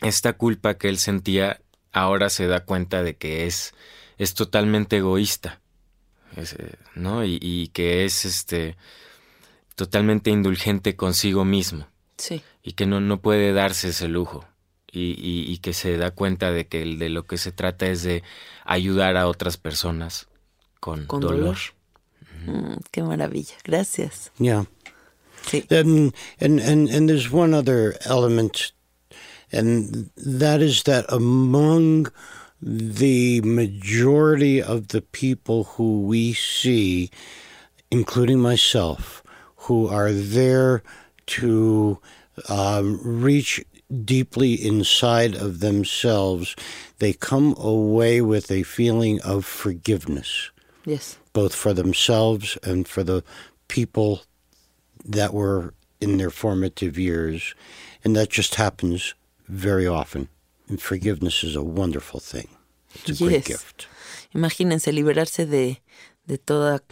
esta 0.00 0.32
culpa 0.32 0.74
que 0.76 0.88
él 0.88 0.98
sentía 0.98 1.60
ahora 1.92 2.30
se 2.30 2.46
da 2.48 2.64
cuenta 2.64 3.02
de 3.04 3.14
que 3.16 3.46
es, 3.46 3.74
es 4.18 4.34
totalmente 4.34 4.96
egoísta, 4.96 5.60
eh, 6.36 6.74
¿no? 6.96 7.24
Y, 7.24 7.38
y 7.40 7.68
que 7.68 8.04
es 8.04 8.24
este 8.24 8.76
totalmente 9.76 10.30
indulgente 10.30 10.96
consigo 10.96 11.44
mismo 11.44 11.86
Sí. 12.16 12.42
y 12.64 12.72
que 12.72 12.86
no, 12.86 13.00
no 13.00 13.20
puede 13.20 13.52
darse 13.52 13.90
ese 13.90 14.08
lujo 14.08 14.44
y, 14.90 15.10
y- 15.12 15.52
y 15.52 15.58
que 15.58 15.72
se 15.72 15.96
da 15.96 16.10
cuenta 16.10 16.50
de 16.50 16.66
que 16.66 16.82
el- 16.82 16.98
de 16.98 17.08
lo 17.08 17.24
que 17.24 17.38
se 17.38 17.52
trata 17.52 17.86
es 17.86 18.02
de 18.02 18.24
ayudar 18.64 19.16
a 19.16 19.28
otras 19.28 19.56
personas 19.56 20.26
con, 20.80 21.06
Con 21.06 21.20
dolor. 21.20 21.38
dolor. 21.40 21.58
Mm, 22.46 22.80
qué 22.90 23.02
maravilla. 23.02 23.54
Gracias. 23.64 24.32
Yeah. 24.38 24.66
Um, 25.70 26.12
and, 26.40 26.60
and, 26.60 26.88
and 26.88 27.08
there's 27.08 27.30
one 27.30 27.54
other 27.54 27.96
element, 28.04 28.72
and 29.52 30.10
that 30.16 30.60
is 30.60 30.82
that 30.84 31.06
among 31.08 32.10
the 32.60 33.40
majority 33.42 34.60
of 34.62 34.88
the 34.88 35.00
people 35.00 35.64
who 35.64 36.02
we 36.02 36.32
see, 36.32 37.10
including 37.90 38.40
myself, 38.40 39.22
who 39.56 39.88
are 39.88 40.12
there 40.12 40.82
to 41.26 41.98
um, 42.48 43.00
reach 43.02 43.64
deeply 44.04 44.54
inside 44.54 45.34
of 45.34 45.60
themselves, 45.60 46.54
they 46.98 47.12
come 47.12 47.54
away 47.58 48.20
with 48.20 48.50
a 48.50 48.62
feeling 48.64 49.20
of 49.22 49.44
forgiveness 49.46 50.50
Yes. 50.84 51.16
both 51.32 51.54
for 51.54 51.72
themselves 51.72 52.58
and 52.62 52.86
for 52.88 53.02
the 53.02 53.22
people 53.68 54.22
that 55.04 55.32
were 55.32 55.74
in 56.00 56.16
their 56.18 56.30
formative 56.30 56.98
years. 56.98 57.54
And 58.04 58.14
that 58.16 58.30
just 58.30 58.54
happens 58.56 59.14
very 59.48 59.86
often. 59.86 60.28
And 60.68 60.80
forgiveness 60.80 61.42
is 61.42 61.56
a 61.56 61.62
wonderful 61.62 62.20
thing. 62.20 62.48
It's 62.94 63.10
a 63.20 63.24
great 63.24 63.38
Yes. 63.38 63.46
gift. 63.48 63.86
Imagínense 64.34 64.92
liberarse 64.92 65.46
de, 65.46 65.82
de 66.26 66.38
toda 66.38 66.82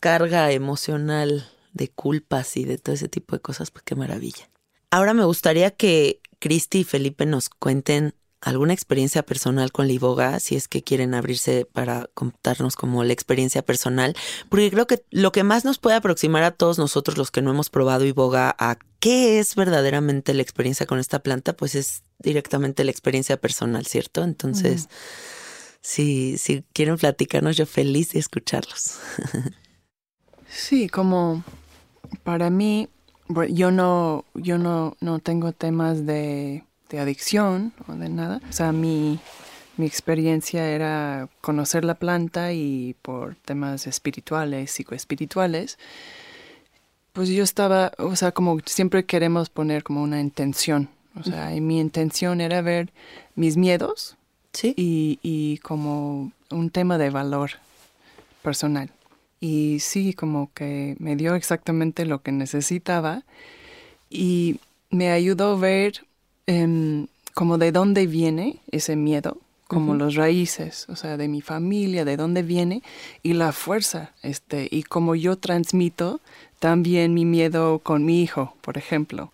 carga 0.00 0.52
emocional, 0.52 1.48
de 1.72 1.88
culpas 1.88 2.56
y 2.56 2.64
de 2.64 2.78
todo 2.78 2.94
ese 2.94 3.08
tipo 3.08 3.36
de 3.36 3.40
cosas, 3.42 3.70
pues 3.70 3.82
qué 3.84 3.94
maravilla. 3.94 4.48
Ahora 4.90 5.14
me 5.14 5.24
gustaría 5.24 5.70
que 5.70 6.20
Cristi 6.38 6.80
y 6.80 6.84
Felipe 6.84 7.24
nos 7.24 7.48
cuenten 7.48 8.14
alguna 8.42 8.72
experiencia 8.72 9.22
personal 9.22 9.70
con 9.72 9.86
la 9.86 9.92
iboga, 9.92 10.40
si 10.40 10.56
es 10.56 10.68
que 10.68 10.82
quieren 10.82 11.14
abrirse 11.14 11.64
para 11.64 12.10
contarnos 12.12 12.76
como 12.76 13.04
la 13.04 13.12
experiencia 13.12 13.62
personal, 13.62 14.16
porque 14.48 14.70
creo 14.70 14.86
que 14.86 15.02
lo 15.10 15.32
que 15.32 15.44
más 15.44 15.64
nos 15.64 15.78
puede 15.78 15.96
aproximar 15.96 16.42
a 16.42 16.50
todos 16.50 16.76
nosotros 16.76 17.16
los 17.16 17.30
que 17.30 17.40
no 17.40 17.50
hemos 17.50 17.70
probado 17.70 18.04
iboga 18.04 18.54
a 18.58 18.78
qué 18.98 19.38
es 19.38 19.54
verdaderamente 19.54 20.34
la 20.34 20.42
experiencia 20.42 20.86
con 20.86 20.98
esta 20.98 21.20
planta, 21.20 21.54
pues 21.54 21.76
es 21.76 22.02
directamente 22.18 22.84
la 22.84 22.90
experiencia 22.90 23.36
personal, 23.36 23.86
¿cierto? 23.86 24.24
Entonces, 24.24 24.88
si, 25.80 26.36
si 26.36 26.64
quieren 26.72 26.96
platicarnos, 26.96 27.56
yo 27.56 27.66
feliz 27.66 28.10
de 28.12 28.18
escucharlos. 28.18 28.98
Sí, 30.54 30.86
como 30.86 31.42
para 32.24 32.50
mí, 32.50 32.90
yo 33.48 33.70
no, 33.70 34.26
yo 34.34 34.58
no, 34.58 34.98
no 35.00 35.18
tengo 35.18 35.52
temas 35.52 36.04
de, 36.04 36.66
de 36.92 37.00
adicción 37.00 37.72
o 37.88 37.94
de 37.94 38.08
nada. 38.08 38.40
O 38.48 38.52
sea, 38.52 38.70
mi, 38.70 39.18
mi 39.76 39.86
experiencia 39.86 40.68
era 40.68 41.28
conocer 41.40 41.84
la 41.84 41.94
planta 41.96 42.52
y 42.52 42.94
por 43.02 43.34
temas 43.34 43.86
espirituales, 43.88 44.70
psicoespirituales, 44.70 45.78
pues 47.14 47.28
yo 47.30 47.42
estaba, 47.42 47.92
o 47.98 48.14
sea, 48.14 48.32
como 48.32 48.58
siempre 48.64 49.04
queremos 49.04 49.50
poner 49.50 49.82
como 49.82 50.02
una 50.02 50.20
intención. 50.20 50.88
O 51.18 51.22
sea, 51.24 51.54
y 51.54 51.60
mi 51.60 51.78
intención 51.80 52.40
era 52.40 52.62
ver 52.62 52.90
mis 53.34 53.56
miedos 53.56 54.16
Sí. 54.54 54.72
y, 54.76 55.18
y 55.22 55.58
como 55.58 56.30
un 56.50 56.70
tema 56.70 56.96
de 56.98 57.10
valor 57.10 57.52
personal. 58.42 58.90
Y 59.40 59.78
sí, 59.80 60.14
como 60.14 60.50
que 60.54 60.94
me 61.00 61.16
dio 61.16 61.34
exactamente 61.34 62.04
lo 62.06 62.22
que 62.22 62.32
necesitaba 62.32 63.24
y 64.08 64.58
me 64.90 65.10
ayudó 65.10 65.52
a 65.52 65.56
ver 65.58 66.04
em, 66.46 67.06
como 67.34 67.58
de 67.58 67.72
dónde 67.72 68.06
viene 68.06 68.60
ese 68.70 68.96
miedo, 68.96 69.38
como 69.68 69.94
los 69.94 70.16
raíces, 70.16 70.86
o 70.90 70.96
sea, 70.96 71.16
de 71.16 71.28
mi 71.28 71.40
familia, 71.40 72.04
de 72.04 72.18
dónde 72.18 72.42
viene 72.42 72.82
y 73.22 73.32
la 73.32 73.52
fuerza, 73.52 74.12
este, 74.22 74.68
y 74.70 74.82
como 74.82 75.14
yo 75.14 75.36
transmito 75.36 76.20
también 76.58 77.14
mi 77.14 77.24
miedo 77.24 77.78
con 77.78 78.04
mi 78.04 78.22
hijo, 78.22 78.54
por 78.60 78.76
ejemplo. 78.76 79.32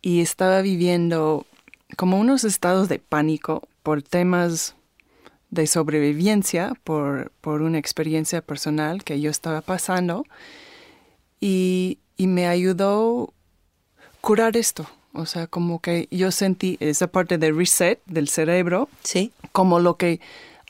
Y 0.00 0.20
estaba 0.22 0.62
viviendo 0.62 1.46
como 1.96 2.18
unos 2.18 2.44
estados 2.44 2.88
de 2.88 2.98
pánico 2.98 3.68
por 3.82 4.02
temas 4.02 4.74
de 5.50 5.66
sobrevivencia, 5.66 6.72
por, 6.82 7.30
por 7.42 7.60
una 7.60 7.78
experiencia 7.78 8.40
personal 8.40 9.04
que 9.04 9.20
yo 9.20 9.30
estaba 9.30 9.60
pasando 9.60 10.24
y, 11.40 11.98
y 12.16 12.26
me 12.26 12.46
ayudó 12.46 13.34
curar 14.22 14.56
esto. 14.56 14.86
O 15.14 15.26
sea, 15.26 15.46
como 15.46 15.80
que 15.80 16.08
yo 16.10 16.30
sentí 16.30 16.76
esa 16.80 17.06
parte 17.06 17.36
de 17.38 17.52
reset 17.52 18.00
del 18.06 18.28
cerebro 18.28 18.88
Sí. 19.02 19.32
como 19.52 19.78
lo 19.78 19.96
que 19.96 20.20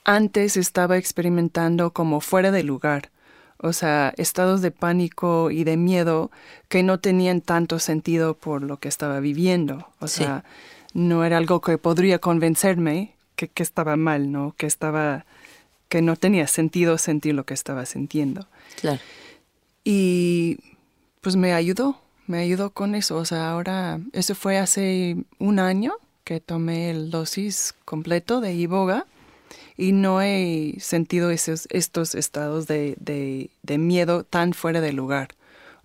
antes 0.03 0.57
estaba 0.57 0.97
experimentando 0.97 1.91
como 1.91 2.19
fuera 2.19 2.51
de 2.51 2.63
lugar. 2.63 3.09
O 3.57 3.71
sea, 3.71 4.13
estados 4.17 4.61
de 4.61 4.71
pánico 4.71 5.49
y 5.49 5.63
de 5.63 5.77
miedo 5.77 6.29
que 6.67 6.83
no 6.83 6.99
tenían 6.99 7.39
tanto 7.39 7.79
sentido 7.79 8.33
por 8.33 8.61
lo 8.63 8.77
que 8.77 8.89
estaba 8.89 9.21
viviendo. 9.21 9.87
O 9.99 10.07
Sí. 10.09 10.23
sea, 10.23 10.43
no 10.93 11.23
era 11.23 11.37
algo 11.37 11.61
que 11.61 11.77
podría 11.77 12.19
convencerme 12.19 13.13
que, 13.37 13.47
que 13.47 13.63
estaba 13.63 13.95
mal, 13.95 14.31
¿no? 14.33 14.53
Que 14.57 14.65
estaba, 14.67 15.25
que 15.87 16.01
no 16.01 16.17
tenía 16.17 16.47
sentido 16.47 16.97
sentir 16.97 17.33
lo 17.33 17.45
que 17.45 17.53
estaba 17.53 17.85
sintiendo. 17.85 18.45
Claro. 18.81 18.99
Y 19.85 20.57
pues 21.21 21.35
me 21.37 21.53
ayudó, 21.53 21.97
me 22.33 22.39
ayudó 22.39 22.71
con 22.71 22.95
eso. 22.95 23.17
O 23.17 23.25
sea, 23.25 23.51
ahora, 23.51 23.99
eso 24.11 24.33
fue 24.33 24.57
hace 24.57 25.17
un 25.37 25.59
año 25.59 25.93
que 26.23 26.39
tomé 26.39 26.89
el 26.89 27.11
dosis 27.11 27.75
completo 27.85 28.41
de 28.41 28.55
iboga 28.55 29.05
y 29.77 29.91
no 29.91 30.19
he 30.19 30.75
sentido 30.79 31.29
esos, 31.29 31.67
estos 31.69 32.15
estados 32.15 32.65
de, 32.65 32.95
de, 32.99 33.77
miedo 33.77 34.23
tan 34.23 34.53
fuera 34.53 34.81
de 34.81 34.93
lugar. 34.93 35.27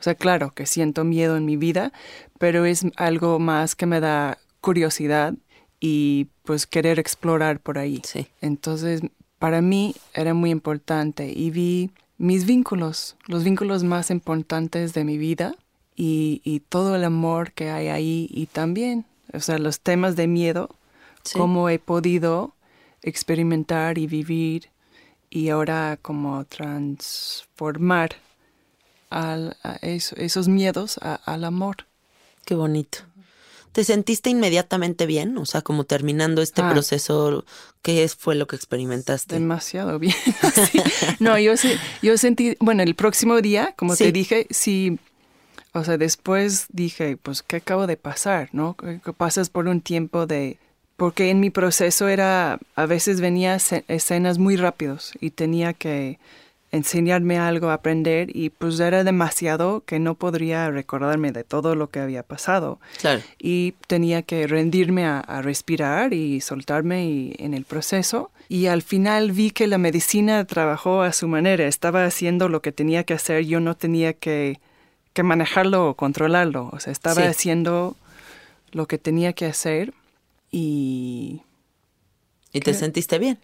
O 0.00 0.02
sea, 0.02 0.14
claro 0.14 0.54
que 0.54 0.64
siento 0.64 1.04
miedo 1.04 1.36
en 1.36 1.44
mi 1.44 1.58
vida, 1.58 1.92
pero 2.38 2.64
es 2.64 2.86
algo 2.96 3.38
más 3.38 3.74
que 3.74 3.84
me 3.84 4.00
da 4.00 4.38
curiosidad 4.62 5.34
y 5.80 6.28
pues 6.44 6.66
querer 6.66 6.98
explorar 6.98 7.60
por 7.60 7.76
ahí. 7.76 8.00
Sí. 8.06 8.26
Entonces, 8.40 9.02
para 9.38 9.60
mí 9.60 9.94
era 10.14 10.32
muy 10.32 10.48
importante 10.48 11.30
y 11.30 11.50
vi 11.50 11.90
mis 12.16 12.46
vínculos, 12.46 13.16
los 13.26 13.44
vínculos 13.44 13.84
más 13.84 14.10
importantes 14.10 14.94
de 14.94 15.04
mi 15.04 15.18
vida 15.18 15.54
y, 15.98 16.40
y 16.44 16.60
todo 16.60 16.94
el 16.94 17.02
amor 17.02 17.50
que 17.50 17.70
hay 17.70 17.88
ahí 17.88 18.28
y 18.30 18.46
también, 18.46 19.04
o 19.32 19.40
sea, 19.40 19.58
los 19.58 19.80
temas 19.80 20.14
de 20.14 20.28
miedo, 20.28 20.70
cómo 21.32 21.68
he 21.68 21.80
podido 21.80 22.54
experimentar 23.02 23.98
y 23.98 24.06
vivir 24.06 24.70
y 25.28 25.48
ahora 25.48 25.98
como 26.00 26.44
transformar 26.44 28.10
al, 29.10 29.56
a 29.64 29.74
esos 29.82 30.46
miedos 30.46 31.00
al 31.02 31.44
amor. 31.44 31.78
Qué 32.44 32.54
bonito. 32.54 33.00
¿Te 33.72 33.82
sentiste 33.82 34.30
inmediatamente 34.30 35.04
bien? 35.04 35.36
O 35.36 35.46
sea, 35.46 35.62
como 35.62 35.82
terminando 35.82 36.42
este 36.42 36.62
ah. 36.62 36.70
proceso, 36.70 37.44
¿qué 37.82 38.08
fue 38.08 38.36
lo 38.36 38.46
que 38.46 38.54
experimentaste? 38.54 39.34
Demasiado 39.34 39.98
bien. 39.98 40.14
No, 41.18 41.38
yo, 41.38 41.54
yo 42.02 42.16
sentí, 42.16 42.56
bueno, 42.60 42.84
el 42.84 42.94
próximo 42.94 43.40
día, 43.40 43.74
como 43.76 43.96
te 43.96 44.12
dije, 44.12 44.46
sí, 44.50 44.98
o 45.72 45.84
sea, 45.84 45.98
después 45.98 46.66
dije, 46.70 47.16
pues, 47.16 47.42
¿qué 47.42 47.56
acabo 47.56 47.86
de 47.86 47.96
pasar? 47.96 48.48
¿No? 48.52 48.76
Que 48.76 49.12
pasas 49.12 49.50
por 49.50 49.68
un 49.68 49.80
tiempo 49.80 50.26
de 50.26 50.58
porque 50.98 51.30
en 51.30 51.38
mi 51.38 51.50
proceso 51.50 52.08
era, 52.08 52.58
a 52.74 52.86
veces 52.86 53.20
venía 53.20 53.56
escenas 53.86 54.38
muy 54.38 54.56
rápidos 54.56 55.12
y 55.20 55.30
tenía 55.30 55.72
que 55.72 56.18
enseñarme 56.72 57.38
algo, 57.38 57.70
aprender 57.70 58.34
y 58.36 58.50
pues 58.50 58.80
era 58.80 59.04
demasiado 59.04 59.84
que 59.86 60.00
no 60.00 60.16
podría 60.16 60.68
recordarme 60.72 61.30
de 61.30 61.44
todo 61.44 61.76
lo 61.76 61.88
que 61.88 62.00
había 62.00 62.24
pasado. 62.24 62.80
Claro. 63.00 63.22
Y 63.38 63.74
tenía 63.86 64.22
que 64.22 64.48
rendirme 64.48 65.06
a, 65.06 65.22
respirar 65.40 66.12
y 66.14 66.40
soltarme 66.40 67.32
en 67.38 67.54
el 67.54 67.64
proceso. 67.64 68.32
Y 68.48 68.66
al 68.66 68.82
final 68.82 69.30
vi 69.30 69.52
que 69.52 69.68
la 69.68 69.78
medicina 69.78 70.44
trabajó 70.46 71.02
a 71.02 71.12
su 71.12 71.28
manera, 71.28 71.68
estaba 71.68 72.04
haciendo 72.04 72.48
lo 72.48 72.60
que 72.60 72.72
tenía 72.72 73.04
que 73.04 73.14
hacer, 73.14 73.44
yo 73.44 73.60
no 73.60 73.76
tenía 73.76 74.14
que, 74.14 74.58
que 75.18 75.24
manejarlo 75.24 75.88
o 75.88 75.94
controlarlo, 75.94 76.70
o 76.72 76.78
sea, 76.78 76.92
estaba 76.92 77.26
haciendo 77.26 77.96
lo 78.70 78.86
que 78.86 78.98
tenía 78.98 79.32
que 79.32 79.46
hacer 79.46 79.92
y... 80.52 81.42
¿Y 82.52 82.60
te 82.60 82.72
sentiste 82.72 83.18
bien? 83.18 83.40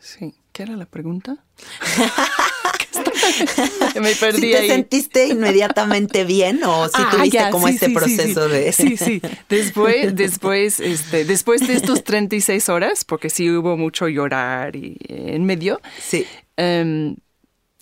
Sí. 0.00 0.34
¿Qué 0.50 0.64
era 0.64 0.74
la 0.74 0.84
pregunta? 0.84 1.36
Me 4.00 4.16
perdí 4.16 4.40
¿Sí 4.40 4.50
te 4.50 4.66
sentiste 4.66 5.28
inmediatamente 5.28 6.24
bien 6.24 6.64
o 6.64 6.88
si 6.88 6.94
ah, 6.96 7.08
tuviste 7.12 7.50
como 7.52 7.68
este 7.68 7.90
proceso 7.90 8.48
de...? 8.48 8.72
Sí, 8.72 8.96
sí. 8.96 9.22
Después, 9.48 10.16
después, 10.16 10.80
este, 10.80 11.24
después 11.24 11.64
de 11.68 11.74
estos 11.74 12.02
36 12.04 12.68
horas, 12.68 13.04
porque 13.04 13.30
sí 13.30 13.48
hubo 13.48 13.76
mucho 13.76 14.08
llorar 14.08 14.74
y 14.74 14.96
en 15.06 15.44
medio, 15.44 15.80
sí. 16.00 16.26
Em, 16.56 17.14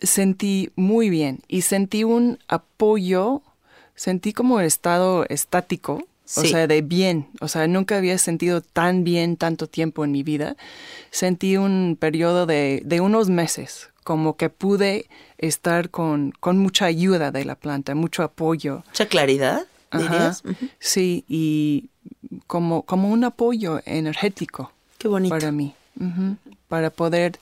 sentí 0.00 0.70
muy 0.76 1.10
bien 1.10 1.40
y 1.48 1.62
sentí 1.62 2.04
un 2.04 2.38
apoyo, 2.48 3.42
sentí 3.94 4.32
como 4.32 4.60
estado 4.60 5.26
estático 5.28 6.04
o 6.36 6.44
sea, 6.44 6.66
de 6.66 6.82
bien. 6.82 7.28
O 7.40 7.48
sea, 7.48 7.66
nunca 7.66 7.96
había 7.96 8.16
sentido 8.18 8.60
tan 8.60 9.04
bien 9.04 9.36
tanto 9.36 9.66
tiempo 9.66 10.04
en 10.04 10.12
mi 10.12 10.22
vida. 10.22 10.56
Sentí 11.10 11.56
un 11.56 11.96
periodo 11.98 12.46
de, 12.46 12.82
de 12.84 13.00
unos 13.00 13.28
meses, 13.28 13.88
como 14.04 14.36
que 14.36 14.48
pude 14.48 15.06
estar 15.38 15.90
con, 15.90 16.32
con, 16.38 16.58
mucha 16.58 16.84
ayuda 16.84 17.30
de 17.30 17.44
la 17.44 17.56
planta, 17.56 17.94
mucho 17.94 18.22
apoyo. 18.22 18.84
Mucha 18.86 19.06
claridad, 19.06 19.66
dirías. 19.92 20.42
Sí, 20.78 21.24
y 21.28 21.88
como, 22.46 22.82
como 22.82 23.10
un 23.10 23.24
apoyo 23.24 23.80
energético. 23.84 24.72
Qué 24.98 25.08
bonito. 25.08 25.34
Para 25.34 25.50
mí. 25.50 25.74
Para 26.68 26.90
poder 26.90 27.38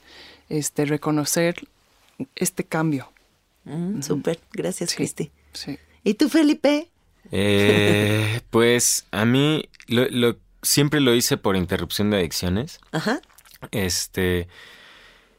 este, 0.48 0.86
reconocer 0.86 1.68
este 2.36 2.64
cambio. 2.64 3.12
Mm, 3.64 4.02
súper, 4.02 4.40
gracias, 4.52 4.94
Cristi. 4.94 5.30
Sí. 5.52 5.78
¿Y 6.04 6.14
tú, 6.14 6.28
Felipe? 6.28 6.88
Eh, 7.30 8.40
pues 8.50 9.06
a 9.10 9.24
mí 9.24 9.68
lo, 9.86 10.36
siempre 10.62 11.00
lo 11.00 11.14
hice 11.14 11.36
por 11.36 11.56
interrupción 11.56 12.10
de 12.10 12.18
adicciones. 12.18 12.80
Ajá. 12.92 13.20
Este. 13.70 14.48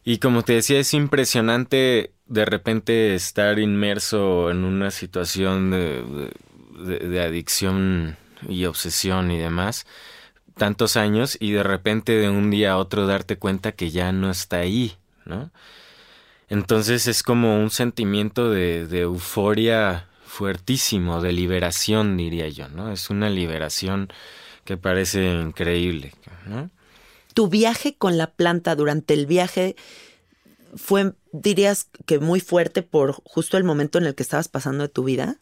Y 0.03 0.17
como 0.17 0.43
te 0.43 0.53
decía, 0.53 0.79
es 0.79 0.93
impresionante 0.93 2.13
de 2.25 2.45
repente 2.45 3.15
estar 3.15 3.59
inmerso 3.59 4.51
en 4.51 4.63
una 4.63 4.91
situación 4.91 5.71
de, 5.71 6.31
de, 6.79 7.21
adicción 7.21 8.17
y 8.47 8.65
obsesión 8.65 9.31
y 9.31 9.37
demás, 9.37 9.85
tantos 10.55 10.95
años, 10.95 11.37
y 11.39 11.51
de 11.51 11.63
repente 11.63 12.13
de 12.13 12.29
un 12.29 12.49
día 12.49 12.73
a 12.73 12.77
otro 12.77 13.07
darte 13.07 13.37
cuenta 13.37 13.71
que 13.71 13.89
ya 13.89 14.11
no 14.11 14.29
está 14.29 14.57
ahí, 14.57 14.95
¿no? 15.25 15.51
Entonces 16.49 17.07
es 17.07 17.23
como 17.23 17.61
un 17.61 17.69
sentimiento 17.69 18.49
de, 18.49 18.87
de 18.87 19.01
euforia 19.01 20.07
fuertísimo 20.25 21.21
de 21.21 21.31
liberación, 21.31 22.17
diría 22.17 22.47
yo, 22.49 22.69
¿no? 22.69 22.91
Es 22.91 23.09
una 23.09 23.29
liberación 23.29 24.09
que 24.63 24.77
parece 24.77 25.33
increíble, 25.33 26.13
¿no? 26.45 26.69
Tu 27.33 27.47
viaje 27.47 27.95
con 27.95 28.17
la 28.17 28.31
planta 28.31 28.75
durante 28.75 29.13
el 29.13 29.25
viaje 29.25 29.75
fue, 30.75 31.13
dirías 31.31 31.87
que 32.05 32.19
muy 32.19 32.39
fuerte 32.39 32.83
por 32.83 33.13
justo 33.23 33.57
el 33.57 33.63
momento 33.63 33.97
en 33.97 34.05
el 34.05 34.15
que 34.15 34.23
estabas 34.23 34.47
pasando 34.47 34.83
de 34.83 34.89
tu 34.89 35.03
vida. 35.03 35.37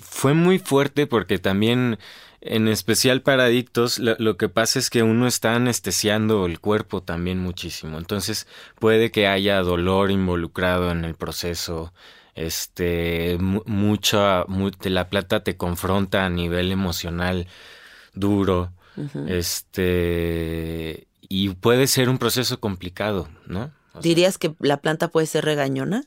Fue 0.00 0.34
muy 0.34 0.58
fuerte 0.58 1.06
porque 1.06 1.38
también, 1.38 1.98
en 2.44 2.68
especial 2.68 3.22
para 3.22 3.44
adictos, 3.44 3.98
lo, 3.98 4.16
lo, 4.18 4.36
que 4.36 4.48
pasa 4.48 4.78
es 4.78 4.90
que 4.90 5.02
uno 5.02 5.26
está 5.26 5.54
anestesiando 5.54 6.44
el 6.44 6.60
cuerpo 6.60 7.02
también 7.02 7.38
muchísimo. 7.38 7.98
Entonces 7.98 8.46
puede 8.78 9.10
que 9.10 9.26
haya 9.26 9.60
dolor 9.62 10.10
involucrado 10.10 10.90
en 10.90 11.04
el 11.04 11.14
proceso, 11.14 11.92
este, 12.34 13.38
mucha, 13.38 14.44
la 14.82 15.08
plata 15.08 15.42
te 15.42 15.56
confronta 15.56 16.26
a 16.26 16.30
nivel 16.30 16.70
emocional 16.72 17.46
duro, 18.12 18.72
este, 19.26 21.08
y 21.22 21.48
puede 21.50 21.86
ser 21.86 22.08
un 22.08 22.18
proceso 22.18 22.60
complicado, 22.60 23.28
¿no? 23.46 23.72
¿Dirías 24.00 24.38
que 24.38 24.54
la 24.60 24.78
planta 24.78 25.08
puede 25.08 25.26
ser 25.26 25.44
regañona? 25.44 26.04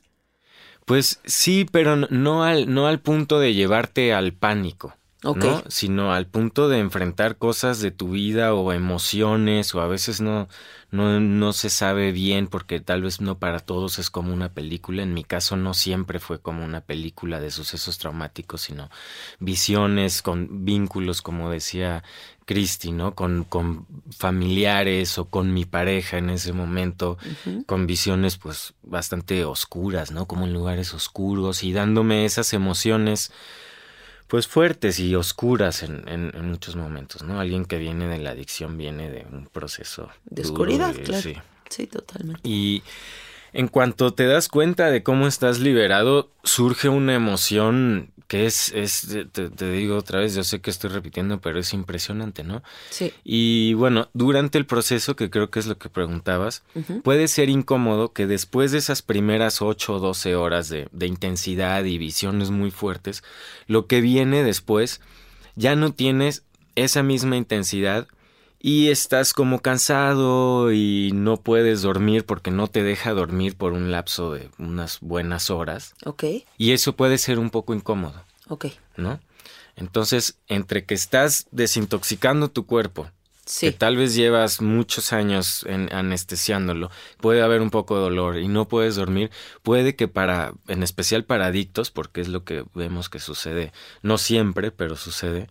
Pues 0.84 1.20
sí, 1.24 1.66
pero 1.70 1.96
no 1.96 2.44
al, 2.44 2.72
no 2.72 2.86
al 2.86 3.00
punto 3.00 3.40
de 3.40 3.54
llevarte 3.54 4.14
al 4.14 4.32
pánico. 4.32 4.94
¿No? 5.22 5.64
Sino 5.68 6.12
al 6.12 6.26
punto 6.26 6.68
de 6.68 6.78
enfrentar 6.78 7.36
cosas 7.38 7.80
de 7.80 7.90
tu 7.90 8.10
vida 8.10 8.54
o 8.54 8.72
emociones 8.72 9.74
o 9.74 9.80
a 9.80 9.88
veces 9.88 10.20
no, 10.20 10.48
no, 10.92 11.18
no 11.18 11.52
se 11.52 11.70
sabe 11.70 12.12
bien 12.12 12.46
porque 12.46 12.78
tal 12.78 13.02
vez 13.02 13.20
no 13.20 13.36
para 13.36 13.58
todos 13.58 13.98
es 13.98 14.10
como 14.10 14.32
una 14.32 14.52
película. 14.52 15.02
En 15.02 15.14
mi 15.14 15.24
caso 15.24 15.56
no 15.56 15.74
siempre 15.74 16.20
fue 16.20 16.40
como 16.40 16.64
una 16.64 16.80
película 16.82 17.40
de 17.40 17.50
sucesos 17.50 17.98
traumáticos, 17.98 18.60
sino 18.60 18.90
visiones 19.40 20.22
con 20.22 20.64
vínculos, 20.64 21.20
como 21.20 21.50
decía 21.50 22.04
Cristi, 22.44 22.92
¿no? 22.92 23.16
Con, 23.16 23.42
con 23.42 23.86
familiares 24.16 25.18
o 25.18 25.24
con 25.24 25.52
mi 25.52 25.64
pareja 25.64 26.18
en 26.18 26.30
ese 26.30 26.52
momento, 26.52 27.18
con 27.66 27.88
visiones 27.88 28.36
pues 28.36 28.74
bastante 28.84 29.44
oscuras, 29.44 30.12
¿no? 30.12 30.26
Como 30.26 30.46
en 30.46 30.52
lugares 30.52 30.94
oscuros 30.94 31.64
y 31.64 31.72
dándome 31.72 32.24
esas 32.24 32.52
emociones 32.52 33.32
pues 34.28 34.46
fuertes 34.46 35.00
y 35.00 35.14
oscuras 35.14 35.82
en, 35.82 36.06
en, 36.06 36.44
muchos 36.44 36.76
momentos, 36.76 37.22
¿no? 37.22 37.40
Alguien 37.40 37.64
que 37.64 37.78
viene 37.78 38.06
de 38.06 38.18
la 38.18 38.30
adicción 38.30 38.76
viene 38.76 39.10
de 39.10 39.26
un 39.32 39.46
proceso 39.46 40.10
de 40.26 40.42
oscuridad, 40.42 40.94
claro. 41.02 41.22
Sí. 41.22 41.34
sí, 41.70 41.86
totalmente. 41.86 42.42
Y 42.44 42.82
en 43.52 43.68
cuanto 43.68 44.12
te 44.12 44.26
das 44.26 44.48
cuenta 44.48 44.90
de 44.90 45.02
cómo 45.02 45.26
estás 45.26 45.58
liberado, 45.58 46.30
surge 46.44 46.88
una 46.88 47.14
emoción 47.14 48.12
que 48.28 48.44
es, 48.44 48.72
es 48.74 49.08
te, 49.32 49.72
digo 49.72 49.96
otra 49.96 50.20
vez, 50.20 50.34
yo 50.34 50.44
sé 50.44 50.60
que 50.60 50.68
estoy 50.68 50.90
repitiendo, 50.90 51.40
pero 51.40 51.58
es 51.58 51.72
impresionante, 51.72 52.44
¿no? 52.44 52.62
Sí. 52.90 53.14
Y 53.24 53.72
bueno, 53.72 54.10
durante 54.12 54.58
el 54.58 54.66
proceso, 54.66 55.16
que 55.16 55.30
creo 55.30 55.50
que 55.50 55.60
es 55.60 55.66
lo 55.66 55.78
que 55.78 55.88
preguntabas, 55.88 56.62
puede 57.02 57.26
ser 57.28 57.48
incómodo 57.48 58.12
que 58.12 58.26
después 58.26 58.70
de 58.70 58.78
esas 58.78 59.00
primeras 59.00 59.62
8 59.62 59.94
o 59.94 59.98
12 59.98 60.36
horas 60.36 60.68
de, 60.68 60.88
de 60.92 61.06
intensidad 61.06 61.84
y 61.84 61.96
visiones 61.96 62.50
muy 62.50 62.70
fuertes, 62.70 63.24
lo 63.66 63.86
que 63.86 64.02
viene 64.02 64.42
después, 64.42 65.00
ya 65.56 65.74
no 65.74 65.94
tienes 65.94 66.44
esa 66.74 67.02
misma 67.02 67.38
intensidad 67.38 68.08
y 68.60 68.88
estás 68.88 69.32
como 69.32 69.60
cansado 69.60 70.72
y 70.72 71.12
no 71.14 71.36
puedes 71.36 71.82
dormir 71.82 72.24
porque 72.24 72.50
no 72.50 72.66
te 72.66 72.82
deja 72.82 73.12
dormir 73.12 73.56
por 73.56 73.72
un 73.72 73.90
lapso 73.90 74.32
de 74.32 74.50
unas 74.58 75.00
buenas 75.00 75.50
horas. 75.50 75.94
Ok. 76.04 76.24
Y 76.56 76.72
eso 76.72 76.94
puede 76.94 77.18
ser 77.18 77.38
un 77.38 77.50
poco 77.50 77.74
incómodo. 77.74 78.24
Ok. 78.48 78.66
¿No? 78.96 79.20
Entonces, 79.76 80.38
entre 80.48 80.84
que 80.84 80.94
estás 80.94 81.46
desintoxicando 81.52 82.48
tu 82.48 82.66
cuerpo, 82.66 83.08
que 83.60 83.70
tal 83.70 83.96
vez 83.96 84.14
llevas 84.14 84.60
muchos 84.60 85.12
años 85.12 85.64
en, 85.66 85.92
anestesiándolo, 85.94 86.90
puede 87.18 87.42
haber 87.42 87.62
un 87.62 87.70
poco 87.70 87.94
de 87.94 88.02
dolor 88.02 88.38
y 88.38 88.48
no 88.48 88.66
puedes 88.66 88.96
dormir, 88.96 89.30
puede 89.62 89.94
que 89.94 90.08
para, 90.08 90.52
en 90.66 90.82
especial 90.82 91.24
para 91.24 91.46
adictos, 91.46 91.92
porque 91.92 92.20
es 92.20 92.28
lo 92.28 92.44
que 92.44 92.64
vemos 92.74 93.08
que 93.08 93.20
sucede, 93.20 93.72
no 94.02 94.18
siempre, 94.18 94.72
pero 94.72 94.96
sucede, 94.96 95.48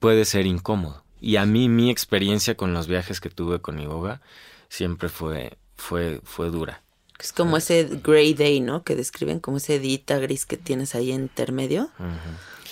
puede 0.00 0.24
ser 0.24 0.46
incómodo. 0.46 1.04
Y 1.20 1.36
a 1.36 1.46
mí 1.46 1.68
mi 1.68 1.90
experiencia 1.90 2.56
con 2.56 2.72
los 2.72 2.86
viajes 2.86 3.20
que 3.20 3.30
tuve 3.30 3.60
con 3.60 3.78
Iboga 3.78 4.20
siempre 4.68 5.08
fue, 5.08 5.58
fue, 5.76 6.20
fue 6.24 6.50
dura. 6.50 6.82
Es 7.18 7.32
como 7.32 7.58
ese 7.58 7.88
gray 8.02 8.32
day, 8.32 8.60
¿no? 8.60 8.82
Que 8.82 8.96
describen 8.96 9.40
como 9.40 9.58
ese 9.58 9.78
dita 9.78 10.18
gris 10.18 10.46
que 10.46 10.56
tienes 10.56 10.94
ahí 10.94 11.12
intermedio. 11.12 11.90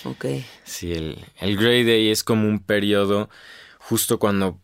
Ok. 0.05 0.25
Sí, 0.63 0.93
el, 0.93 1.23
el 1.39 1.55
gray 1.55 1.83
day 1.83 2.09
es 2.09 2.23
como 2.23 2.47
un 2.47 2.59
periodo 2.59 3.29
justo 3.77 4.17
cuando 4.17 4.59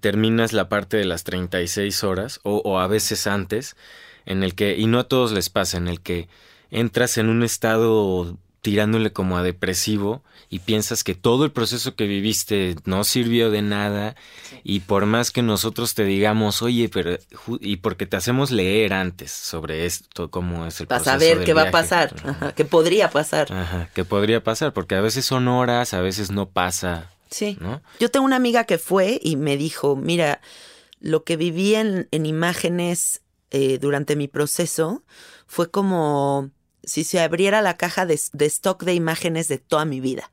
terminas 0.00 0.52
la 0.52 0.68
parte 0.68 0.96
de 0.96 1.04
las 1.04 1.24
36 1.24 2.04
horas 2.04 2.40
o, 2.42 2.58
o 2.58 2.78
a 2.78 2.86
veces 2.88 3.26
antes, 3.26 3.76
en 4.26 4.42
el 4.42 4.54
que, 4.54 4.76
y 4.76 4.86
no 4.86 4.98
a 4.98 5.08
todos 5.08 5.32
les 5.32 5.48
pasa, 5.50 5.78
en 5.78 5.88
el 5.88 6.00
que 6.00 6.28
entras 6.70 7.16
en 7.16 7.28
un 7.28 7.42
estado 7.42 8.36
tirándole 8.62 9.12
como 9.12 9.36
a 9.36 9.42
depresivo 9.42 10.22
y 10.48 10.60
piensas 10.60 11.02
que 11.04 11.14
todo 11.14 11.44
el 11.44 11.50
proceso 11.50 11.94
que 11.96 12.06
viviste 12.06 12.76
no 12.84 13.02
sirvió 13.04 13.50
de 13.50 13.60
nada 13.60 14.14
y 14.62 14.80
por 14.80 15.04
más 15.06 15.30
que 15.32 15.42
nosotros 15.42 15.94
te 15.94 16.04
digamos, 16.04 16.62
oye, 16.62 16.88
pero 16.88 17.18
y 17.60 17.76
porque 17.76 18.06
te 18.06 18.16
hacemos 18.16 18.50
leer 18.52 18.92
antes 18.92 19.32
sobre 19.32 19.84
esto, 19.84 20.30
cómo 20.30 20.64
es 20.66 20.80
el 20.80 20.86
Para 20.86 21.02
proceso. 21.02 21.18
saber 21.18 21.44
qué 21.44 21.52
va 21.54 21.62
a 21.64 21.70
pasar, 21.72 22.14
Ajá, 22.24 22.52
qué 22.54 22.64
podría 22.64 23.10
pasar. 23.10 23.52
Ajá, 23.52 23.90
qué 23.94 24.04
podría 24.04 24.42
pasar, 24.44 24.72
porque 24.72 24.94
a 24.94 25.00
veces 25.00 25.24
son 25.26 25.48
horas, 25.48 25.92
a 25.92 26.00
veces 26.00 26.30
no 26.30 26.48
pasa. 26.48 27.10
Sí. 27.30 27.56
¿no? 27.60 27.82
Yo 27.98 28.10
tengo 28.10 28.24
una 28.26 28.36
amiga 28.36 28.64
que 28.64 28.78
fue 28.78 29.18
y 29.22 29.36
me 29.36 29.56
dijo, 29.56 29.96
mira, 29.96 30.40
lo 31.00 31.24
que 31.24 31.36
viví 31.36 31.74
en, 31.74 32.06
en 32.12 32.26
imágenes 32.26 33.22
eh, 33.50 33.78
durante 33.80 34.14
mi 34.16 34.28
proceso 34.28 35.02
fue 35.46 35.70
como 35.70 36.50
si 36.84 37.04
se 37.04 37.20
abriera 37.20 37.62
la 37.62 37.76
caja 37.76 38.06
de, 38.06 38.14
stock 38.14 38.82
de 38.84 38.94
imágenes 38.94 39.48
de 39.48 39.58
toda 39.58 39.84
mi 39.84 40.00
vida. 40.00 40.32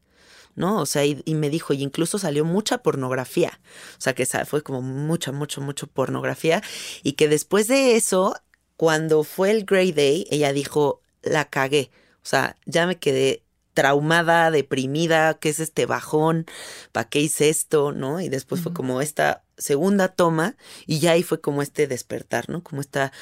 ¿no? 0.56 0.82
O 0.82 0.86
sea, 0.86 1.06
y, 1.06 1.24
me 1.26 1.50
dijo, 1.50 1.74
y 1.74 1.82
incluso 1.84 2.20
salió 2.20 2.44
mucha 2.44 2.80
pornografía. 2.80 3.60
O 3.98 4.02
sea, 4.02 4.14
que 4.14 4.26
fue 4.26 4.62
como 4.62 4.82
mucha, 4.82 5.32
mucho, 5.32 5.62
mucho 5.62 5.88
pornografía. 5.88 6.62
Y 7.02 7.14
que 7.14 7.30
después 7.30 7.68
de 7.68 7.96
eso, 7.96 8.36
cuando 8.76 9.24
fue 9.24 9.52
el 9.52 9.64
Grey 9.64 9.94
Day, 9.94 10.28
ella 10.30 10.52
dijo, 10.52 11.02
la 11.22 11.46
cagué. 11.46 11.92
O 12.24 12.26
sea, 12.26 12.58
ya 12.66 12.88
me 12.88 12.98
quedé 12.98 13.44
traumada, 13.74 14.52
deprimida, 14.52 15.36
¿qué 15.36 15.48
es 15.50 15.62
este 15.62 15.86
bajón? 15.86 16.46
¿Para 16.92 17.08
qué 17.08 17.22
hice 17.22 17.48
esto? 17.48 17.94
¿No? 17.94 18.20
Y 18.20 18.28
después 18.28 18.62
fue 18.62 18.74
como 18.74 19.00
esta 19.02 19.44
segunda 19.58 20.10
toma 20.10 20.58
y 20.86 21.00
ya 21.00 21.12
ahí 21.12 21.24
fue 21.24 21.40
como 21.40 21.62
este 21.62 21.88
despertar, 21.88 22.50
¿no? 22.50 22.62
Como 22.62 22.82
esta 22.82 23.14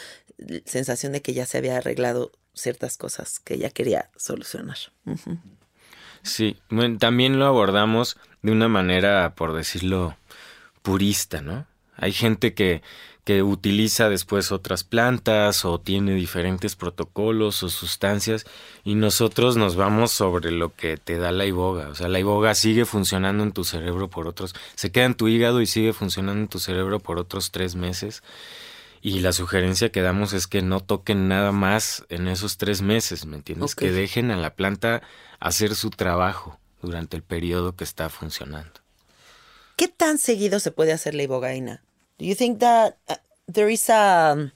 sensación 0.66 1.12
de 1.12 1.22
que 1.22 1.34
ya 1.34 1.46
se 1.46 1.60
había 1.60 1.78
arreglado 1.78 2.32
ciertas 2.58 2.98
cosas 2.98 3.40
que 3.40 3.56
ella 3.56 3.70
quería 3.70 4.10
solucionar. 4.18 4.78
Sí, 6.24 6.58
también 7.00 7.40
lo 7.40 7.46
abordamos 7.46 8.18
de 8.42 8.52
una 8.52 8.68
manera, 8.68 9.34
por 9.36 9.54
decirlo, 9.54 10.18
purista, 10.82 11.42
¿no? 11.42 11.66
Hay 11.96 12.12
gente 12.12 12.54
que, 12.54 12.82
que 13.24 13.44
utiliza 13.44 14.10
después 14.10 14.52
otras 14.52 14.84
plantas 14.84 15.66
o 15.66 15.80
tiene 15.80 16.14
diferentes 16.14 16.76
protocolos 16.76 17.64
o 17.64 17.70
sustancias 17.70 18.46
y 18.84 18.96
nosotros 18.96 19.58
nos 19.58 19.76
vamos 19.76 20.12
sobre 20.12 20.52
lo 20.52 20.74
que 20.74 20.98
te 20.98 21.18
da 21.18 21.32
la 21.32 21.46
iboga. 21.46 21.90
O 21.90 21.96
sea, 21.96 22.08
la 22.08 22.20
iboga 22.20 22.56
sigue 22.56 22.86
funcionando 22.86 23.44
en 23.44 23.52
tu 23.52 23.64
cerebro 23.64 24.10
por 24.10 24.28
otros, 24.28 24.56
se 24.76 24.92
queda 24.92 25.06
en 25.06 25.16
tu 25.16 25.28
hígado 25.28 25.62
y 25.62 25.66
sigue 25.66 25.92
funcionando 25.94 26.42
en 26.42 26.48
tu 26.48 26.60
cerebro 26.60 27.00
por 27.00 27.20
otros 27.20 27.52
tres 27.52 27.76
meses 27.76 28.24
y 29.08 29.22
la 29.22 29.32
sugerencia 29.32 29.90
que 29.90 30.02
damos 30.02 30.34
es 30.34 30.48
que 30.48 30.62
no 30.62 30.82
toquen 30.82 31.30
nada 31.30 31.54
más 31.54 32.04
en 32.10 32.28
esos 32.28 32.58
tres 32.58 32.82
meses, 32.82 33.26
¿me 33.26 33.38
entiendes? 33.38 33.74
Que 33.74 33.94
dejen 33.94 34.32
a 34.32 34.36
la 34.36 34.54
planta 34.54 35.02
hacer 35.40 35.76
su 35.76 35.92
trabajo 35.92 36.60
durante 36.82 37.16
el 37.16 37.24
periodo 37.24 37.74
que 37.74 37.86
está 37.86 38.10
funcionando. 38.10 38.82
¿Qué 39.78 39.88
tan 39.88 40.18
seguido 40.18 40.60
se 40.60 40.72
puede 40.72 40.92
hacer 40.92 41.16
la 41.16 41.24
ibogaina? 41.24 41.82
Do 42.20 42.26
you 42.26 42.36
think 42.36 42.60
that 42.60 42.98
uh, 43.08 43.14
there 43.50 43.72
is 43.72 43.90
a 43.90 44.34
um, 44.34 44.52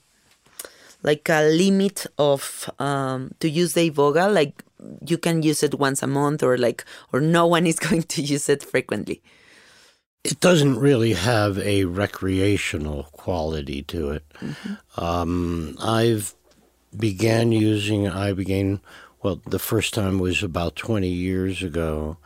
like 1.02 1.32
a 1.32 1.40
limit 1.44 2.12
of 2.18 2.68
um, 2.78 3.30
to 3.38 3.48
use 3.48 3.72
the 3.72 3.90
iboga? 3.90 4.30
Like 4.30 4.62
you 5.00 5.16
can 5.16 5.42
use 5.42 5.64
it 5.64 5.76
once 5.78 6.02
a 6.02 6.06
month, 6.06 6.42
or 6.42 6.58
like 6.58 6.84
or 7.10 7.22
no 7.22 7.46
one 7.46 7.66
is 7.66 7.78
going 7.88 8.02
to 8.02 8.20
use 8.20 8.50
it 8.50 8.62
frequently. 8.62 9.22
It 10.24 10.38
doesn't 10.40 10.78
really 10.78 11.14
have 11.14 11.58
a 11.58 11.84
recreational 11.84 13.04
quality 13.12 13.82
to 13.82 14.10
it. 14.10 14.24
Mm-hmm. 14.40 15.04
Um, 15.04 15.76
I've 15.80 16.34
began 16.96 17.52
using. 17.52 18.08
I 18.08 18.32
began. 18.32 18.80
Well, 19.22 19.40
the 19.46 19.58
first 19.58 19.94
time 19.94 20.18
was 20.18 20.42
about 20.42 20.76
twenty 20.76 21.08
years 21.08 21.62
ago, 21.62 22.18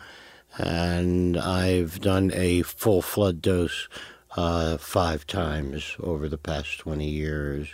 and 0.58 1.36
I've 1.36 2.00
done 2.00 2.32
a 2.34 2.62
full 2.62 3.02
flood 3.02 3.40
dose 3.40 3.88
uh, 4.36 4.76
five 4.76 5.26
times 5.26 5.96
over 6.00 6.28
the 6.28 6.38
past 6.38 6.78
twenty 6.78 7.08
years, 7.08 7.68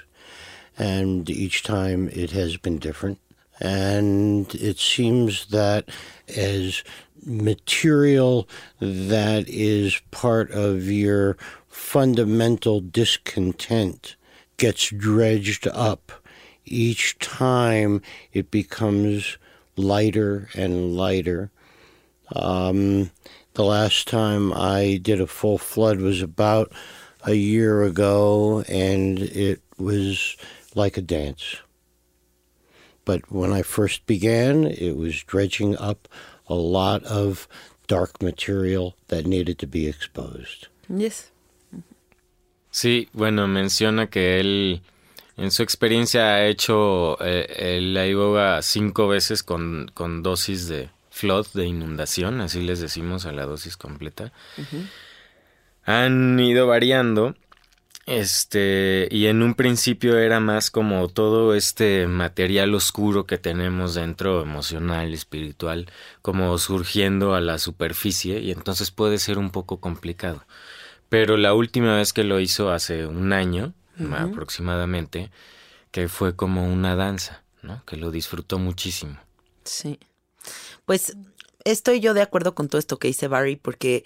and 0.79 1.29
each 1.31 1.63
time 1.63 2.09
it 2.09 2.31
has 2.31 2.57
been 2.57 2.79
different. 2.79 3.19
And 3.61 4.53
it 4.57 4.79
seems 4.79 5.47
that 5.47 5.89
as 6.37 6.83
material 7.25 8.49
that 8.81 9.49
is 9.49 10.01
part 10.11 10.51
of 10.51 10.85
your 10.91 11.37
fundamental 11.69 12.81
discontent 12.81 14.17
gets 14.57 14.91
dredged 14.91 15.67
up. 15.69 16.13
Each 16.65 17.19
time 17.19 18.03
it 18.33 18.51
becomes 18.51 19.37
lighter 19.77 20.49
and 20.55 20.95
lighter. 20.97 21.51
Um, 22.35 23.11
the 23.55 23.65
last 23.65 24.09
time 24.09 24.53
I 24.53 24.99
did 25.03 25.21
a 25.21 25.27
full 25.27 25.59
flood 25.59 25.99
was 25.99 26.23
about 26.23 26.73
a 27.25 27.35
year 27.35 27.83
ago, 27.83 28.65
and 28.69 29.19
it 29.19 29.61
was 29.79 30.37
like 30.75 30.97
a 30.97 31.03
dance. 31.03 31.57
But 33.05 33.31
when 33.31 33.53
I 33.53 33.63
first 33.63 34.07
began, 34.07 34.65
it 34.65 34.97
was 34.97 35.23
dredging 35.25 35.77
up 35.77 36.09
a 36.49 36.55
lot 36.55 37.05
of 37.05 37.49
dark 37.87 38.23
material 38.23 38.95
that 39.09 39.27
needed 39.27 39.59
to 39.59 39.67
be 39.67 39.87
exposed. 39.87 40.69
Yes. 40.89 41.31
Sí, 42.71 43.09
bueno, 43.13 43.47
menciona 43.49 44.09
que 44.09 44.41
él 44.41 44.83
en 45.37 45.51
su 45.51 45.63
experiencia 45.63 46.35
ha 46.35 46.47
hecho 46.47 47.19
eh, 47.21 47.81
la 47.83 48.07
iboga 48.07 48.63
cinco 48.63 49.09
veces 49.09 49.43
con, 49.43 49.91
con, 49.95 50.23
dosis 50.23 50.69
de 50.69 50.91
flood, 51.11 51.47
de 51.55 51.67
inundación, 51.67 52.41
así 52.41 52.63
les 52.63 52.81
decimos 52.81 53.27
a 53.27 53.33
la 53.33 53.45
dosis 53.45 53.77
completa. 53.77 54.33
Uh 54.57 54.63
-huh. 54.63 54.87
Han 55.85 56.41
ido 56.41 56.67
variando 56.67 57.35
este, 58.07 59.09
y 59.11 59.27
en 59.27 59.43
un 59.43 59.55
principio 59.55 60.19
era 60.19 60.41
más 60.41 60.71
como 60.71 61.09
todo 61.09 61.55
este 61.55 62.07
material 62.07 62.75
oscuro 62.75 63.27
que 63.27 63.39
tenemos 63.39 63.95
dentro, 63.95 64.43
emocional, 64.43 65.15
espiritual, 65.15 65.91
como 66.21 66.57
surgiendo 66.59 67.35
a 67.35 67.41
la 67.41 67.59
superficie, 67.59 68.41
y 68.41 68.51
entonces 68.51 68.91
puede 68.91 69.19
ser 69.19 69.39
un 69.39 69.51
poco 69.51 69.81
complicado. 69.81 70.45
Pero 71.09 71.37
la 71.37 71.55
última 71.55 71.97
vez 71.97 72.13
que 72.13 72.25
lo 72.25 72.41
hizo 72.41 72.73
hace 72.73 73.07
un 73.07 73.33
año, 73.33 73.75
uh 73.99 74.05
-huh. 74.05 74.31
aproximadamente, 74.31 75.31
que 75.91 76.09
fue 76.09 76.35
como 76.35 76.73
una 76.73 76.97
danza, 76.97 77.45
¿no? 77.63 77.85
Que 77.85 77.97
lo 77.97 78.11
disfrutó 78.11 78.59
muchísimo. 78.59 79.19
Sí. 79.65 80.01
Pues 80.87 81.17
estoy 81.65 82.01
yo 82.01 82.15
de 82.15 82.23
acuerdo 82.23 82.55
con 82.55 82.69
todo 82.69 82.79
esto 82.79 82.99
que 82.99 83.09
dice 83.09 83.29
Barry, 83.29 83.57
porque 83.57 84.05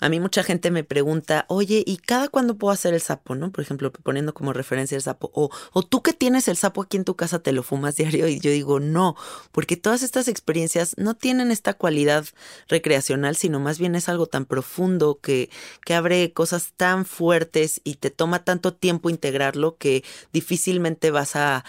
a 0.00 0.08
mí 0.08 0.20
mucha 0.20 0.42
gente 0.42 0.70
me 0.70 0.84
pregunta, 0.84 1.44
oye, 1.48 1.82
¿y 1.86 1.96
cada 1.96 2.28
cuándo 2.28 2.56
puedo 2.56 2.72
hacer 2.72 2.94
el 2.94 3.00
sapo? 3.00 3.34
¿No? 3.34 3.50
Por 3.50 3.62
ejemplo, 3.62 3.92
poniendo 3.92 4.32
como 4.32 4.52
referencia 4.52 4.96
el 4.96 5.02
sapo. 5.02 5.30
O, 5.34 5.50
o 5.72 5.82
tú 5.82 6.02
que 6.02 6.12
tienes 6.12 6.46
el 6.48 6.56
sapo 6.56 6.82
aquí 6.82 6.96
en 6.96 7.04
tu 7.04 7.16
casa, 7.16 7.40
¿te 7.40 7.52
lo 7.52 7.62
fumas 7.62 7.96
diario? 7.96 8.28
Y 8.28 8.38
yo 8.38 8.50
digo, 8.50 8.80
no, 8.80 9.16
porque 9.52 9.76
todas 9.76 10.02
estas 10.02 10.28
experiencias 10.28 10.94
no 10.98 11.14
tienen 11.14 11.50
esta 11.50 11.74
cualidad 11.74 12.26
recreacional, 12.68 13.36
sino 13.36 13.60
más 13.60 13.78
bien 13.78 13.94
es 13.94 14.08
algo 14.08 14.26
tan 14.26 14.44
profundo 14.44 15.18
que, 15.20 15.50
que 15.84 15.94
abre 15.94 16.32
cosas 16.32 16.72
tan 16.76 17.04
fuertes 17.04 17.80
y 17.84 17.96
te 17.96 18.10
toma 18.10 18.44
tanto 18.44 18.74
tiempo 18.74 19.10
integrarlo 19.10 19.76
que 19.76 20.04
difícilmente 20.32 21.10
vas 21.10 21.34
a 21.36 21.64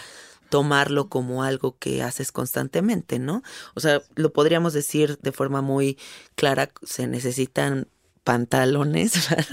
tomarlo 0.50 1.08
como 1.08 1.42
algo 1.44 1.78
que 1.78 2.02
haces 2.02 2.32
constantemente, 2.32 3.18
¿no? 3.18 3.42
O 3.74 3.80
sea, 3.80 4.02
lo 4.16 4.32
podríamos 4.32 4.72
decir 4.72 5.18
de 5.22 5.32
forma 5.32 5.62
muy 5.62 5.96
clara, 6.34 6.70
se 6.82 7.06
necesitan 7.06 7.86
pantalones 8.24 9.26
para, 9.28 9.46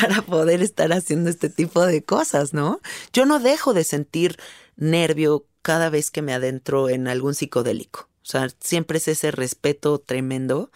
para, 0.00 0.22
poder 0.22 0.62
estar 0.62 0.92
haciendo 0.92 1.30
este 1.30 1.48
tipo 1.48 1.84
de 1.84 2.02
cosas, 2.02 2.52
¿no? 2.52 2.80
Yo 3.12 3.26
no 3.26 3.40
dejo 3.40 3.74
de 3.74 3.84
sentir 3.84 4.38
nervio 4.76 5.46
cada 5.62 5.90
vez 5.90 6.10
que 6.10 6.22
me 6.22 6.34
adentro 6.34 6.88
en 6.88 7.08
algún 7.08 7.34
psicodélico. 7.34 8.08
O 8.22 8.26
sea, 8.26 8.48
siempre 8.60 8.98
es 8.98 9.08
ese 9.08 9.30
respeto 9.30 9.98
tremendo, 9.98 10.70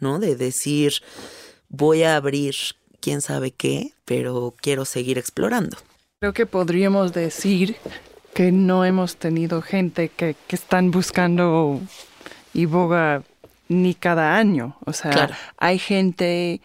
¿no? 0.00 0.18
De 0.18 0.36
decir, 0.36 0.94
voy 1.68 2.02
a 2.02 2.16
abrir 2.16 2.54
quién 3.00 3.20
sabe 3.20 3.52
qué, 3.52 3.92
pero 4.04 4.54
quiero 4.60 4.84
seguir 4.84 5.18
explorando. 5.18 5.76
Creo 6.20 6.32
que 6.32 6.46
podríamos 6.46 7.12
decir 7.12 7.76
que 8.34 8.50
no 8.50 8.84
hemos 8.84 9.16
tenido 9.16 9.62
gente 9.62 10.08
que, 10.08 10.34
que 10.46 10.56
están 10.56 10.90
buscando 10.90 11.80
iboga 12.54 13.22
ni 13.68 13.94
cada 13.94 14.36
año. 14.36 14.76
O 14.84 14.92
sea, 14.92 15.30
hay 15.58 15.78
gente 15.78 16.60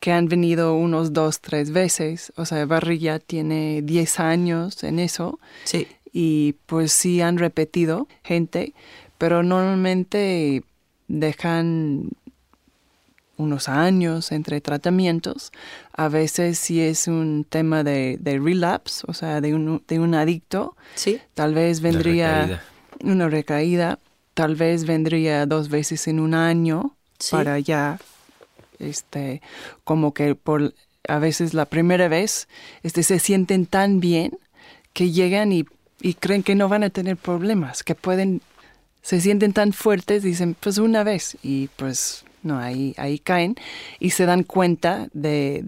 que 0.00 0.12
han 0.12 0.26
venido 0.26 0.74
unos 0.74 1.12
dos, 1.12 1.40
tres 1.40 1.70
veces. 1.70 2.32
O 2.36 2.44
sea, 2.44 2.66
Barry 2.66 2.98
ya 2.98 3.18
tiene 3.18 3.82
10 3.82 4.20
años 4.20 4.82
en 4.82 4.98
eso. 4.98 5.38
Sí. 5.64 5.86
Y 6.12 6.54
pues 6.66 6.92
sí 6.92 7.20
han 7.20 7.38
repetido 7.38 8.08
gente, 8.24 8.74
pero 9.16 9.42
normalmente 9.42 10.64
dejan 11.08 12.10
unos 13.36 13.68
años 13.68 14.32
entre 14.32 14.60
tratamientos. 14.60 15.52
A 15.92 16.08
veces 16.08 16.58
si 16.58 16.80
es 16.80 17.08
un 17.08 17.46
tema 17.48 17.84
de, 17.84 18.18
de 18.20 18.38
relapse, 18.38 19.04
o 19.06 19.14
sea, 19.14 19.40
de 19.40 19.54
un, 19.54 19.82
de 19.86 19.98
un 19.98 20.14
adicto, 20.14 20.76
¿Sí? 20.94 21.20
tal 21.34 21.54
vez 21.54 21.80
vendría 21.80 22.62
una 23.02 23.28
recaída, 23.28 23.98
tal 24.34 24.56
vez 24.56 24.84
vendría 24.84 25.46
dos 25.46 25.68
veces 25.68 26.08
en 26.08 26.20
un 26.20 26.34
año 26.34 26.96
para 27.30 27.58
ya, 27.58 27.98
este, 28.78 29.42
como 29.84 30.12
que 30.14 30.34
por 30.34 30.74
a 31.08 31.18
veces 31.18 31.52
la 31.54 31.66
primera 31.66 32.08
vez, 32.08 32.48
este, 32.82 33.02
se 33.02 33.18
sienten 33.18 33.66
tan 33.66 34.00
bien 34.00 34.38
que 34.92 35.10
llegan 35.10 35.52
y, 35.52 35.64
y 36.00 36.14
creen 36.14 36.42
que 36.42 36.54
no 36.54 36.68
van 36.68 36.84
a 36.84 36.90
tener 36.90 37.16
problemas, 37.16 37.82
que 37.82 37.94
pueden 37.94 38.40
se 39.02 39.20
sienten 39.20 39.52
tan 39.52 39.72
fuertes, 39.72 40.22
dicen, 40.22 40.56
pues 40.58 40.78
una 40.78 41.02
vez, 41.02 41.36
y 41.42 41.68
pues 41.76 42.24
no, 42.42 42.58
ahí, 42.58 42.94
ahí 42.96 43.18
caen 43.18 43.56
y 43.98 44.10
se 44.10 44.26
dan 44.26 44.44
cuenta 44.44 45.08
de, 45.12 45.64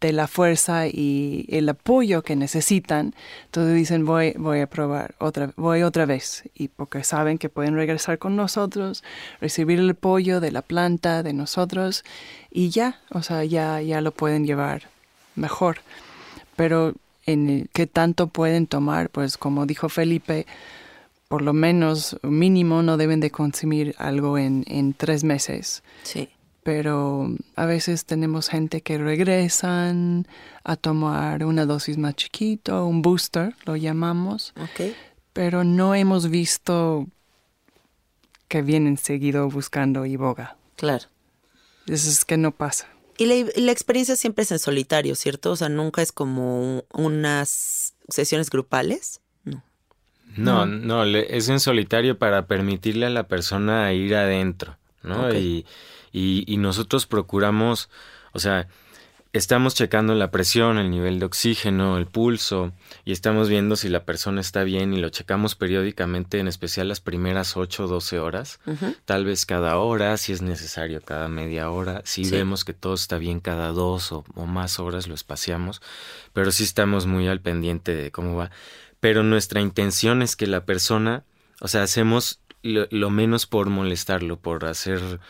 de 0.00 0.12
la 0.12 0.28
fuerza 0.28 0.86
y 0.86 1.46
el 1.48 1.68
apoyo 1.68 2.22
que 2.22 2.36
necesitan. 2.36 3.14
Entonces 3.46 3.74
dicen, 3.74 4.04
voy, 4.04 4.32
voy 4.36 4.60
a 4.60 4.66
probar 4.68 5.14
otra, 5.18 5.52
voy 5.56 5.82
otra 5.82 6.06
vez. 6.06 6.44
Y 6.54 6.68
porque 6.68 7.02
saben 7.04 7.38
que 7.38 7.48
pueden 7.48 7.74
regresar 7.74 8.18
con 8.18 8.36
nosotros, 8.36 9.02
recibir 9.40 9.78
el 9.78 9.90
apoyo 9.90 10.40
de 10.40 10.52
la 10.52 10.62
planta, 10.62 11.22
de 11.22 11.32
nosotros, 11.32 12.04
y 12.50 12.70
ya, 12.70 13.00
o 13.10 13.22
sea, 13.22 13.44
ya, 13.44 13.80
ya 13.80 14.00
lo 14.00 14.12
pueden 14.12 14.46
llevar 14.46 14.88
mejor. 15.34 15.78
Pero 16.56 16.94
en 17.26 17.68
qué 17.72 17.86
tanto 17.86 18.28
pueden 18.28 18.66
tomar, 18.66 19.10
pues 19.10 19.36
como 19.36 19.66
dijo 19.66 19.88
Felipe, 19.88 20.46
por 21.28 21.42
lo 21.42 21.52
menos 21.52 22.16
mínimo 22.22 22.82
no 22.82 22.96
deben 22.96 23.20
de 23.20 23.30
consumir 23.30 23.94
algo 23.98 24.38
en, 24.38 24.64
en 24.66 24.94
tres 24.94 25.24
meses. 25.24 25.82
Sí. 26.04 26.28
Pero 26.62 27.34
a 27.56 27.66
veces 27.66 28.04
tenemos 28.04 28.48
gente 28.48 28.82
que 28.82 28.98
regresan 28.98 30.26
a 30.64 30.76
tomar 30.76 31.44
una 31.44 31.64
dosis 31.64 31.96
más 31.96 32.14
chiquito, 32.14 32.84
un 32.84 33.00
booster, 33.00 33.54
lo 33.64 33.76
llamamos. 33.76 34.52
Ok. 34.56 34.92
Pero 35.32 35.64
no 35.64 35.94
hemos 35.94 36.28
visto 36.28 37.06
que 38.48 38.62
vienen 38.62 38.96
seguido 38.96 39.48
buscando 39.48 40.04
iboga. 40.04 40.56
Claro. 40.76 41.06
Eso 41.86 42.10
es 42.10 42.24
que 42.24 42.36
no 42.36 42.50
pasa. 42.52 42.88
Y 43.16 43.26
la, 43.26 43.50
la, 43.56 43.72
experiencia 43.72 44.16
siempre 44.16 44.42
es 44.44 44.52
en 44.52 44.58
solitario, 44.58 45.14
¿cierto? 45.14 45.52
O 45.52 45.56
sea, 45.56 45.68
nunca 45.68 46.02
es 46.02 46.12
como 46.12 46.84
unas 46.92 47.94
sesiones 48.08 48.50
grupales. 48.50 49.20
No, 50.36 50.66
no, 50.66 51.04
es 51.04 51.48
en 51.48 51.58
solitario 51.58 52.18
para 52.18 52.46
permitirle 52.46 53.06
a 53.06 53.10
la 53.10 53.26
persona 53.26 53.92
ir 53.92 54.14
adentro, 54.14 54.76
¿no? 55.02 55.32
Y, 55.34 55.66
y, 56.18 56.44
y, 56.46 56.56
nosotros 56.56 57.06
procuramos, 57.06 57.88
o 58.32 58.38
sea, 58.38 58.68
estamos 59.32 59.74
checando 59.74 60.14
la 60.14 60.30
presión, 60.30 60.78
el 60.78 60.90
nivel 60.90 61.18
de 61.18 61.26
oxígeno, 61.26 61.98
el 61.98 62.06
pulso, 62.06 62.72
y 63.04 63.12
estamos 63.12 63.48
viendo 63.48 63.76
si 63.76 63.88
la 63.88 64.04
persona 64.04 64.40
está 64.40 64.64
bien 64.64 64.94
y 64.94 64.98
lo 64.98 65.10
checamos 65.10 65.54
periódicamente, 65.54 66.38
en 66.38 66.48
especial 66.48 66.88
las 66.88 67.00
primeras 67.00 67.56
8 67.56 67.84
o 67.84 67.88
12 67.88 68.18
horas, 68.18 68.60
tal 69.04 69.24
vez 69.24 69.46
cada 69.46 69.76
hora, 69.78 70.16
si 70.16 70.32
es 70.32 70.42
necesario 70.42 71.00
cada 71.02 71.28
media 71.28 71.70
hora, 71.70 72.02
si 72.04 72.24
sí. 72.24 72.30
vemos 72.30 72.64
que 72.64 72.72
todo 72.72 72.94
está 72.94 73.18
bien 73.18 73.40
cada 73.40 73.68
dos 73.72 74.12
o, 74.12 74.24
o 74.34 74.46
más 74.46 74.80
horas 74.80 75.08
lo 75.08 75.14
espaciamos, 75.14 75.82
pero 76.32 76.50
sí 76.50 76.64
estamos 76.64 77.06
muy 77.06 77.28
al 77.28 77.40
pendiente 77.40 77.94
de 77.94 78.10
cómo 78.10 78.34
va 78.36 78.50
pero 79.00 79.22
nuestra 79.22 79.60
intención 79.60 80.22
es 80.22 80.36
que 80.36 80.46
la 80.46 80.64
persona, 80.64 81.24
o 81.60 81.68
sea, 81.68 81.82
hacemos 81.82 82.40
lo, 82.62 82.88
lo 82.90 83.10
menos 83.10 83.46
por 83.46 83.68
molestarlo, 83.68 84.38
por 84.40 84.64
hacer, 84.64 85.20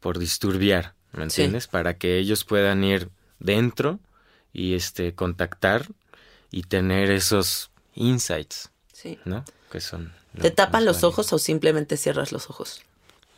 por 0.00 0.18
disturbiar, 0.18 0.94
¿me 1.12 1.24
entiendes? 1.24 1.64
Sí. 1.64 1.70
Para 1.70 1.96
que 1.96 2.18
ellos 2.18 2.44
puedan 2.44 2.84
ir 2.84 3.10
dentro 3.38 4.00
y 4.52 4.74
este 4.74 5.14
contactar 5.14 5.86
y 6.50 6.62
tener 6.62 7.10
esos 7.10 7.70
insights, 7.94 8.70
sí. 8.92 9.18
¿no? 9.24 9.44
Que 9.70 9.80
son. 9.80 10.12
¿Te 10.40 10.50
tapan 10.50 10.84
los 10.84 11.04
ojos 11.04 11.32
o 11.32 11.38
simplemente 11.38 11.96
cierras 11.96 12.32
los 12.32 12.48
ojos? 12.48 12.82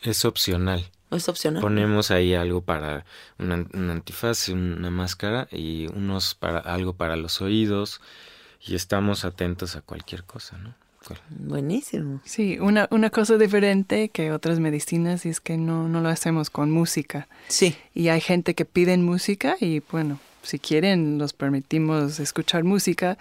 Es 0.03 0.25
opcional. 0.25 0.91
¿Es 1.11 1.29
opcional? 1.29 1.61
Ponemos 1.61 2.11
ahí 2.11 2.35
algo 2.35 2.61
para 2.61 3.05
un, 3.39 3.69
un 3.73 3.91
antifaz, 3.91 4.49
una 4.49 4.91
máscara 4.91 5.49
y 5.51 5.87
unos 5.89 6.35
para 6.35 6.59
algo 6.59 6.95
para 6.95 7.17
los 7.17 7.41
oídos 7.41 8.01
y 8.61 8.75
estamos 8.75 9.25
atentos 9.25 9.75
a 9.77 9.81
cualquier 9.81 10.25
cosa, 10.25 10.57
¿no? 10.59 10.75
Buenísimo. 11.31 12.21
Sí, 12.25 12.59
una, 12.59 12.87
una 12.91 13.11
cosa 13.11 13.39
diferente 13.39 14.11
que 14.11 14.33
otras 14.33 14.61
medicinas 14.61 15.25
es 15.27 15.41
que 15.41 15.57
no, 15.57 15.89
no 15.89 16.01
lo 16.01 16.09
hacemos 16.09 16.51
con 16.51 16.71
música. 16.71 17.29
Sí. 17.49 17.77
Y 17.95 18.09
hay 18.09 18.21
gente 18.21 18.55
que 18.55 18.65
piden 18.65 19.05
música 19.05 19.57
y 19.61 19.83
bueno, 19.91 20.21
si 20.43 20.59
quieren 20.59 21.19
los 21.19 21.33
permitimos 21.33 22.21
escuchar 22.21 22.65
música, 22.65 23.19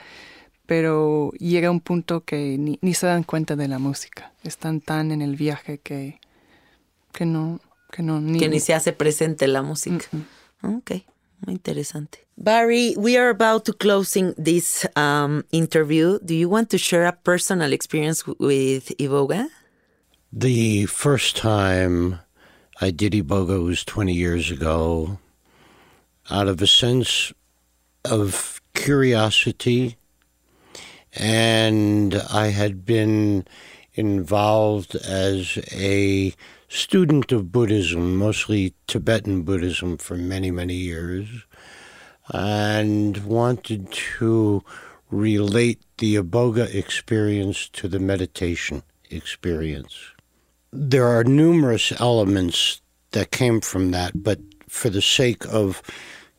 pero 0.66 1.32
llega 1.40 1.72
un 1.72 1.80
punto 1.80 2.24
que 2.24 2.58
ni, 2.58 2.78
ni 2.82 2.94
se 2.94 3.08
dan 3.08 3.24
cuenta 3.24 3.56
de 3.56 3.68
la 3.68 3.80
música. 3.80 4.34
Están 4.44 4.82
tan 4.82 5.12
en 5.12 5.22
el 5.22 5.36
viaje 5.36 5.80
que, 5.80 6.20
que 7.12 7.26
no... 7.26 7.60
Que, 7.92 8.04
no, 8.04 8.22
ni, 8.22 8.38
que 8.38 8.50
ni 8.50 8.60
se 8.60 8.76
hace 8.76 8.94
presente 8.94 9.48
la 9.48 9.64
música. 9.64 10.06
Ok. 10.62 10.92
Muy 11.46 11.56
interesante. 11.56 12.26
Barry, 12.38 12.96
we 12.98 13.18
are 13.18 13.30
about 13.30 13.66
to 13.66 13.74
closing 13.74 14.34
this 14.38 14.86
um, 14.96 15.44
interview. 15.52 16.20
Do 16.24 16.36
you 16.36 16.50
want 16.50 16.70
to 16.72 16.78
share 16.78 17.06
a 17.06 17.14
personal 17.14 17.74
experience 17.74 18.26
with 18.28 18.98
Iboga? 18.98 19.48
The 20.32 20.86
first 20.86 21.36
time 21.36 22.20
I 22.82 22.92
did 22.92 23.14
Iboga 23.14 23.64
was 23.64 23.84
20 23.84 24.14
years 24.14 24.52
ago. 24.52 25.20
Out 26.30 26.48
of 26.48 26.62
a 26.62 26.68
sense 26.68 27.34
of 28.06 28.62
curiosity, 28.74 29.98
and 31.14 32.14
I 32.32 32.48
had 32.48 32.86
been 32.86 33.46
involved 33.96 34.96
as 34.96 35.58
a 35.72 36.34
student 36.70 37.32
of 37.32 37.52
Buddhism, 37.52 38.16
mostly 38.16 38.76
Tibetan 38.88 39.42
Buddhism, 39.42 39.98
for 39.98 40.16
many, 40.16 40.52
many 40.52 40.76
years, 40.76 41.28
and 42.32 43.18
wanted 43.26 43.92
to 43.92 44.64
relate 45.10 45.82
the 45.98 46.16
Aboga 46.16 46.74
experience 46.74 47.68
to 47.70 47.88
the 47.88 48.00
meditation 48.00 48.84
experience. 49.10 50.12
There 50.72 51.08
are 51.08 51.24
numerous 51.24 51.92
elements 52.00 52.82
that 53.12 53.32
came 53.32 53.60
from 53.62 53.90
that, 53.92 54.24
but 54.24 54.40
for 54.68 54.92
the 54.92 55.02
sake 55.02 55.44
of 55.52 55.82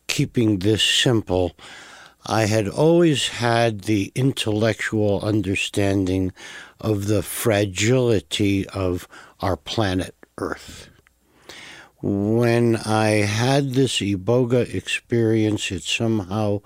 keeping 0.07 0.59
this 0.59 0.81
simple, 0.81 1.51
I 2.25 2.45
had 2.45 2.69
always 2.69 3.27
had 3.27 3.81
the 3.81 4.13
intellectual 4.15 5.19
understanding 5.21 6.31
of 6.79 7.07
the 7.07 7.21
fragility 7.21 8.65
of 8.69 9.09
our 9.41 9.57
planet 9.57 10.15
Earth. 10.37 10.89
When 12.01 12.77
I 12.77 13.25
had 13.25 13.73
this 13.73 13.99
Iboga 13.99 14.73
experience, 14.73 15.71
it 15.71 15.83
somehow 15.83 16.61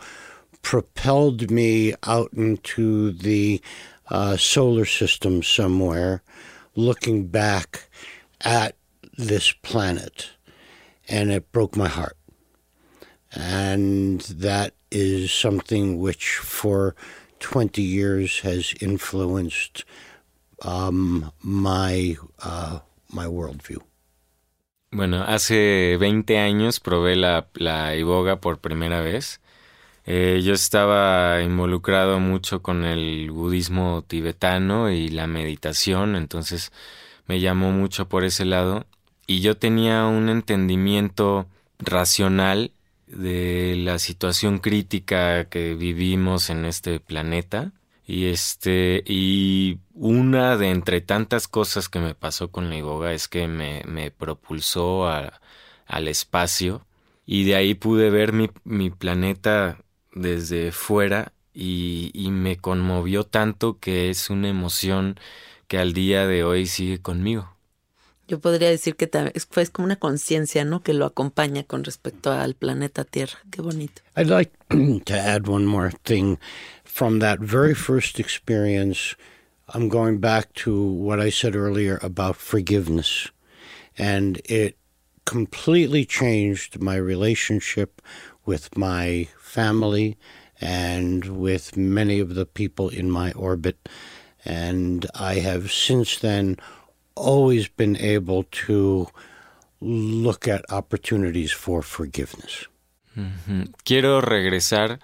propelled 0.62 1.52
me 1.52 1.94
out 2.04 2.32
into 2.34 3.12
the 3.12 3.62
uh, 4.10 4.38
solar 4.38 4.86
system 4.86 5.44
somewhere, 5.44 6.24
looking 6.76 7.28
back 7.28 7.90
at 8.42 8.76
this 9.18 9.52
planet, 9.52 10.32
and 11.08 11.32
it 11.32 11.52
broke 11.52 11.76
my 11.76 11.88
heart. 11.88 12.18
And 13.34 14.22
that 14.22 14.74
is 14.90 15.34
something 15.34 16.00
which, 16.00 16.38
for 16.38 16.96
20 17.40 17.82
years, 17.82 18.40
has 18.40 18.74
influenced 18.80 19.84
um, 20.62 21.32
my 21.42 22.16
uh, 22.42 22.80
worldview. 23.24 23.82
Bueno, 24.92 25.24
hace 25.24 25.98
20 26.00 26.38
años 26.38 26.80
probé 26.80 27.16
la, 27.16 27.48
la 27.56 27.96
iboga 27.96 28.40
por 28.40 28.60
primera 28.60 29.02
vez. 29.02 29.42
Eh, 30.06 30.42
yo 30.44 30.54
estaba 30.54 31.42
involucrado 31.42 32.20
mucho 32.20 32.62
con 32.62 32.86
el 32.86 33.32
budismo 33.32 34.04
tibetano 34.08 34.92
y 34.92 35.10
la 35.10 35.26
meditación, 35.26 36.16
entonces 36.16 36.72
me 37.28 37.40
llamó 37.40 37.72
mucho 37.72 38.08
por 38.08 38.24
ese 38.24 38.46
lado 38.46 38.86
y 39.26 39.42
yo 39.42 39.58
tenía 39.58 40.06
un 40.06 40.30
entendimiento 40.30 41.48
racional 41.80 42.72
de 43.08 43.76
la 43.78 43.98
situación 44.00 44.60
crítica 44.60 45.46
que 45.46 45.74
vivimos 45.74 46.50
en 46.50 46.66
este 46.66 47.00
planeta 47.00 47.72
y 48.06 48.28
este 48.28 49.04
y 49.06 49.80
una 49.94 50.58
de 50.58 50.70
entre 50.70 51.02
tantas 51.02 51.48
cosas 51.48 51.90
que 51.90 52.00
me 52.00 52.14
pasó 52.14 52.52
con 52.52 52.70
la 52.70 52.78
iboga 52.78 53.14
es 53.14 53.28
que 53.28 53.48
me, 53.48 53.82
me 53.86 54.12
propulsó 54.12 55.08
al 55.08 56.08
espacio 56.08 56.86
y 57.26 57.46
de 57.46 57.56
ahí 57.56 57.74
pude 57.74 58.10
ver 58.10 58.34
mi, 58.34 58.50
mi 58.64 58.92
planeta 58.92 59.80
desde 60.14 60.72
fuera 60.72 61.34
y, 61.54 62.12
y, 62.14 62.32
me 62.32 62.58
conmovió 62.58 63.24
tanto 63.24 63.80
que 63.80 64.10
es 64.10 64.30
una 64.30 64.50
emoción 64.50 65.18
que 65.68 65.78
al 65.78 65.94
día 65.94 66.28
de 66.28 66.44
hoy 66.44 66.68
sigue 66.68 67.02
conmigo. 67.02 67.56
Yo 68.28 68.40
podría 68.40 68.70
decir 68.70 68.96
que 68.96 69.10
fue 69.50 69.68
como 69.68 69.86
una 69.86 69.98
conciencia, 69.98 70.66
¿no? 70.66 70.82
Que 70.82 70.94
lo 70.94 71.06
acompaña 71.06 71.64
con 71.64 71.84
respecto 71.84 72.32
al 72.32 72.56
planeta 72.56 73.04
Tierra. 73.04 73.38
Qué 73.52 73.62
bonito. 73.62 74.02
I'd 74.18 74.28
like 74.28 74.52
to 75.06 75.14
add 75.14 75.48
one 75.48 75.66
more 75.66 75.92
thing. 76.04 76.38
From 76.96 77.20
that 77.20 77.42
very 77.42 77.74
first 77.74 78.22
experience, 78.22 79.16
I'm 79.68 79.90
going 79.90 80.20
back 80.20 80.54
to 80.64 80.72
what 80.82 81.20
I 81.20 81.30
said 81.30 81.54
earlier 81.54 82.00
about 82.02 82.38
forgiveness. 82.38 83.28
And 83.98 84.40
it 84.46 84.78
completely 85.26 86.06
changed 86.06 86.80
my 86.80 86.96
relationship 86.96 88.02
with 88.46 88.78
my 88.78 89.28
family 89.38 90.16
and 90.62 91.26
with 91.38 91.76
many 91.76 92.22
of 92.22 92.34
the 92.34 92.46
people 92.46 92.88
in 92.88 93.12
my 93.12 93.34
orbit. 93.34 93.90
And 94.46 95.06
I 95.16 95.44
have 95.44 95.74
since 95.74 96.18
then 96.20 96.56
always 97.14 97.68
been 97.68 97.98
able 97.98 98.44
to 98.68 99.10
look 99.82 100.48
at 100.48 100.64
opportunities 100.72 101.52
for 101.52 101.82
forgiveness. 101.82 102.68
Mm-hmm. 103.18 103.64
Quiero 103.84 104.22
regresar 104.22 104.98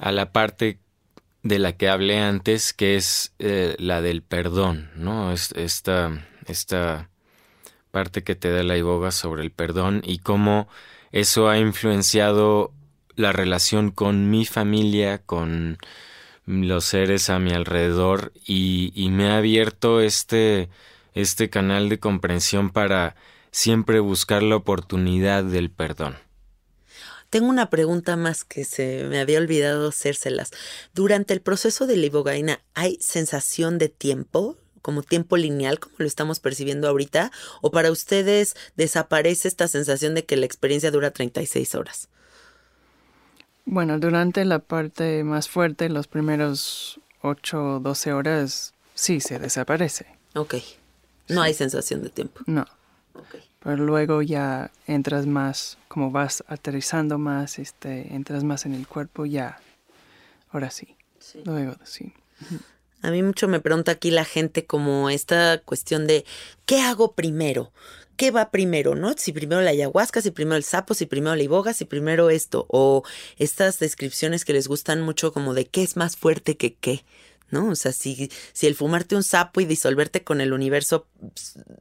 a 0.00 0.10
la 0.10 0.24
parte 0.24 0.87
de 1.48 1.58
la 1.58 1.72
que 1.72 1.88
hablé 1.88 2.18
antes, 2.18 2.74
que 2.74 2.96
es 2.96 3.32
eh, 3.38 3.74
la 3.78 4.02
del 4.02 4.22
perdón, 4.22 4.90
¿no? 4.96 5.32
Esta, 5.32 6.28
esta 6.46 7.08
parte 7.90 8.22
que 8.22 8.34
te 8.36 8.50
da 8.50 8.62
la 8.62 8.76
iboga 8.76 9.10
sobre 9.10 9.42
el 9.42 9.50
perdón 9.50 10.02
y 10.04 10.18
cómo 10.18 10.68
eso 11.10 11.48
ha 11.48 11.58
influenciado 11.58 12.72
la 13.16 13.32
relación 13.32 13.90
con 13.90 14.30
mi 14.30 14.44
familia, 14.44 15.18
con 15.24 15.78
los 16.44 16.84
seres 16.84 17.30
a 17.30 17.38
mi 17.38 17.52
alrededor 17.52 18.32
y, 18.46 18.92
y 18.94 19.08
me 19.08 19.30
ha 19.30 19.38
abierto 19.38 20.00
este, 20.02 20.68
este 21.14 21.48
canal 21.48 21.88
de 21.88 21.98
comprensión 21.98 22.70
para 22.70 23.16
siempre 23.50 24.00
buscar 24.00 24.42
la 24.42 24.56
oportunidad 24.56 25.44
del 25.44 25.70
perdón. 25.70 26.16
Tengo 27.30 27.48
una 27.48 27.68
pregunta 27.70 28.16
más 28.16 28.44
que 28.44 28.64
se 28.64 29.04
me 29.04 29.20
había 29.20 29.38
olvidado 29.38 29.88
hacérselas. 29.88 30.50
Durante 30.94 31.34
el 31.34 31.40
proceso 31.40 31.86
de 31.86 31.96
la 31.96 32.60
¿hay 32.74 32.98
sensación 33.00 33.78
de 33.78 33.88
tiempo? 33.88 34.56
como 34.80 35.02
tiempo 35.02 35.36
lineal, 35.36 35.78
como 35.80 35.96
lo 35.98 36.06
estamos 36.06 36.40
percibiendo 36.40 36.88
ahorita, 36.88 37.30
o 37.60 37.70
para 37.70 37.90
ustedes 37.90 38.56
desaparece 38.74 39.48
esta 39.48 39.68
sensación 39.68 40.14
de 40.14 40.24
que 40.24 40.38
la 40.38 40.46
experiencia 40.46 40.90
dura 40.90 41.10
36 41.10 41.74
horas? 41.74 42.08
Bueno, 43.66 43.98
durante 43.98 44.46
la 44.46 44.60
parte 44.60 45.24
más 45.24 45.50
fuerte, 45.50 45.90
los 45.90 46.06
primeros 46.06 47.00
8 47.20 47.74
o 47.74 47.80
12 47.80 48.12
horas, 48.14 48.72
sí 48.94 49.20
se 49.20 49.38
desaparece. 49.38 50.06
Ok. 50.34 50.54
No 51.28 51.42
hay 51.42 51.52
sensación 51.52 52.02
de 52.02 52.08
tiempo. 52.08 52.40
No. 52.46 52.66
Okay. 53.12 53.42
Pero 53.60 53.76
luego 53.84 54.22
ya 54.22 54.70
entras 54.86 55.26
más, 55.26 55.78
como 55.88 56.10
vas 56.10 56.44
aterrizando 56.46 57.18
más, 57.18 57.58
este, 57.58 58.14
entras 58.14 58.44
más 58.44 58.66
en 58.66 58.74
el 58.74 58.86
cuerpo, 58.86 59.26
ya. 59.26 59.60
Ahora 60.50 60.70
sí. 60.70 60.96
sí. 61.18 61.42
Luego, 61.44 61.74
sí. 61.84 62.12
A 63.02 63.10
mí 63.10 63.22
mucho 63.22 63.48
me 63.48 63.60
pregunta 63.60 63.92
aquí 63.92 64.10
la 64.10 64.24
gente 64.24 64.66
como 64.66 65.10
esta 65.10 65.58
cuestión 65.58 66.06
de 66.06 66.24
¿qué 66.66 66.80
hago 66.80 67.12
primero? 67.12 67.72
¿Qué 68.16 68.32
va 68.32 68.50
primero, 68.50 68.96
no? 68.96 69.14
Si 69.16 69.32
primero 69.32 69.60
la 69.60 69.70
ayahuasca, 69.70 70.20
si 70.20 70.32
primero 70.32 70.56
el 70.56 70.64
sapo, 70.64 70.94
si 70.94 71.06
primero 71.06 71.36
la 71.36 71.42
iboga, 71.44 71.72
si 71.72 71.84
primero 71.84 72.30
esto. 72.30 72.66
O 72.68 73.04
estas 73.36 73.78
descripciones 73.78 74.44
que 74.44 74.52
les 74.52 74.66
gustan 74.66 75.02
mucho 75.02 75.32
como 75.32 75.54
de 75.54 75.66
qué 75.66 75.84
es 75.84 75.96
más 75.96 76.16
fuerte 76.16 76.56
que 76.56 76.74
qué. 76.74 77.04
¿No? 77.50 77.68
O 77.68 77.74
sea, 77.76 77.92
si, 77.92 78.30
si 78.52 78.66
el 78.66 78.74
fumarte 78.74 79.16
un 79.16 79.22
sapo 79.22 79.60
y 79.60 79.64
disolverte 79.64 80.24
con 80.24 80.40
el 80.40 80.52
universo 80.52 81.06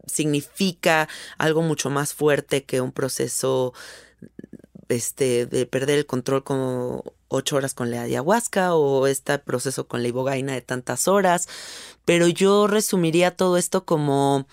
significa 0.05 1.07
algo 1.37 1.61
mucho 1.61 1.89
más 1.89 2.13
fuerte 2.13 2.63
que 2.63 2.81
un 2.81 2.91
proceso 2.91 3.73
este, 4.89 5.45
de 5.45 5.65
perder 5.65 5.99
el 5.99 6.05
control 6.05 6.43
como 6.43 7.03
ocho 7.27 7.57
horas 7.57 7.73
con 7.73 7.91
la 7.91 8.03
ayahuasca 8.03 8.73
o 8.75 9.07
este 9.07 9.37
proceso 9.39 9.87
con 9.87 10.01
la 10.01 10.07
ibogaina 10.07 10.53
de 10.53 10.61
tantas 10.61 11.07
horas, 11.07 11.47
pero 12.05 12.27
yo 12.27 12.67
resumiría 12.67 13.35
todo 13.35 13.57
esto 13.57 13.85
como 13.85 14.47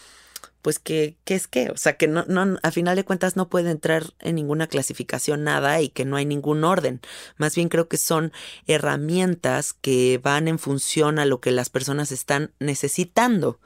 pues 0.64 0.78
que, 0.78 1.18
¿qué 1.24 1.34
es 1.34 1.46
qué? 1.46 1.68
O 1.68 1.76
sea, 1.76 1.98
que 1.98 2.08
no, 2.08 2.24
no, 2.26 2.58
a 2.62 2.70
final 2.70 2.96
de 2.96 3.04
cuentas 3.04 3.36
no 3.36 3.50
puede 3.50 3.70
entrar 3.70 4.14
en 4.18 4.36
ninguna 4.36 4.66
clasificación 4.66 5.44
nada 5.44 5.82
y 5.82 5.90
que 5.90 6.06
no 6.06 6.16
hay 6.16 6.24
ningún 6.24 6.64
orden. 6.64 7.02
Más 7.36 7.54
bien 7.54 7.68
creo 7.68 7.86
que 7.86 7.98
son 7.98 8.32
herramientas 8.66 9.74
que 9.74 10.18
van 10.22 10.48
en 10.48 10.58
función 10.58 11.18
a 11.18 11.26
lo 11.26 11.42
que 11.42 11.50
las 11.50 11.68
personas 11.68 12.12
están 12.12 12.54
necesitando. 12.60 13.60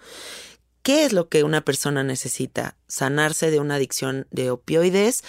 ¿Qué 0.83 1.05
es 1.05 1.13
lo 1.13 1.29
que 1.29 1.45
una 1.45 1.61
persona 1.61 2.03
necesita? 2.03 2.77
Sanarse 2.89 3.53
de 3.53 3.61
una 3.61 3.77
adicción 3.77 4.27
de 4.33 4.51
opioides. 4.51 5.23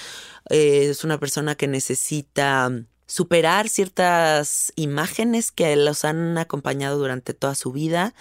Eh, 0.50 0.88
es 0.90 1.04
una 1.04 1.20
persona 1.20 1.54
que 1.54 1.68
necesita 1.68 2.72
superar 3.10 3.70
ciertas 3.70 4.72
imágenes 4.76 5.52
que 5.52 5.76
los 5.76 6.06
han 6.06 6.38
acompañado 6.38 7.00
durante 7.00 7.34
toda 7.34 7.56
su 7.56 7.72
vida 7.72 8.14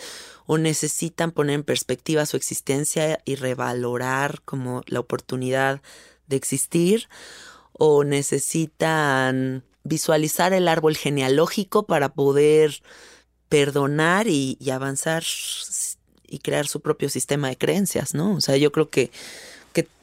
o 0.46 0.56
necesitan 0.56 1.30
poner 1.30 1.56
en 1.56 1.62
perspectiva 1.62 2.24
su 2.24 2.38
existencia 2.38 3.20
y 3.26 3.34
revalorar 3.34 4.40
como 4.46 4.80
la 4.86 5.00
oportunidad 5.00 5.82
de 6.26 6.36
existir 6.36 7.06
o 7.74 8.02
necesitan 8.02 9.62
visualizar 9.84 10.54
el 10.54 10.68
árbol 10.68 10.96
genealógico 10.96 11.86
para 11.86 12.08
poder 12.14 12.82
perdonar 13.50 14.26
y, 14.26 14.56
avanzar 14.72 15.22
y 16.26 16.38
crear 16.38 16.66
su 16.66 16.80
propio 16.80 17.10
sistema 17.10 17.48
de 17.48 17.58
creencias, 17.58 18.14
¿no? 18.14 18.36
O 18.36 18.40
sea, 18.40 18.56
yo 18.56 18.72
creo 18.72 18.88
que 18.88 19.10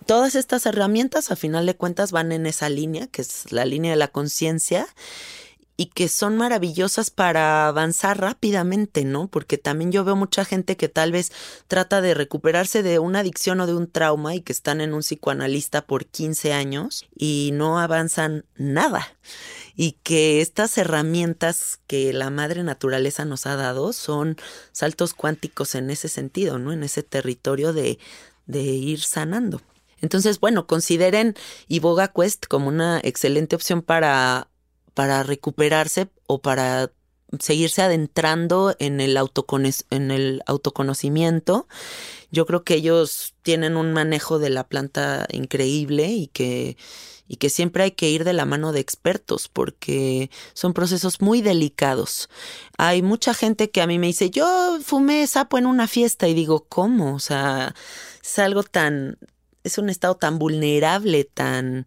todas 0.05 0.35
estas 0.35 0.65
herramientas 0.65 1.31
a 1.31 1.35
final 1.35 1.65
de 1.65 1.75
cuentas 1.75 2.11
van 2.11 2.31
en 2.31 2.45
esa 2.45 2.69
línea, 2.69 3.07
que 3.07 3.21
es 3.21 3.51
la 3.51 3.65
línea 3.65 3.91
de 3.91 3.97
la 3.97 4.07
conciencia 4.07 4.87
y 5.77 5.87
que 5.87 6.07
son 6.07 6.37
maravillosas 6.37 7.09
para 7.09 7.67
avanzar 7.67 8.19
rápidamente, 8.19 9.03
¿no? 9.03 9.27
Porque 9.27 9.57
también 9.57 9.91
yo 9.91 10.05
veo 10.05 10.15
mucha 10.15 10.45
gente 10.45 10.77
que 10.77 10.87
tal 10.87 11.11
vez 11.11 11.31
trata 11.67 12.01
de 12.01 12.13
recuperarse 12.13 12.81
de 12.81 12.99
una 12.99 13.19
adicción 13.19 13.59
o 13.59 13.67
de 13.67 13.73
un 13.73 13.89
trauma 13.91 14.35
y 14.35 14.41
que 14.41 14.53
están 14.53 14.79
en 14.79 14.93
un 14.93 15.01
psicoanalista 15.01 15.85
por 15.85 16.05
15 16.05 16.53
años 16.53 17.05
y 17.15 17.51
no 17.53 17.79
avanzan 17.79 18.45
nada. 18.55 19.15
Y 19.75 19.93
que 20.03 20.39
estas 20.39 20.77
herramientas 20.77 21.79
que 21.87 22.13
la 22.13 22.29
madre 22.29 22.63
naturaleza 22.63 23.25
nos 23.25 23.45
ha 23.45 23.57
dado 23.57 23.91
son 23.91 24.37
saltos 24.71 25.13
cuánticos 25.13 25.75
en 25.75 25.89
ese 25.89 26.07
sentido, 26.07 26.57
¿no? 26.57 26.71
En 26.71 26.83
ese 26.83 27.03
territorio 27.03 27.73
de, 27.73 27.99
de 28.45 28.61
ir 28.61 29.01
sanando. 29.01 29.61
Entonces, 30.01 30.39
bueno, 30.39 30.67
consideren 30.67 31.35
Iboga 31.67 32.09
Quest 32.09 32.45
como 32.47 32.67
una 32.67 32.99
excelente 33.03 33.55
opción 33.55 33.81
para, 33.81 34.49
para 34.93 35.23
recuperarse 35.23 36.09
o 36.27 36.41
para 36.41 36.91
seguirse 37.39 37.81
adentrando 37.81 38.75
en 38.79 39.01
el, 39.01 39.17
en 39.89 40.11
el 40.11 40.41
autoconocimiento. 40.45 41.67
Yo 42.31 42.45
creo 42.45 42.63
que 42.63 42.75
ellos 42.75 43.33
tienen 43.41 43.77
un 43.77 43.93
manejo 43.93 44.39
de 44.39 44.49
la 44.49 44.67
planta 44.67 45.27
increíble 45.31 46.07
y 46.07 46.27
que, 46.27 46.77
y 47.27 47.37
que 47.37 47.49
siempre 47.49 47.83
hay 47.83 47.91
que 47.91 48.09
ir 48.09 48.23
de 48.23 48.33
la 48.33 48.45
mano 48.45 48.71
de 48.71 48.79
expertos 48.79 49.47
porque 49.47 50.29
son 50.53 50.73
procesos 50.73 51.21
muy 51.21 51.41
delicados. 51.41 52.29
Hay 52.77 53.01
mucha 53.01 53.33
gente 53.33 53.71
que 53.71 53.81
a 53.81 53.87
mí 53.87 53.99
me 53.99 54.07
dice, 54.07 54.29
yo 54.29 54.79
fumé 54.83 55.25
sapo 55.27 55.57
en 55.57 55.65
una 55.65 55.87
fiesta 55.87 56.27
y 56.27 56.33
digo, 56.33 56.65
¿cómo? 56.67 57.15
O 57.15 57.19
sea, 57.19 57.73
es 58.23 58.39
algo 58.39 58.63
tan, 58.63 59.17
es 59.65 59.77
un 59.77 59.89
estado 59.89 60.15
tan 60.15 60.39
vulnerable, 60.39 61.25
tan, 61.25 61.85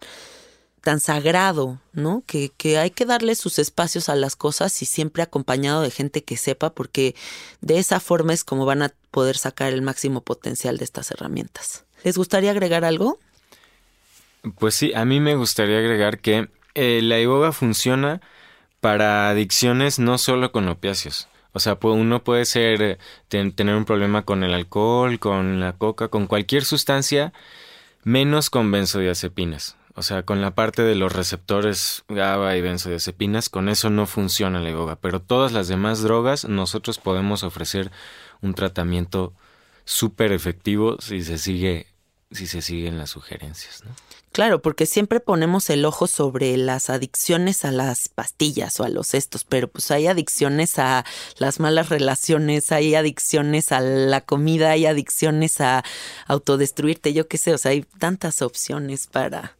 tan 0.82 1.00
sagrado, 1.00 1.80
¿no? 1.92 2.22
Que, 2.26 2.50
que, 2.56 2.76
hay 2.76 2.90
que 2.90 3.06
darle 3.06 3.34
sus 3.36 3.58
espacios 3.58 4.08
a 4.08 4.16
las 4.16 4.36
cosas 4.36 4.82
y 4.82 4.84
siempre 4.84 5.22
acompañado 5.22 5.80
de 5.80 5.90
gente 5.90 6.24
que 6.24 6.36
sepa, 6.36 6.74
porque 6.74 7.14
de 7.60 7.78
esa 7.78 8.00
forma 8.00 8.34
es 8.34 8.44
como 8.44 8.66
van 8.66 8.82
a 8.82 8.92
poder 9.10 9.38
sacar 9.38 9.72
el 9.72 9.80
máximo 9.80 10.20
potencial 10.20 10.76
de 10.76 10.84
estas 10.84 11.10
herramientas. 11.12 11.84
¿Les 12.02 12.18
gustaría 12.18 12.50
agregar 12.50 12.84
algo? 12.84 13.18
Pues 14.58 14.74
sí, 14.74 14.92
a 14.94 15.04
mí 15.04 15.20
me 15.20 15.36
gustaría 15.36 15.78
agregar 15.78 16.18
que 16.18 16.48
eh, 16.74 17.00
la 17.02 17.18
iboga 17.20 17.52
funciona 17.52 18.20
para 18.80 19.30
adicciones 19.30 19.98
no 19.98 20.18
solo 20.18 20.50
con 20.52 20.68
opiáceos. 20.68 21.28
O 21.52 21.60
sea, 21.60 21.78
uno 21.80 22.22
puede 22.22 22.44
ser, 22.44 22.98
tener 23.28 23.74
un 23.74 23.84
problema 23.84 24.24
con 24.24 24.44
el 24.44 24.54
alcohol, 24.54 25.18
con 25.18 25.60
la 25.60 25.72
coca, 25.72 26.08
con 26.08 26.26
cualquier 26.26 26.64
sustancia, 26.64 27.32
menos 28.08 28.48
con 28.48 28.70
benzodiazepinas. 28.70 29.76
O 29.94 30.02
sea, 30.02 30.22
con 30.22 30.40
la 30.40 30.54
parte 30.54 30.82
de 30.82 30.94
los 30.94 31.12
receptores 31.12 32.04
GABA 32.08 32.56
y 32.56 32.62
benzodiazepinas, 32.62 33.50
con 33.50 33.68
eso 33.68 33.90
no 33.90 34.06
funciona 34.06 34.60
la 34.60 34.70
yoga. 34.70 34.96
Pero 34.96 35.20
todas 35.20 35.52
las 35.52 35.68
demás 35.68 36.00
drogas, 36.02 36.46
nosotros 36.46 36.98
podemos 36.98 37.42
ofrecer 37.42 37.90
un 38.40 38.54
tratamiento 38.54 39.34
súper 39.84 40.32
efectivo 40.32 40.96
si 41.00 41.22
se 41.22 41.36
sigue, 41.36 41.86
si 42.30 42.46
se 42.46 42.62
siguen 42.62 42.96
las 42.96 43.10
sugerencias. 43.10 43.84
¿no? 43.84 43.90
Claro, 44.32 44.60
porque 44.62 44.86
siempre 44.86 45.20
ponemos 45.20 45.70
el 45.70 45.84
ojo 45.84 46.06
sobre 46.06 46.56
las 46.56 46.90
adicciones 46.90 47.64
a 47.64 47.72
las 47.72 48.08
pastillas 48.08 48.78
o 48.78 48.84
a 48.84 48.88
los 48.88 49.14
estos, 49.14 49.44
pero 49.44 49.68
pues 49.68 49.90
hay 49.90 50.06
adicciones 50.06 50.78
a 50.78 51.04
las 51.38 51.60
malas 51.60 51.88
relaciones, 51.88 52.70
hay 52.70 52.94
adicciones 52.94 53.72
a 53.72 53.80
la 53.80 54.20
comida, 54.20 54.70
hay 54.70 54.86
adicciones 54.86 55.60
a 55.60 55.82
autodestruirte, 56.26 57.12
yo 57.12 57.26
qué 57.26 57.38
sé, 57.38 57.54
o 57.54 57.58
sea, 57.58 57.72
hay 57.72 57.82
tantas 57.98 58.42
opciones 58.42 59.06
para, 59.06 59.56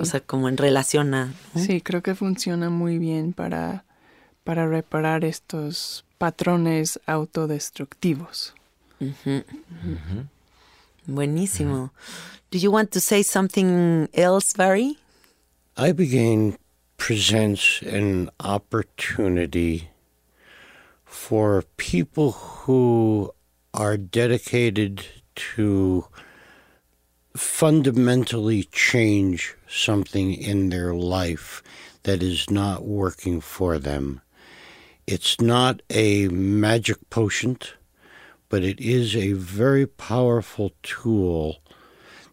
o 0.00 0.04
sea, 0.04 0.20
como 0.20 0.48
en 0.48 0.56
relación 0.56 1.14
a... 1.14 1.34
Sí, 1.54 1.80
creo 1.80 2.02
que 2.02 2.14
funciona 2.14 2.70
muy 2.70 2.98
bien 2.98 3.32
para, 3.32 3.84
para 4.44 4.66
reparar 4.66 5.24
estos 5.24 6.04
patrones 6.18 7.00
autodestructivos. 7.06 8.54
Buenísimo. 11.08 11.90
Do 12.50 12.58
you 12.58 12.70
want 12.70 12.90
to 12.92 13.00
say 13.00 13.22
something 13.22 14.08
else, 14.14 14.52
Barry? 14.52 14.98
Ibogaine 15.76 16.56
presents 16.96 17.82
an 17.82 18.30
opportunity 18.40 19.90
for 21.04 21.64
people 21.76 22.32
who 22.32 23.32
are 23.74 23.96
dedicated 23.96 25.04
to 25.34 26.06
fundamentally 27.36 28.64
change 28.72 29.54
something 29.68 30.32
in 30.32 30.70
their 30.70 30.94
life 30.94 31.62
that 32.04 32.22
is 32.22 32.50
not 32.50 32.84
working 32.84 33.40
for 33.40 33.78
them. 33.78 34.20
It's 35.06 35.40
not 35.40 35.82
a 35.90 36.28
magic 36.28 37.10
potion 37.10 37.58
but 38.48 38.62
it 38.62 38.80
is 38.80 39.16
a 39.16 39.32
very 39.32 39.86
powerful 39.86 40.72
tool 40.82 41.58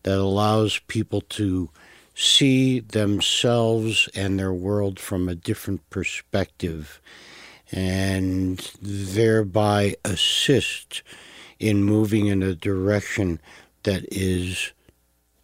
that 0.03 0.17
allows 0.17 0.79
people 0.87 1.21
to 1.21 1.69
see 2.15 2.79
themselves 2.79 4.07
and 4.15 4.39
their 4.39 4.53
world 4.53 4.99
from 4.99 5.27
a 5.27 5.35
different 5.35 5.89
perspective 5.89 7.01
and 7.71 8.71
thereby 8.81 9.95
assist 10.05 11.01
in 11.59 11.83
moving 11.83 12.27
in 12.27 12.43
a 12.43 12.53
direction 12.53 13.39
that 13.83 14.05
is 14.11 14.71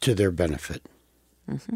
to 0.01 0.13
their 0.13 0.31
benefit. 0.31 0.83
Mm-hmm. 1.49 1.75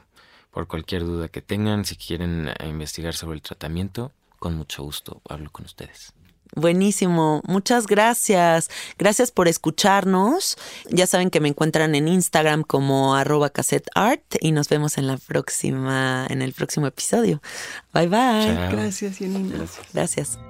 por 0.50 0.66
cualquier 0.66 1.04
duda 1.04 1.28
que 1.28 1.42
tengan, 1.42 1.84
si 1.84 1.96
quieren 1.96 2.48
eh, 2.48 2.68
investigar 2.68 3.14
sobre 3.14 3.36
el 3.36 3.42
tratamiento, 3.42 4.12
con 4.38 4.56
mucho 4.56 4.82
gusto 4.82 5.20
hablo 5.28 5.50
con 5.50 5.64
ustedes. 5.64 6.12
Buenísimo, 6.56 7.42
muchas 7.46 7.86
gracias. 7.86 8.70
Gracias 8.98 9.30
por 9.30 9.46
escucharnos. 9.46 10.56
Ya 10.90 11.06
saben 11.06 11.30
que 11.30 11.38
me 11.38 11.48
encuentran 11.48 11.94
en 11.94 12.08
Instagram 12.08 12.64
como 12.64 13.14
arroba 13.14 13.50
cassetteart 13.50 14.36
y 14.40 14.50
nos 14.50 14.68
vemos 14.68 14.98
en 14.98 15.06
la 15.06 15.16
próxima, 15.16 16.26
en 16.28 16.42
el 16.42 16.52
próximo 16.52 16.88
episodio. 16.88 17.40
Bye 17.94 18.08
bye. 18.08 18.68
Gracias, 18.72 19.20
Yanina. 19.20 19.58
Gracias. 19.58 19.86
gracias. 19.92 20.49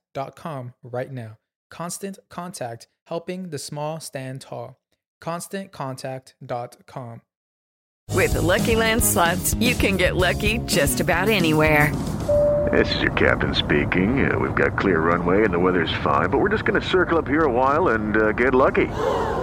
right 0.83 1.11
now. 1.11 1.37
Constant 1.69 2.19
Contact, 2.29 2.87
helping 3.07 3.49
the 3.49 3.59
small 3.59 3.99
stand 3.99 4.41
tall. 4.41 4.77
ConstantContact.com. 5.21 7.21
With 8.13 8.33
the 8.33 8.41
Lucky 8.41 8.75
Land 8.75 9.03
slots, 9.03 9.53
you 9.55 9.73
can 9.73 9.95
get 9.95 10.17
lucky 10.17 10.57
just 10.65 10.99
about 10.99 11.29
anywhere. 11.29 11.93
This 12.71 12.93
is 12.95 13.01
your 13.01 13.11
captain 13.13 13.55
speaking. 13.55 14.31
Uh, 14.31 14.37
we've 14.37 14.53
got 14.53 14.77
clear 14.77 14.99
runway 14.99 15.43
and 15.43 15.53
the 15.53 15.59
weather's 15.59 15.91
fine, 16.03 16.29
but 16.29 16.39
we're 16.39 16.49
just 16.49 16.63
going 16.63 16.79
to 16.79 16.87
circle 16.87 17.17
up 17.17 17.27
here 17.27 17.45
a 17.45 17.51
while 17.51 17.89
and 17.89 18.17
uh, 18.17 18.31
get 18.33 18.53
lucky. 18.53 18.87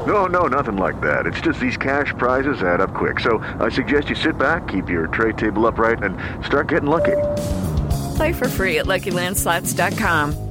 No, 0.06 0.26
no, 0.26 0.46
nothing 0.46 0.76
like 0.76 1.00
that. 1.00 1.26
It's 1.26 1.40
just 1.40 1.58
these 1.58 1.76
cash 1.76 2.12
prizes 2.18 2.62
add 2.62 2.80
up 2.80 2.94
quick. 2.94 3.20
So 3.20 3.38
I 3.58 3.68
suggest 3.68 4.10
you 4.10 4.14
sit 4.14 4.38
back, 4.38 4.68
keep 4.68 4.88
your 4.88 5.08
tray 5.08 5.32
table 5.32 5.66
upright, 5.66 6.02
and 6.02 6.16
start 6.44 6.68
getting 6.68 6.88
lucky. 6.88 7.16
Play 8.16 8.32
for 8.32 8.48
free 8.48 8.78
at 8.78 8.86
LuckyLandSlots.com. 8.86 10.47